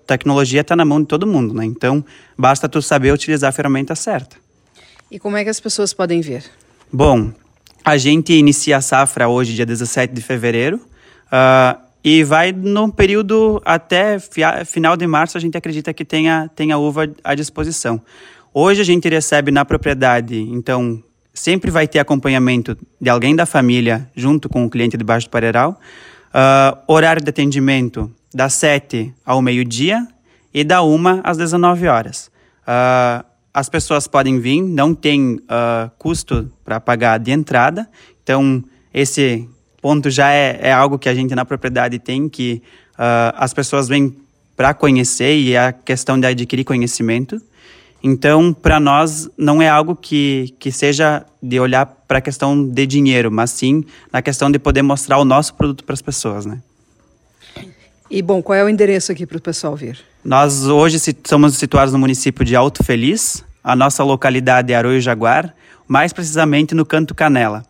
tecnologia 0.07 0.61
está 0.61 0.77
na 0.77 0.85
mão 0.85 1.01
de 1.01 1.07
todo 1.07 1.27
mundo, 1.27 1.53
né? 1.53 1.65
Então, 1.65 2.05
basta 2.39 2.69
tu 2.69 2.81
saber 2.81 3.13
utilizar 3.13 3.49
a 3.49 3.53
ferramenta 3.53 3.95
certa. 3.95 4.37
E 5.11 5.19
como 5.19 5.37
é 5.37 5.43
que 5.43 5.51
as 5.51 5.59
pessoas 5.59 5.93
podem 5.93 6.21
ver? 6.21 6.45
Bom, 6.93 7.33
a 7.87 7.97
gente 7.97 8.33
inicia 8.33 8.79
a 8.79 8.81
safra 8.81 9.29
hoje, 9.29 9.55
dia 9.55 9.65
17 9.65 10.13
de 10.13 10.21
fevereiro, 10.21 10.81
uh, 11.27 11.81
e 12.03 12.25
vai 12.25 12.51
no 12.51 12.93
período 12.93 13.63
até 13.65 14.19
final 14.65 14.97
de 14.97 15.07
março, 15.07 15.39
a 15.39 15.41
gente 15.41 15.57
acredita 15.57 15.95
que 15.95 16.05
tenha, 16.05 16.51
tenha 16.57 16.77
uva 16.79 17.09
à 17.23 17.33
disposição. 17.37 18.03
Hoje 18.53 18.81
a 18.81 18.85
gente 18.85 19.09
recebe 19.09 19.53
na 19.53 19.65
propriedade, 19.65 20.37
então 20.37 21.01
sempre 21.33 21.71
vai 21.71 21.87
ter 21.87 22.01
acompanhamento 22.01 22.77
de 23.01 23.09
alguém 23.09 23.37
da 23.37 23.47
família 23.47 24.11
junto 24.17 24.49
com 24.49 24.65
o 24.65 24.71
cliente 24.71 24.97
debaixo 24.97 25.29
do 25.29 25.31
pareiral. 25.31 25.79
Uh, 26.31 26.93
horário 26.93 27.23
de 27.23 27.31
atendimento 27.31 28.11
das 28.35 28.55
7 28.55 29.15
ao 29.25 29.41
meio-dia 29.41 30.05
e 30.53 30.65
da 30.65 30.83
1 30.83 31.21
às 31.23 31.37
19 31.37 31.87
horas. 31.87 32.33
Uh, 32.63 33.25
as 33.57 33.71
pessoas 33.71 34.07
podem 34.07 34.39
vir, 34.39 34.61
não 34.61 34.95
tem 34.95 35.37
uh, 35.37 35.91
custo 35.97 36.53
para 36.63 36.79
pagar 36.79 37.19
de 37.19 37.31
entrada. 37.31 37.89
Então, 38.23 38.63
esse 38.93 39.49
ponto 39.81 40.11
já 40.11 40.31
é, 40.31 40.59
é, 40.61 40.73
algo 40.75 40.99
que 40.99 41.09
a 41.09 41.15
gente 41.15 41.35
na 41.35 41.43
propriedade 41.43 41.99
tem, 41.99 42.29
que 42.29 42.61
uh, 42.99 43.33
as 43.35 43.55
pessoas 43.55 43.89
vêm 43.89 44.15
para 44.55 44.75
conhecer 44.75 45.39
e 45.39 45.55
é 45.55 45.69
a 45.69 45.73
questão 45.73 46.21
de 46.21 46.27
adquirir 46.27 46.65
conhecimento. 46.65 47.41
Então, 48.03 48.53
para 48.53 48.79
nós, 48.79 49.27
não 49.39 49.63
é 49.63 49.71
algo 49.71 49.97
que, 49.97 50.55
que 50.59 50.71
seja 50.71 51.25
de 51.43 51.59
olhar 51.59 51.87
para 51.87 52.19
a 52.19 52.21
questão 52.21 52.63
de 52.63 52.87
dinheiro, 52.87 53.33
mas 53.33 53.53
sim 53.53 53.87
na 54.13 54.21
questão 54.21 54.51
de 54.51 54.59
poder 54.59 54.83
mostrar 54.83 55.17
o 55.17 55.25
nosso 55.25 55.55
produto 55.55 55.83
para 55.83 55.95
as 55.95 56.03
pessoas, 56.03 56.45
né? 56.45 56.61
E, 58.11 58.23
bom, 58.23 58.43
qual 58.43 58.57
é 58.57 58.65
o 58.65 58.69
endereço 58.69 59.11
aqui 59.11 59.27
para 59.27 59.39
o 59.39 59.41
pessoal 59.41 59.75
vir? 59.75 59.99
Nós 60.25 60.67
hoje 60.67 60.99
somos 61.25 61.57
situados 61.57 61.93
no 61.93 61.99
município 61.99 62.45
de 62.45 62.55
Alto 62.55 62.85
Feliz, 62.85 63.45
a 63.67 63.75
nossa 63.75 64.05
localidade 64.05 64.73
é 64.73 64.77
Arroio 64.77 65.01
Jaguar, 65.01 65.53
mais 65.89 66.13
precisamente 66.13 66.73
no 66.73 66.87
Canto 66.87 67.17
Canela. 67.17 67.65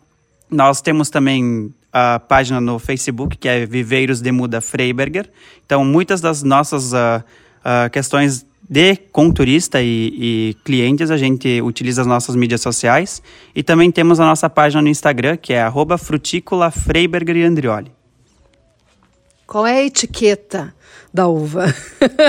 Nós 0.50 0.82
temos 0.82 1.08
também 1.08 1.72
a 1.90 2.20
página 2.20 2.60
no 2.60 2.78
Facebook, 2.78 3.38
que 3.38 3.48
é 3.48 3.64
Viveiros 3.64 4.20
de 4.20 4.30
Muda 4.30 4.60
Freiberger. 4.60 5.26
Então, 5.64 5.82
muitas 5.82 6.20
das 6.20 6.42
nossas 6.42 6.92
uh, 6.92 7.24
uh, 7.64 7.90
questões 7.90 8.44
de 8.68 8.96
com 9.10 9.30
turista 9.30 9.80
e, 9.80 10.12
e, 10.14 10.56
clientes, 10.64 11.10
a 11.10 11.16
gente 11.16 11.62
utiliza 11.62 12.02
as 12.02 12.06
nossas 12.06 12.36
mídias 12.36 12.60
sociais. 12.60 13.22
E 13.54 13.62
também 13.62 13.90
temos 13.90 14.20
a 14.20 14.26
nossa 14.26 14.50
página 14.50 14.82
no 14.82 14.88
Instagram, 14.88 15.38
que 15.38 15.54
é 15.54 15.62
arroba 15.62 15.96
Freiberger 15.96 17.36
e 17.36 17.42
Andrioli. 17.42 17.95
Qual 19.46 19.66
é 19.66 19.78
a 19.78 19.84
etiqueta 19.84 20.74
da 21.16 21.26
uva. 21.26 21.74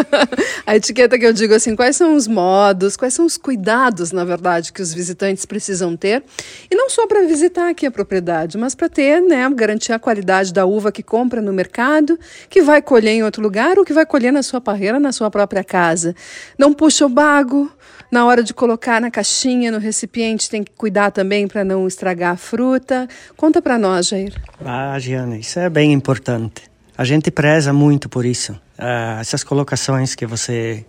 a 0.65 0.75
etiqueta 0.77 1.19
que 1.19 1.25
eu 1.25 1.33
digo 1.33 1.53
assim, 1.53 1.75
quais 1.75 1.97
são 1.97 2.15
os 2.15 2.25
modos, 2.25 2.95
quais 2.95 3.13
são 3.13 3.25
os 3.25 3.37
cuidados, 3.37 4.13
na 4.13 4.23
verdade, 4.23 4.71
que 4.71 4.81
os 4.81 4.93
visitantes 4.93 5.45
precisam 5.45 5.97
ter. 5.97 6.23
E 6.71 6.75
não 6.75 6.89
só 6.89 7.05
para 7.05 7.27
visitar 7.27 7.69
aqui 7.69 7.85
a 7.85 7.91
propriedade, 7.91 8.57
mas 8.57 8.73
para 8.73 8.87
ter, 8.87 9.21
né, 9.21 9.47
garantir 9.53 9.91
a 9.91 9.99
qualidade 9.99 10.53
da 10.53 10.65
uva 10.65 10.89
que 10.89 11.03
compra 11.03 11.41
no 11.41 11.51
mercado, 11.51 12.17
que 12.49 12.61
vai 12.61 12.81
colher 12.81 13.11
em 13.11 13.23
outro 13.23 13.43
lugar 13.43 13.77
ou 13.77 13.83
que 13.83 13.91
vai 13.91 14.05
colher 14.05 14.31
na 14.31 14.41
sua 14.41 14.61
parreira, 14.61 14.99
na 14.99 15.11
sua 15.11 15.29
própria 15.29 15.65
casa. 15.65 16.15
Não 16.57 16.71
puxa 16.71 17.05
o 17.05 17.09
bago, 17.09 17.69
na 18.09 18.25
hora 18.25 18.41
de 18.41 18.53
colocar 18.53 19.01
na 19.01 19.11
caixinha, 19.11 19.69
no 19.69 19.79
recipiente, 19.79 20.49
tem 20.49 20.63
que 20.63 20.71
cuidar 20.71 21.11
também 21.11 21.45
para 21.45 21.65
não 21.65 21.85
estragar 21.85 22.31
a 22.31 22.37
fruta. 22.37 23.05
Conta 23.35 23.61
para 23.61 23.77
nós, 23.77 24.07
Jair. 24.07 24.33
Ah, 24.63 24.97
Giana, 24.97 25.37
isso 25.37 25.59
é 25.59 25.69
bem 25.69 25.91
importante. 25.91 26.76
A 26.97 27.03
gente 27.03 27.29
preza 27.29 27.71
muito 27.71 28.09
por 28.09 28.25
isso. 28.25 28.53
Uh, 28.53 29.19
essas 29.21 29.43
colocações 29.43 30.15
que 30.15 30.25
você 30.25 30.83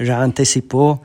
já 0.00 0.18
antecipou, 0.18 1.00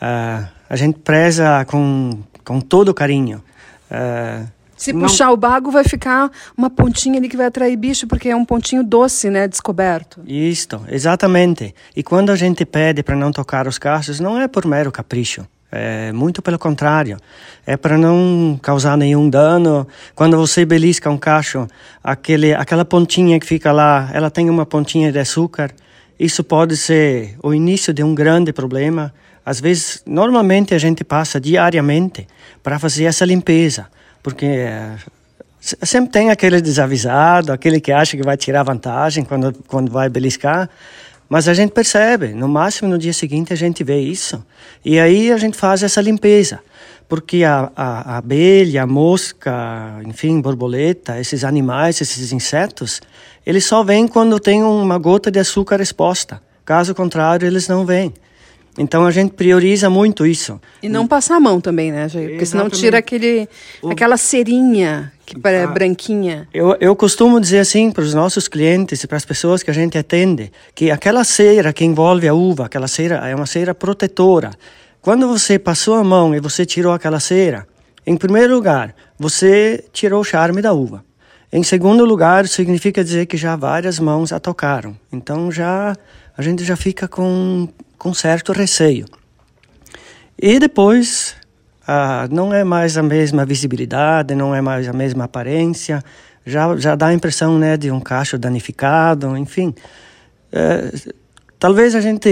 uh, 0.00 0.48
a 0.70 0.76
gente 0.76 1.00
preza 1.00 1.64
com, 1.64 2.20
com 2.44 2.60
todo 2.60 2.94
carinho. 2.94 3.42
Uh, 3.90 4.46
se 4.76 4.92
não... 4.92 5.00
puxar 5.00 5.32
o 5.32 5.36
bago, 5.36 5.72
vai 5.72 5.82
ficar 5.82 6.30
uma 6.56 6.70
pontinha 6.70 7.18
ali 7.18 7.28
que 7.28 7.36
vai 7.36 7.46
atrair 7.46 7.76
bicho, 7.76 8.06
porque 8.06 8.28
é 8.28 8.36
um 8.36 8.44
pontinho 8.44 8.84
doce, 8.84 9.28
né? 9.28 9.48
Descoberto. 9.48 10.22
Isso, 10.24 10.80
exatamente. 10.88 11.74
E 11.96 12.02
quando 12.02 12.30
a 12.30 12.36
gente 12.36 12.64
pede 12.64 13.02
para 13.02 13.16
não 13.16 13.32
tocar 13.32 13.66
os 13.66 13.78
cachos, 13.78 14.20
não 14.20 14.40
é 14.40 14.46
por 14.46 14.64
mero 14.64 14.92
capricho. 14.92 15.44
É 15.70 16.12
muito 16.12 16.40
pelo 16.40 16.58
contrário. 16.58 17.18
É 17.66 17.76
para 17.76 17.98
não 17.98 18.58
causar 18.62 18.96
nenhum 18.96 19.28
dano. 19.28 19.86
Quando 20.14 20.36
você 20.36 20.64
belisca 20.64 21.10
um 21.10 21.18
cacho, 21.18 21.68
aquele, 22.02 22.54
aquela 22.54 22.84
pontinha 22.84 23.38
que 23.38 23.46
fica 23.46 23.70
lá, 23.70 24.10
ela 24.12 24.30
tem 24.30 24.48
uma 24.48 24.64
pontinha 24.64 25.12
de 25.12 25.18
açúcar. 25.18 25.70
Isso 26.18 26.42
pode 26.42 26.76
ser 26.76 27.36
o 27.42 27.52
início 27.52 27.92
de 27.92 28.02
um 28.02 28.14
grande 28.14 28.52
problema. 28.52 29.12
Às 29.44 29.60
vezes, 29.60 30.02
normalmente 30.06 30.74
a 30.74 30.78
gente 30.78 31.04
passa 31.04 31.40
diariamente 31.40 32.26
para 32.62 32.78
fazer 32.78 33.04
essa 33.04 33.24
limpeza, 33.24 33.86
porque 34.22 34.46
é, 34.46 34.94
sempre 35.60 36.10
tem 36.10 36.30
aquele 36.30 36.60
desavisado, 36.60 37.52
aquele 37.52 37.80
que 37.80 37.92
acha 37.92 38.16
que 38.16 38.22
vai 38.22 38.36
tirar 38.36 38.62
vantagem 38.62 39.24
quando, 39.24 39.54
quando 39.66 39.90
vai 39.90 40.08
beliscar. 40.08 40.68
Mas 41.28 41.46
a 41.46 41.54
gente 41.54 41.72
percebe, 41.72 42.28
no 42.28 42.48
máximo 42.48 42.88
no 42.88 42.98
dia 42.98 43.12
seguinte 43.12 43.52
a 43.52 43.56
gente 43.56 43.84
vê 43.84 44.00
isso. 44.00 44.42
E 44.84 44.98
aí 44.98 45.30
a 45.30 45.36
gente 45.36 45.56
faz 45.56 45.82
essa 45.82 46.00
limpeza. 46.00 46.60
Porque 47.06 47.44
a, 47.44 47.70
a, 47.74 48.14
a 48.14 48.16
abelha, 48.18 48.82
a 48.82 48.86
mosca, 48.86 50.00
enfim, 50.06 50.40
borboleta, 50.40 51.18
esses 51.18 51.44
animais, 51.44 52.00
esses 52.00 52.32
insetos, 52.32 53.00
eles 53.46 53.64
só 53.64 53.82
vêm 53.82 54.06
quando 54.06 54.38
tem 54.38 54.62
uma 54.62 54.98
gota 54.98 55.30
de 55.30 55.38
açúcar 55.38 55.80
exposta. 55.80 56.42
Caso 56.64 56.94
contrário, 56.94 57.46
eles 57.46 57.68
não 57.68 57.84
vêm. 57.84 58.12
Então 58.78 59.04
a 59.04 59.10
gente 59.10 59.32
prioriza 59.32 59.90
muito 59.90 60.24
isso. 60.24 60.60
E 60.82 60.88
não 60.88 61.06
passar 61.06 61.36
a 61.36 61.40
mão 61.40 61.60
também, 61.60 61.90
né, 61.90 62.08
Jair? 62.08 62.30
Porque 62.30 62.46
senão 62.46 62.70
tira 62.70 62.98
aquele, 62.98 63.48
aquela 63.90 64.16
cerinha 64.16 65.12
que 65.34 65.48
é 65.48 65.66
branquinha. 65.66 66.48
Eu, 66.52 66.76
eu 66.80 66.96
costumo 66.96 67.40
dizer 67.40 67.58
assim 67.58 67.90
para 67.90 68.02
os 68.02 68.14
nossos 68.14 68.48
clientes 68.48 69.02
e 69.02 69.06
para 69.06 69.16
as 69.16 69.24
pessoas 69.24 69.62
que 69.62 69.70
a 69.70 69.74
gente 69.74 69.98
atende, 69.98 70.50
que 70.74 70.90
aquela 70.90 71.24
cera 71.24 71.72
que 71.72 71.84
envolve 71.84 72.26
a 72.26 72.34
uva, 72.34 72.66
aquela 72.66 72.88
cera 72.88 73.28
é 73.28 73.34
uma 73.34 73.46
cera 73.46 73.74
protetora. 73.74 74.50
Quando 75.02 75.28
você 75.28 75.58
passou 75.58 75.94
a 75.94 76.04
mão 76.04 76.34
e 76.34 76.40
você 76.40 76.64
tirou 76.64 76.92
aquela 76.92 77.20
cera, 77.20 77.66
em 78.06 78.16
primeiro 78.16 78.54
lugar, 78.54 78.94
você 79.18 79.84
tirou 79.92 80.20
o 80.22 80.24
charme 80.24 80.62
da 80.62 80.72
uva. 80.72 81.04
Em 81.52 81.62
segundo 81.62 82.04
lugar, 82.04 82.46
significa 82.48 83.04
dizer 83.04 83.26
que 83.26 83.36
já 83.36 83.56
várias 83.56 83.98
mãos 83.98 84.32
a 84.32 84.40
tocaram. 84.40 84.96
Então 85.12 85.50
já 85.52 85.94
a 86.36 86.42
gente 86.42 86.64
já 86.64 86.76
fica 86.76 87.06
com 87.06 87.68
com 87.98 88.14
certo 88.14 88.52
receio. 88.52 89.06
E 90.40 90.58
depois, 90.60 91.34
ah, 91.90 92.28
não 92.30 92.52
é 92.52 92.62
mais 92.64 92.98
a 92.98 93.02
mesma 93.02 93.46
visibilidade, 93.46 94.34
não 94.34 94.54
é 94.54 94.60
mais 94.60 94.86
a 94.86 94.92
mesma 94.92 95.24
aparência, 95.24 96.04
já, 96.44 96.76
já 96.76 96.94
dá 96.94 97.06
a 97.06 97.14
impressão 97.14 97.58
né, 97.58 97.78
de 97.78 97.90
um 97.90 97.98
cacho 97.98 98.36
danificado, 98.36 99.34
enfim. 99.38 99.74
É, 100.52 100.92
talvez 101.58 101.94
a 101.94 102.00
gente 102.02 102.28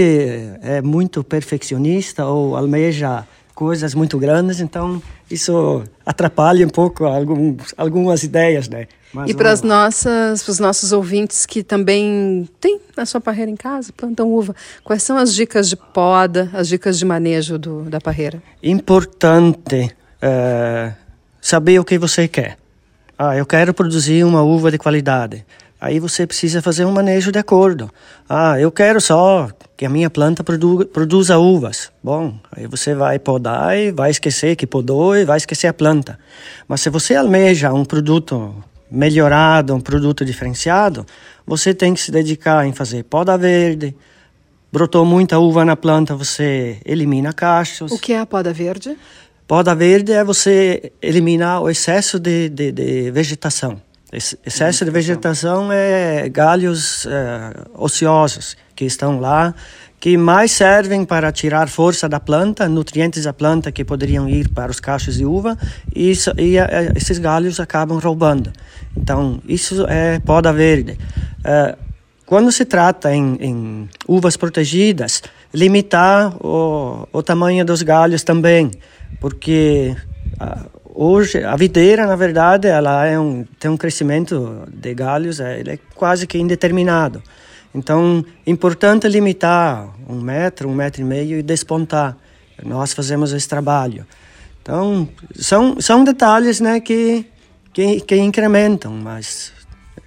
é 0.61 0.79
muito 0.83 1.23
perfeccionista 1.23 2.23
ou 2.27 2.55
almeja 2.55 3.25
coisas 3.55 3.95
muito 3.95 4.19
grandes, 4.19 4.59
então 4.59 5.01
isso 5.29 5.83
atrapalha 6.05 6.63
um 6.63 6.69
pouco 6.69 7.05
alguns, 7.05 7.73
algumas 7.75 8.21
ideias, 8.21 8.69
né? 8.69 8.85
Mas 9.13 9.29
e 9.29 9.33
para 9.33 9.51
as 9.51 9.61
nossas, 9.61 10.43
para 10.43 10.51
os 10.51 10.59
nossos 10.59 10.91
ouvintes 10.91 11.45
que 11.45 11.63
também 11.63 12.47
têm 12.59 12.79
na 12.95 13.05
sua 13.05 13.21
parreira 13.21 13.49
em 13.49 13.55
casa, 13.55 13.93
plantam 13.95 14.31
uva, 14.31 14.55
quais 14.83 15.03
são 15.03 15.17
as 15.17 15.33
dicas 15.33 15.69
de 15.69 15.75
poda, 15.75 16.49
as 16.53 16.67
dicas 16.67 16.99
de 16.99 17.05
manejo 17.05 17.57
do, 17.57 17.83
da 17.83 18.01
parreira? 18.01 18.41
Importante 18.61 19.95
é, 20.21 20.93
saber 21.41 21.79
o 21.79 21.85
que 21.85 21.97
você 21.97 22.27
quer. 22.27 22.57
Ah, 23.17 23.35
eu 23.35 23.45
quero 23.45 23.73
produzir 23.73 24.23
uma 24.23 24.43
uva 24.43 24.69
de 24.69 24.77
qualidade. 24.77 25.45
Aí 25.79 25.99
você 25.99 26.25
precisa 26.25 26.61
fazer 26.61 26.85
um 26.85 26.91
manejo 26.91 27.31
de 27.31 27.37
acordo. 27.37 27.89
Ah, 28.27 28.59
eu 28.59 28.71
quero 28.71 28.99
só 28.99 29.47
que 29.75 29.85
a 29.85 29.89
minha 29.89 30.09
planta 30.09 30.43
produ 30.43 30.85
produza 30.87 31.37
uvas. 31.37 31.91
Bom, 32.03 32.35
aí 32.51 32.65
você 32.65 32.95
vai 32.95 33.19
podar 33.19 33.77
e 33.77 33.91
vai 33.91 34.09
esquecer 34.09 34.55
que 34.55 34.65
podou 34.65 35.15
e 35.15 35.23
vai 35.23 35.37
esquecer 35.37 35.67
a 35.67 35.73
planta. 35.73 36.17
Mas 36.67 36.81
se 36.81 36.89
você 36.89 37.15
almeja 37.15 37.71
um 37.71 37.85
produto 37.85 38.55
melhorado, 38.89 39.75
um 39.75 39.81
produto 39.81 40.23
diferenciado, 40.23 41.05
você 41.45 41.73
tem 41.73 41.93
que 41.93 41.99
se 41.99 42.11
dedicar 42.11 42.65
em 42.65 42.73
fazer 42.73 43.03
poda 43.03 43.37
verde. 43.37 43.95
Brotou 44.71 45.05
muita 45.05 45.39
uva 45.39 45.63
na 45.63 45.75
planta, 45.75 46.15
você 46.15 46.79
elimina 46.85 47.31
cachos. 47.33 47.91
O 47.91 47.99
que 47.99 48.13
é 48.13 48.19
a 48.19 48.25
poda 48.25 48.51
verde? 48.51 48.97
Poda 49.47 49.73
verde 49.73 50.11
é 50.11 50.23
você 50.23 50.91
eliminar 51.01 51.61
o 51.61 51.69
excesso 51.69 52.19
de, 52.19 52.49
de, 52.49 52.71
de 52.71 53.11
vegetação. 53.11 53.81
Excesso 54.11 54.85
de 54.85 54.91
vegetação 54.91 55.69
é 55.71 56.29
galhos 56.29 57.05
é, 57.05 57.53
ociosos 57.73 58.55
que 58.73 58.85
estão 58.85 59.19
lá, 59.19 59.53
que 59.99 60.17
mais 60.17 60.51
servem 60.51 61.03
para 61.03 61.31
tirar 61.31 61.67
força 61.67 62.07
da 62.07 62.19
planta, 62.19 62.69
nutrientes 62.69 63.23
da 63.23 63.33
planta 63.33 63.71
que 63.71 63.83
poderiam 63.83 64.29
ir 64.29 64.49
para 64.49 64.71
os 64.71 64.79
cachos 64.79 65.17
de 65.17 65.25
uva, 65.25 65.57
e, 65.95 66.11
isso, 66.11 66.31
e 66.37 66.57
é, 66.57 66.91
esses 66.95 67.17
galhos 67.17 67.59
acabam 67.59 67.97
roubando. 67.97 68.51
Então, 68.95 69.41
isso 69.47 69.85
é 69.87 70.19
poda 70.19 70.53
verde. 70.53 70.97
É, 71.43 71.75
quando 72.25 72.51
se 72.51 72.65
trata 72.65 73.13
em, 73.13 73.37
em, 73.39 73.89
uvas 74.07 74.37
protegidas, 74.37 75.23
limitar 75.53 76.35
o, 76.45 77.07
o 77.11 77.23
tamanho 77.23 77.65
dos 77.65 77.81
galhos 77.81 78.23
também, 78.23 78.69
porque 79.19 79.95
Hoje, 80.99 81.43
a 81.43 81.55
videira, 81.55 82.07
na 82.07 82.15
verdade, 82.15 82.67
ela 82.67 83.05
é 83.05 83.19
um, 83.19 83.45
tem 83.59 83.69
um 83.69 83.77
crescimento 83.77 84.63
de 84.67 84.95
galhos, 84.95 85.39
é, 85.39 85.61
é 85.61 85.79
quase 85.93 86.25
que 86.25 86.39
indeterminado. 86.39 87.21
Então, 87.77 88.25
importante 88.45 89.07
limitar 89.07 89.93
um 90.09 90.19
metro, 90.19 90.67
um 90.67 90.73
metro 90.73 91.01
e 91.01 91.05
meio 91.05 91.37
e 91.37 91.43
despontar. 91.43 92.17
Nós 92.65 92.91
fazemos 92.91 93.31
esse 93.33 93.47
trabalho. 93.47 94.03
Então, 94.63 95.07
são, 95.35 95.79
são 95.79 96.03
detalhes 96.03 96.59
né, 96.59 96.79
que, 96.79 97.23
que, 97.71 98.01
que 98.01 98.15
incrementam, 98.17 98.91
mas 98.93 99.53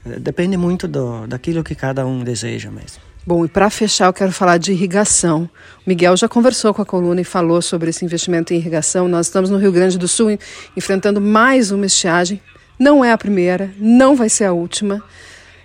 eh, 0.04 0.18
depende 0.18 0.56
muito 0.56 0.88
do, 0.88 1.28
daquilo 1.28 1.62
que 1.62 1.76
cada 1.76 2.04
um 2.04 2.24
deseja 2.24 2.72
mesmo. 2.72 3.00
Bom, 3.24 3.44
e 3.44 3.48
para 3.48 3.70
fechar, 3.70 4.06
eu 4.06 4.12
quero 4.12 4.32
falar 4.32 4.58
de 4.58 4.72
irrigação. 4.72 5.48
O 5.86 5.88
Miguel 5.88 6.16
já 6.16 6.28
conversou 6.28 6.74
com 6.74 6.82
a 6.82 6.86
coluna 6.86 7.20
e 7.20 7.24
falou 7.24 7.62
sobre 7.62 7.90
esse 7.90 8.04
investimento 8.04 8.52
em 8.52 8.56
irrigação. 8.56 9.06
Nós 9.06 9.26
estamos 9.26 9.48
no 9.48 9.58
Rio 9.58 9.70
Grande 9.70 9.96
do 9.96 10.08
Sul 10.08 10.36
enfrentando 10.76 11.20
mais 11.20 11.70
uma 11.70 11.86
estiagem. 11.86 12.42
Não 12.76 13.04
é 13.04 13.12
a 13.12 13.18
primeira, 13.18 13.72
não 13.78 14.16
vai 14.16 14.28
ser 14.28 14.46
a 14.46 14.52
última. 14.52 15.00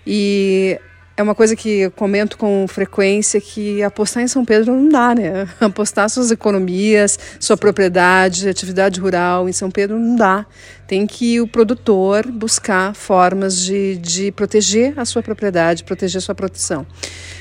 E 0.05 0.79
é 1.17 1.23
uma 1.23 1.33
coisa 1.33 1.55
que 1.55 1.79
eu 1.79 1.91
comento 1.91 2.37
com 2.37 2.67
frequência 2.67 3.39
que 3.39 3.81
apostar 3.81 4.21
em 4.21 4.27
São 4.27 4.43
Pedro 4.43 4.73
não 4.73 4.89
dá, 4.89 5.15
né? 5.15 5.47
Apostar 5.61 6.09
suas 6.09 6.29
economias, 6.29 7.17
sua 7.39 7.55
propriedade, 7.55 8.49
atividade 8.49 8.99
rural 8.99 9.47
em 9.47 9.53
São 9.53 9.71
Pedro 9.71 9.97
não 9.97 10.17
dá. 10.17 10.45
Tem 10.85 11.07
que 11.07 11.39
o 11.39 11.47
produtor 11.47 12.29
buscar 12.29 12.93
formas 12.93 13.57
de, 13.57 13.95
de 13.97 14.31
proteger 14.33 14.99
a 14.99 15.05
sua 15.05 15.23
propriedade, 15.23 15.85
proteger 15.85 16.17
a 16.17 16.21
sua 16.21 16.35
produção. 16.35 16.85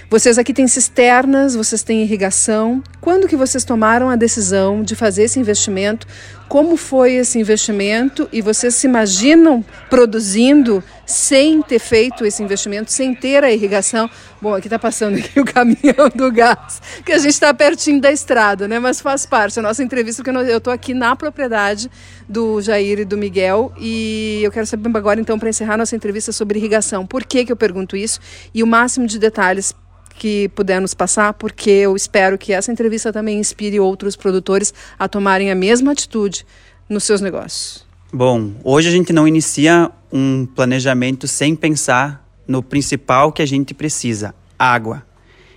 Vocês 0.08 0.38
aqui 0.38 0.54
têm 0.54 0.68
cisternas, 0.68 1.56
vocês 1.56 1.82
têm 1.82 2.02
irrigação. 2.02 2.80
Quando 3.00 3.26
que 3.26 3.36
vocês 3.36 3.64
tomaram 3.64 4.08
a 4.08 4.14
decisão 4.14 4.84
de 4.84 4.94
fazer 4.94 5.24
esse 5.24 5.40
investimento? 5.40 6.06
Como 6.48 6.76
foi 6.76 7.14
esse 7.14 7.38
investimento? 7.38 8.28
E 8.32 8.40
vocês 8.40 8.74
se 8.74 8.86
imaginam 8.86 9.64
produzindo 9.88 10.84
sem 11.06 11.62
ter 11.62 11.78
feito 11.78 12.24
esse 12.24 12.42
investimento, 12.42 12.92
sem 12.92 13.14
ter 13.14 13.42
a 13.42 13.50
irrigação? 13.50 14.08
Bom, 14.40 14.54
aqui 14.54 14.66
está 14.66 14.78
passando 14.78 15.18
aqui 15.18 15.38
o 15.40 15.44
caminhão 15.44 16.08
do 16.14 16.30
gás, 16.30 16.80
que 17.04 17.12
a 17.12 17.18
gente 17.18 17.32
está 17.32 17.52
pertinho 17.52 18.00
da 18.00 18.12
estrada, 18.12 18.68
né? 18.68 18.78
Mas 18.78 19.00
faz 19.00 19.26
parte. 19.26 19.58
A 19.58 19.62
nossa 19.62 19.82
entrevista, 19.82 20.22
porque 20.22 20.36
eu 20.36 20.58
estou 20.58 20.72
aqui 20.72 20.94
na 20.94 21.16
propriedade 21.16 21.90
do 22.28 22.60
Jair 22.60 23.00
e 23.00 23.04
do 23.04 23.16
Miguel 23.16 23.72
e 23.78 24.40
eu 24.42 24.52
quero 24.52 24.66
saber 24.66 24.94
agora, 24.96 25.20
então, 25.20 25.38
para 25.38 25.48
encerrar 25.48 25.76
nossa 25.76 25.96
entrevista 25.96 26.30
sobre 26.30 26.58
irrigação. 26.58 27.06
Por 27.06 27.24
que, 27.24 27.44
que 27.44 27.52
eu 27.52 27.56
pergunto 27.56 27.96
isso? 27.96 28.20
E 28.52 28.62
o 28.62 28.66
máximo 28.66 29.06
de 29.06 29.18
detalhes 29.18 29.74
que 30.16 30.48
puder 30.50 30.80
nos 30.80 30.94
passar, 30.94 31.34
porque 31.34 31.70
eu 31.70 31.96
espero 31.96 32.38
que 32.38 32.52
essa 32.52 32.72
entrevista 32.72 33.12
também 33.12 33.38
inspire 33.38 33.78
outros 33.80 34.16
produtores 34.16 34.72
a 34.98 35.08
tomarem 35.08 35.50
a 35.50 35.54
mesma 35.54 35.92
atitude 35.92 36.46
nos 36.88 37.04
seus 37.04 37.20
negócios. 37.20 37.84
Bom, 38.12 38.52
hoje 38.62 38.88
a 38.88 38.92
gente 38.92 39.12
não 39.12 39.26
inicia 39.26 39.90
um 40.12 40.46
planejamento 40.46 41.26
sem 41.26 41.56
pensar 41.56 42.24
no 42.46 42.62
principal 42.62 43.32
que 43.32 43.42
a 43.42 43.46
gente 43.46 43.74
precisa: 43.74 44.34
água. 44.58 45.02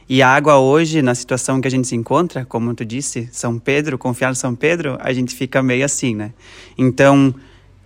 E 0.09 0.21
a 0.21 0.29
água 0.29 0.57
hoje, 0.57 1.01
na 1.01 1.13
situação 1.13 1.59
que 1.59 1.67
a 1.67 1.71
gente 1.71 1.87
se 1.87 1.95
encontra, 1.95 2.45
como 2.45 2.73
tu 2.73 2.85
disse, 2.85 3.27
São 3.31 3.59
Pedro, 3.59 3.97
confiar 3.97 4.29
no 4.29 4.35
São 4.35 4.55
Pedro, 4.55 4.97
a 5.01 5.11
gente 5.11 5.35
fica 5.35 5.61
meio 5.61 5.83
assim, 5.83 6.15
né? 6.15 6.31
Então, 6.77 7.35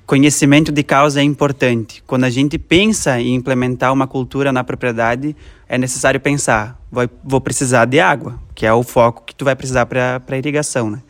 conhecimento 0.06 0.72
de 0.72 0.84
causa 0.84 1.22
é 1.22 1.24
importante. 1.24 2.04
Quando 2.06 2.26
a 2.26 2.30
gente 2.30 2.58
pensa 2.58 3.20
em 3.20 3.36
implementar 3.36 3.94
uma 3.94 4.08
cultura 4.08 4.52
na 4.52 4.64
propriedade, 4.64 5.36
é 5.68 5.78
necessário 5.78 6.20
pensar, 6.20 6.80
vou, 6.92 7.10
vou 7.24 7.42
precisar 7.42 7.86
de 7.86 8.00
água, 8.00 8.40
que 8.54 8.66
é 8.66 8.74
o 8.74 8.84
foco 8.84 9.24
que 9.26 9.34
tu 9.34 9.46
vai 9.46 9.56
precisar 9.56 9.86
para 9.86 10.22
a 10.28 10.38
irrigação, 10.38 10.90
né? 10.90 11.02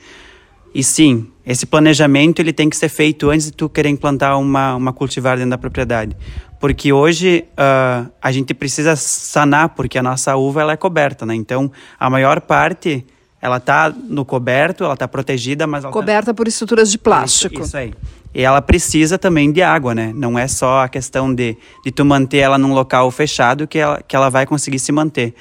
E 0.74 0.84
sim, 0.84 1.28
esse 1.46 1.66
planejamento 1.66 2.40
ele 2.40 2.54
tem 2.54 2.70
que 2.70 2.78
ser 2.78 2.88
feito 2.88 3.30
antes 3.30 3.48
de 3.48 3.52
tu 3.52 3.68
querer 3.68 3.90
implantar 3.90 4.40
uma, 4.40 4.76
uma 4.76 4.94
cultivar 4.94 5.36
dentro 5.36 5.50
da 5.50 5.58
propriedade. 5.58 6.16
Porque 6.60 6.94
hoje 6.94 7.44
uh, 7.54 8.10
a 8.22 8.32
gente 8.32 8.54
precisa 8.54 8.96
sanar, 8.96 9.70
porque 9.70 9.98
a 9.98 10.04
nossa 10.04 10.36
uva 10.38 10.62
ela 10.62 10.74
é 10.74 10.78
coberta, 10.78 11.26
né? 11.26 11.36
Então, 11.36 11.72
a 12.00 12.10
maior 12.10 12.40
parte 12.40 13.06
ela 13.42 13.58
está 13.58 13.92
no 13.92 14.24
coberto, 14.24 14.84
ela 14.84 14.94
está 14.94 15.08
protegida, 15.08 15.66
mas 15.66 15.84
tá 15.84 15.90
coberta 15.90 16.28
tá... 16.28 16.34
por 16.34 16.48
estruturas 16.48 16.92
de 16.92 17.00
plástico. 17.00 17.56
Isso, 17.56 17.64
isso, 17.64 17.78
aí. 17.78 17.94
E 18.34 18.42
ela 18.42 18.62
precisa 18.62 19.18
também 19.18 19.52
de 19.52 19.62
água, 19.62 19.94
né? 19.94 20.12
Não 20.16 20.40
é 20.40 20.48
só 20.48 20.84
a 20.84 20.90
questão 20.90 21.34
de, 21.34 21.58
de 21.84 21.92
tu 21.92 22.06
manter 22.06 22.38
ela 22.38 22.58
num 22.58 22.74
local 22.74 23.12
fechado 23.12 23.68
que 23.68 23.78
ela, 23.78 24.02
que 24.02 24.16
ela 24.16 24.30
vai 24.30 24.46
conseguir 24.46 24.80
se 24.80 24.92
manter. 24.92 25.34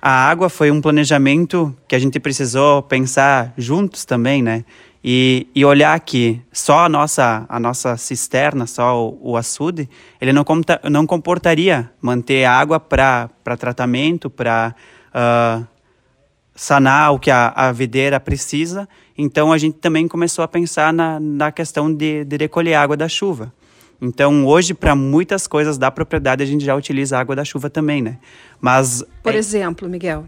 A 0.00 0.10
água 0.10 0.48
foi 0.48 0.70
um 0.70 0.80
planejamento 0.80 1.76
que 1.86 1.94
a 1.94 1.98
gente 1.98 2.18
precisou 2.18 2.82
pensar 2.82 3.52
juntos 3.58 4.06
também, 4.06 4.42
né? 4.42 4.64
E, 5.04 5.46
e 5.54 5.64
olhar 5.64 5.98
que 6.00 6.40
só 6.52 6.80
a 6.80 6.88
nossa, 6.88 7.44
a 7.48 7.60
nossa 7.60 7.96
cisterna, 7.96 8.66
só 8.66 9.02
o, 9.02 9.32
o 9.32 9.36
açude, 9.36 9.88
ele 10.20 10.32
não, 10.32 10.44
não 10.90 11.06
comportaria 11.06 11.90
manter 12.00 12.44
água 12.44 12.78
para 12.80 13.28
tratamento, 13.58 14.28
para 14.30 14.74
uh, 15.08 15.12
ah, 15.14 15.62
sanar 16.54 17.14
o 17.14 17.18
que 17.18 17.30
a, 17.30 17.52
a 17.54 17.72
videira 17.72 18.18
precisa. 18.20 18.88
Então 19.16 19.52
a 19.52 19.58
gente 19.58 19.78
também 19.78 20.08
começou 20.08 20.42
a 20.42 20.48
pensar 20.48 20.92
na, 20.92 21.18
na 21.20 21.52
questão 21.52 21.92
de, 21.92 22.24
de 22.24 22.36
recolher 22.36 22.74
água 22.74 22.96
da 22.96 23.08
chuva. 23.08 23.52
Então, 24.00 24.46
hoje, 24.46 24.72
para 24.72 24.96
muitas 24.96 25.46
coisas 25.46 25.76
da 25.76 25.90
propriedade, 25.90 26.42
a 26.42 26.46
gente 26.46 26.64
já 26.64 26.74
utiliza 26.74 27.18
água 27.18 27.36
da 27.36 27.44
chuva 27.44 27.68
também, 27.68 28.00
né? 28.00 28.18
Mas. 28.58 29.04
Por 29.22 29.34
é, 29.34 29.36
exemplo, 29.36 29.86
Miguel? 29.88 30.24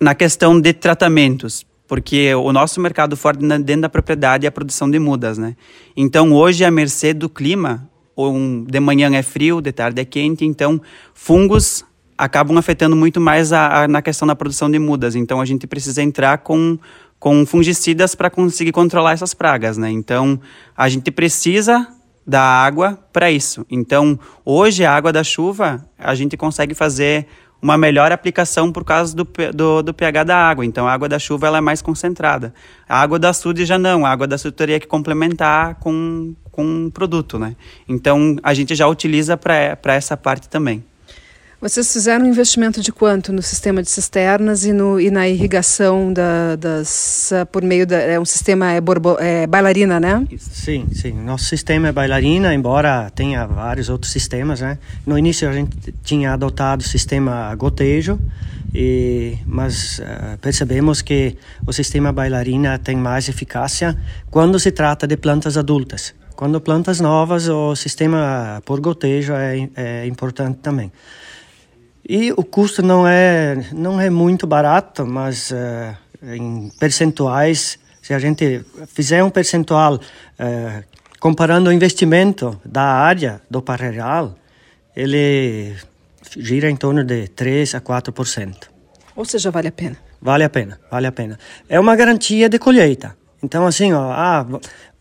Na 0.00 0.14
questão 0.14 0.58
de 0.58 0.72
tratamentos, 0.72 1.66
porque 1.86 2.34
o 2.34 2.52
nosso 2.52 2.80
mercado 2.80 3.14
forte 3.16 3.46
dentro 3.46 3.82
da 3.82 3.88
propriedade 3.88 4.46
é 4.46 4.48
a 4.48 4.52
produção 4.52 4.90
de 4.90 4.98
mudas, 4.98 5.36
né? 5.36 5.54
Então, 5.94 6.32
hoje, 6.32 6.64
a 6.64 6.70
mercê 6.70 7.12
do 7.12 7.28
clima, 7.28 7.86
um, 8.16 8.64
de 8.64 8.80
manhã 8.80 9.14
é 9.14 9.22
frio, 9.22 9.60
de 9.60 9.72
tarde 9.72 10.00
é 10.00 10.04
quente, 10.04 10.46
então, 10.46 10.80
fungos 11.12 11.84
acabam 12.16 12.56
afetando 12.58 12.96
muito 12.96 13.20
mais 13.20 13.52
a, 13.52 13.84
a, 13.84 13.88
na 13.88 14.00
questão 14.00 14.26
da 14.26 14.34
produção 14.34 14.70
de 14.70 14.78
mudas. 14.78 15.14
Então, 15.14 15.40
a 15.40 15.44
gente 15.44 15.66
precisa 15.66 16.02
entrar 16.02 16.38
com, 16.38 16.78
com 17.18 17.44
fungicidas 17.44 18.14
para 18.14 18.30
conseguir 18.30 18.72
controlar 18.72 19.12
essas 19.12 19.34
pragas, 19.34 19.76
né? 19.76 19.90
Então, 19.90 20.40
a 20.76 20.88
gente 20.88 21.10
precisa 21.10 21.88
da 22.26 22.42
água 22.42 22.98
para 23.12 23.30
isso. 23.30 23.64
Então, 23.70 24.18
hoje, 24.44 24.84
a 24.84 24.94
água 24.94 25.12
da 25.12 25.22
chuva, 25.22 25.84
a 25.98 26.14
gente 26.14 26.36
consegue 26.36 26.74
fazer 26.74 27.26
uma 27.62 27.78
melhor 27.78 28.12
aplicação 28.12 28.70
por 28.70 28.84
causa 28.84 29.14
do, 29.14 29.26
do, 29.54 29.82
do, 29.82 29.94
pH 29.94 30.24
da 30.24 30.36
água. 30.36 30.64
Então, 30.64 30.86
a 30.86 30.92
água 30.92 31.08
da 31.08 31.18
chuva 31.18 31.46
ela 31.46 31.58
é 31.58 31.60
mais 31.60 31.80
concentrada. 31.80 32.52
A 32.88 33.00
água 33.00 33.18
da 33.18 33.30
açude 33.30 33.64
já 33.64 33.78
não. 33.78 34.04
A 34.04 34.10
água 34.10 34.26
da 34.26 34.34
açude 34.34 34.56
teria 34.56 34.78
que 34.78 34.86
complementar 34.86 35.76
com, 35.76 36.34
com 36.50 36.64
um 36.64 36.90
produto, 36.90 37.38
né? 37.38 37.56
Então, 37.88 38.36
a 38.42 38.52
gente 38.52 38.74
já 38.74 38.86
utiliza 38.86 39.36
para 39.36 39.94
essa 39.94 40.16
parte 40.16 40.48
também. 40.48 40.84
Vocês 41.58 41.90
fizeram 41.90 42.26
um 42.26 42.28
investimento 42.28 42.82
de 42.82 42.92
quanto 42.92 43.32
no 43.32 43.40
sistema 43.40 43.82
de 43.82 43.88
cisternas 43.88 44.66
e, 44.66 44.74
no, 44.74 45.00
e 45.00 45.10
na 45.10 45.26
irrigação 45.26 46.12
da, 46.12 46.54
das, 46.54 47.30
uh, 47.32 47.46
por 47.46 47.62
meio 47.62 47.86
da. 47.86 47.96
É 47.96 48.20
um 48.20 48.26
sistema 48.26 48.72
é, 48.72 48.80
borbo, 48.80 49.16
é, 49.18 49.46
bailarina, 49.46 49.98
né? 49.98 50.22
Sim, 50.38 50.86
sim. 50.92 51.12
Nosso 51.12 51.46
sistema 51.46 51.88
é 51.88 51.92
bailarina, 51.92 52.52
embora 52.52 53.08
tenha 53.08 53.46
vários 53.46 53.88
outros 53.88 54.12
sistemas, 54.12 54.60
né? 54.60 54.78
No 55.06 55.18
início 55.18 55.48
a 55.48 55.52
gente 55.52 55.94
tinha 56.04 56.34
adotado 56.34 56.82
o 56.82 56.86
sistema 56.86 57.54
gotejo, 57.54 58.20
e, 58.74 59.38
mas 59.46 59.98
uh, 60.00 60.36
percebemos 60.42 61.00
que 61.00 61.38
o 61.66 61.72
sistema 61.72 62.12
bailarina 62.12 62.78
tem 62.78 62.96
mais 62.96 63.30
eficácia 63.30 63.96
quando 64.30 64.58
se 64.60 64.70
trata 64.70 65.06
de 65.06 65.16
plantas 65.16 65.56
adultas. 65.56 66.14
Quando 66.36 66.60
plantas 66.60 67.00
novas, 67.00 67.48
o 67.48 67.74
sistema 67.74 68.60
por 68.66 68.78
gotejo 68.78 69.32
é, 69.32 69.70
é 69.74 70.06
importante 70.06 70.58
também. 70.58 70.92
E 72.08 72.30
o 72.32 72.44
custo 72.44 72.82
não 72.82 73.06
é, 73.06 73.66
não 73.72 74.00
é 74.00 74.08
muito 74.08 74.46
barato, 74.46 75.04
mas 75.04 75.50
uh, 75.50 75.96
em 76.22 76.70
percentuais, 76.78 77.80
se 78.00 78.14
a 78.14 78.18
gente 78.20 78.64
fizer 78.86 79.24
um 79.24 79.30
percentual 79.30 79.94
uh, 79.96 80.84
comparando 81.18 81.68
o 81.68 81.72
investimento 81.72 82.60
da 82.64 82.84
área 82.84 83.42
do 83.50 83.60
parreiral, 83.60 84.36
ele 84.94 85.74
gira 86.36 86.70
em 86.70 86.76
torno 86.76 87.02
de 87.02 87.26
3 87.26 87.74
a 87.74 87.80
4%. 87.80 88.54
Ou 89.16 89.24
seja, 89.24 89.50
vale 89.50 89.66
a 89.66 89.72
pena. 89.72 89.96
Vale 90.22 90.44
a 90.44 90.50
pena, 90.50 90.78
vale 90.88 91.08
a 91.08 91.12
pena. 91.12 91.38
É 91.68 91.80
uma 91.80 91.96
garantia 91.96 92.48
de 92.48 92.58
colheita. 92.58 93.16
Então, 93.42 93.66
assim, 93.66 93.92
ó, 93.92 94.12
ah, 94.12 94.46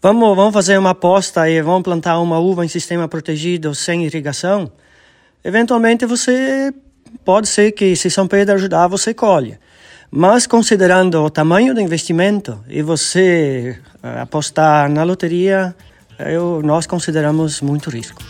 vamos, 0.01 0.35
vamos 0.35 0.53
fazer 0.53 0.77
uma 0.79 0.89
aposta 0.89 1.47
e 1.47 1.61
vamos 1.61 1.83
plantar 1.83 2.19
uma 2.19 2.39
uva 2.39 2.65
em 2.65 2.67
sistema 2.67 3.07
protegido 3.07 3.75
sem 3.75 4.05
irrigação. 4.05 4.71
Eventualmente 5.43 6.05
você 6.07 6.73
pode 7.23 7.47
ser 7.47 7.71
que 7.71 7.95
se 7.95 8.09
São 8.09 8.27
Pedro 8.27 8.55
ajudar, 8.55 8.87
você 8.87 9.13
colhe. 9.13 9.57
Mas 10.11 10.47
considerando 10.47 11.23
o 11.23 11.29
tamanho 11.29 11.73
do 11.73 11.81
investimento 11.81 12.59
e 12.69 12.81
você 12.81 13.77
uh, 14.03 14.21
apostar 14.21 14.89
na 14.89 15.03
loteria, 15.03 15.75
eu, 16.19 16.61
nós 16.63 16.87
consideramos 16.87 17.61
muito 17.61 17.89
risco. 17.89 18.21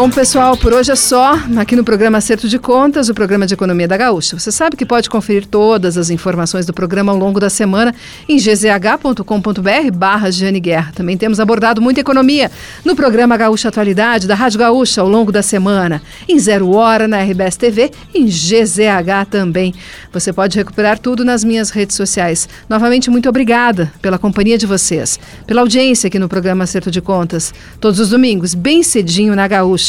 Bom, 0.00 0.08
pessoal, 0.08 0.56
por 0.56 0.72
hoje 0.72 0.92
é 0.92 0.94
só. 0.94 1.34
Aqui 1.56 1.74
no 1.74 1.82
programa 1.82 2.18
Acerto 2.18 2.48
de 2.48 2.56
Contas, 2.56 3.08
o 3.08 3.14
programa 3.14 3.48
de 3.48 3.54
economia 3.54 3.88
da 3.88 3.96
Gaúcha. 3.96 4.38
Você 4.38 4.52
sabe 4.52 4.76
que 4.76 4.86
pode 4.86 5.10
conferir 5.10 5.44
todas 5.44 5.98
as 5.98 6.08
informações 6.08 6.64
do 6.64 6.72
programa 6.72 7.10
ao 7.10 7.18
longo 7.18 7.40
da 7.40 7.50
semana 7.50 7.92
em 8.28 8.36
gzh.com.br 8.36 9.92
barra 9.92 10.28
Guerra. 10.62 10.92
Também 10.94 11.16
temos 11.16 11.40
abordado 11.40 11.82
muita 11.82 11.98
economia 12.00 12.48
no 12.84 12.94
programa 12.94 13.36
Gaúcha 13.36 13.70
Atualidade, 13.70 14.28
da 14.28 14.36
Rádio 14.36 14.60
Gaúcha, 14.60 15.00
ao 15.00 15.08
longo 15.08 15.32
da 15.32 15.42
semana. 15.42 16.00
Em 16.28 16.38
Zero 16.38 16.70
Hora, 16.70 17.08
na 17.08 17.20
RBS 17.20 17.56
TV, 17.56 17.90
em 18.14 18.26
GZH 18.26 19.26
também. 19.28 19.74
Você 20.12 20.32
pode 20.32 20.56
recuperar 20.56 21.00
tudo 21.00 21.24
nas 21.24 21.42
minhas 21.42 21.70
redes 21.70 21.96
sociais. 21.96 22.48
Novamente, 22.68 23.10
muito 23.10 23.28
obrigada 23.28 23.92
pela 24.00 24.16
companhia 24.16 24.56
de 24.56 24.64
vocês, 24.64 25.18
pela 25.44 25.60
audiência 25.60 26.06
aqui 26.06 26.20
no 26.20 26.28
programa 26.28 26.62
Acerto 26.62 26.88
de 26.88 27.00
Contas. 27.00 27.52
Todos 27.80 27.98
os 27.98 28.10
domingos, 28.10 28.54
bem 28.54 28.84
cedinho 28.84 29.34
na 29.34 29.48
Gaúcha. 29.48 29.87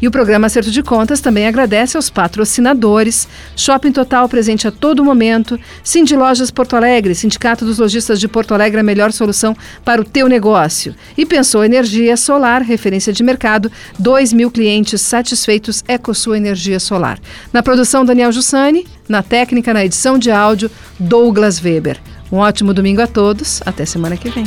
E 0.00 0.06
o 0.06 0.10
programa 0.10 0.46
Acerto 0.46 0.70
de 0.70 0.82
Contas 0.82 1.20
também 1.20 1.46
agradece 1.46 1.96
aos 1.96 2.10
patrocinadores, 2.10 3.28
Shopping 3.56 3.92
Total 3.92 4.28
presente 4.28 4.66
a 4.66 4.70
todo 4.70 5.04
momento, 5.04 5.58
Cindy 5.82 6.16
Lojas 6.16 6.50
Porto 6.50 6.76
Alegre, 6.76 7.14
Sindicato 7.14 7.64
dos 7.64 7.78
Lojistas 7.78 8.20
de 8.20 8.28
Porto 8.28 8.52
Alegre, 8.52 8.80
a 8.80 8.84
melhor 8.84 9.12
solução 9.12 9.56
para 9.84 10.00
o 10.00 10.04
teu 10.04 10.28
negócio. 10.28 10.94
E 11.16 11.24
Pensou 11.24 11.64
Energia 11.64 12.16
Solar, 12.16 12.62
referência 12.62 13.12
de 13.12 13.22
mercado, 13.22 13.70
2 13.98 14.32
mil 14.32 14.50
clientes 14.50 15.00
satisfeitos, 15.00 15.82
EcoSul 15.88 16.34
Energia 16.34 16.80
Solar. 16.80 17.18
Na 17.52 17.62
produção, 17.62 18.04
Daniel 18.04 18.32
Jussani, 18.32 18.86
na 19.08 19.22
técnica, 19.22 19.72
na 19.72 19.84
edição 19.84 20.18
de 20.18 20.30
áudio, 20.30 20.70
Douglas 20.98 21.60
Weber. 21.62 21.98
Um 22.30 22.38
ótimo 22.38 22.72
domingo 22.72 23.02
a 23.02 23.06
todos, 23.06 23.60
até 23.66 23.84
semana 23.84 24.16
que 24.16 24.30
vem. 24.30 24.44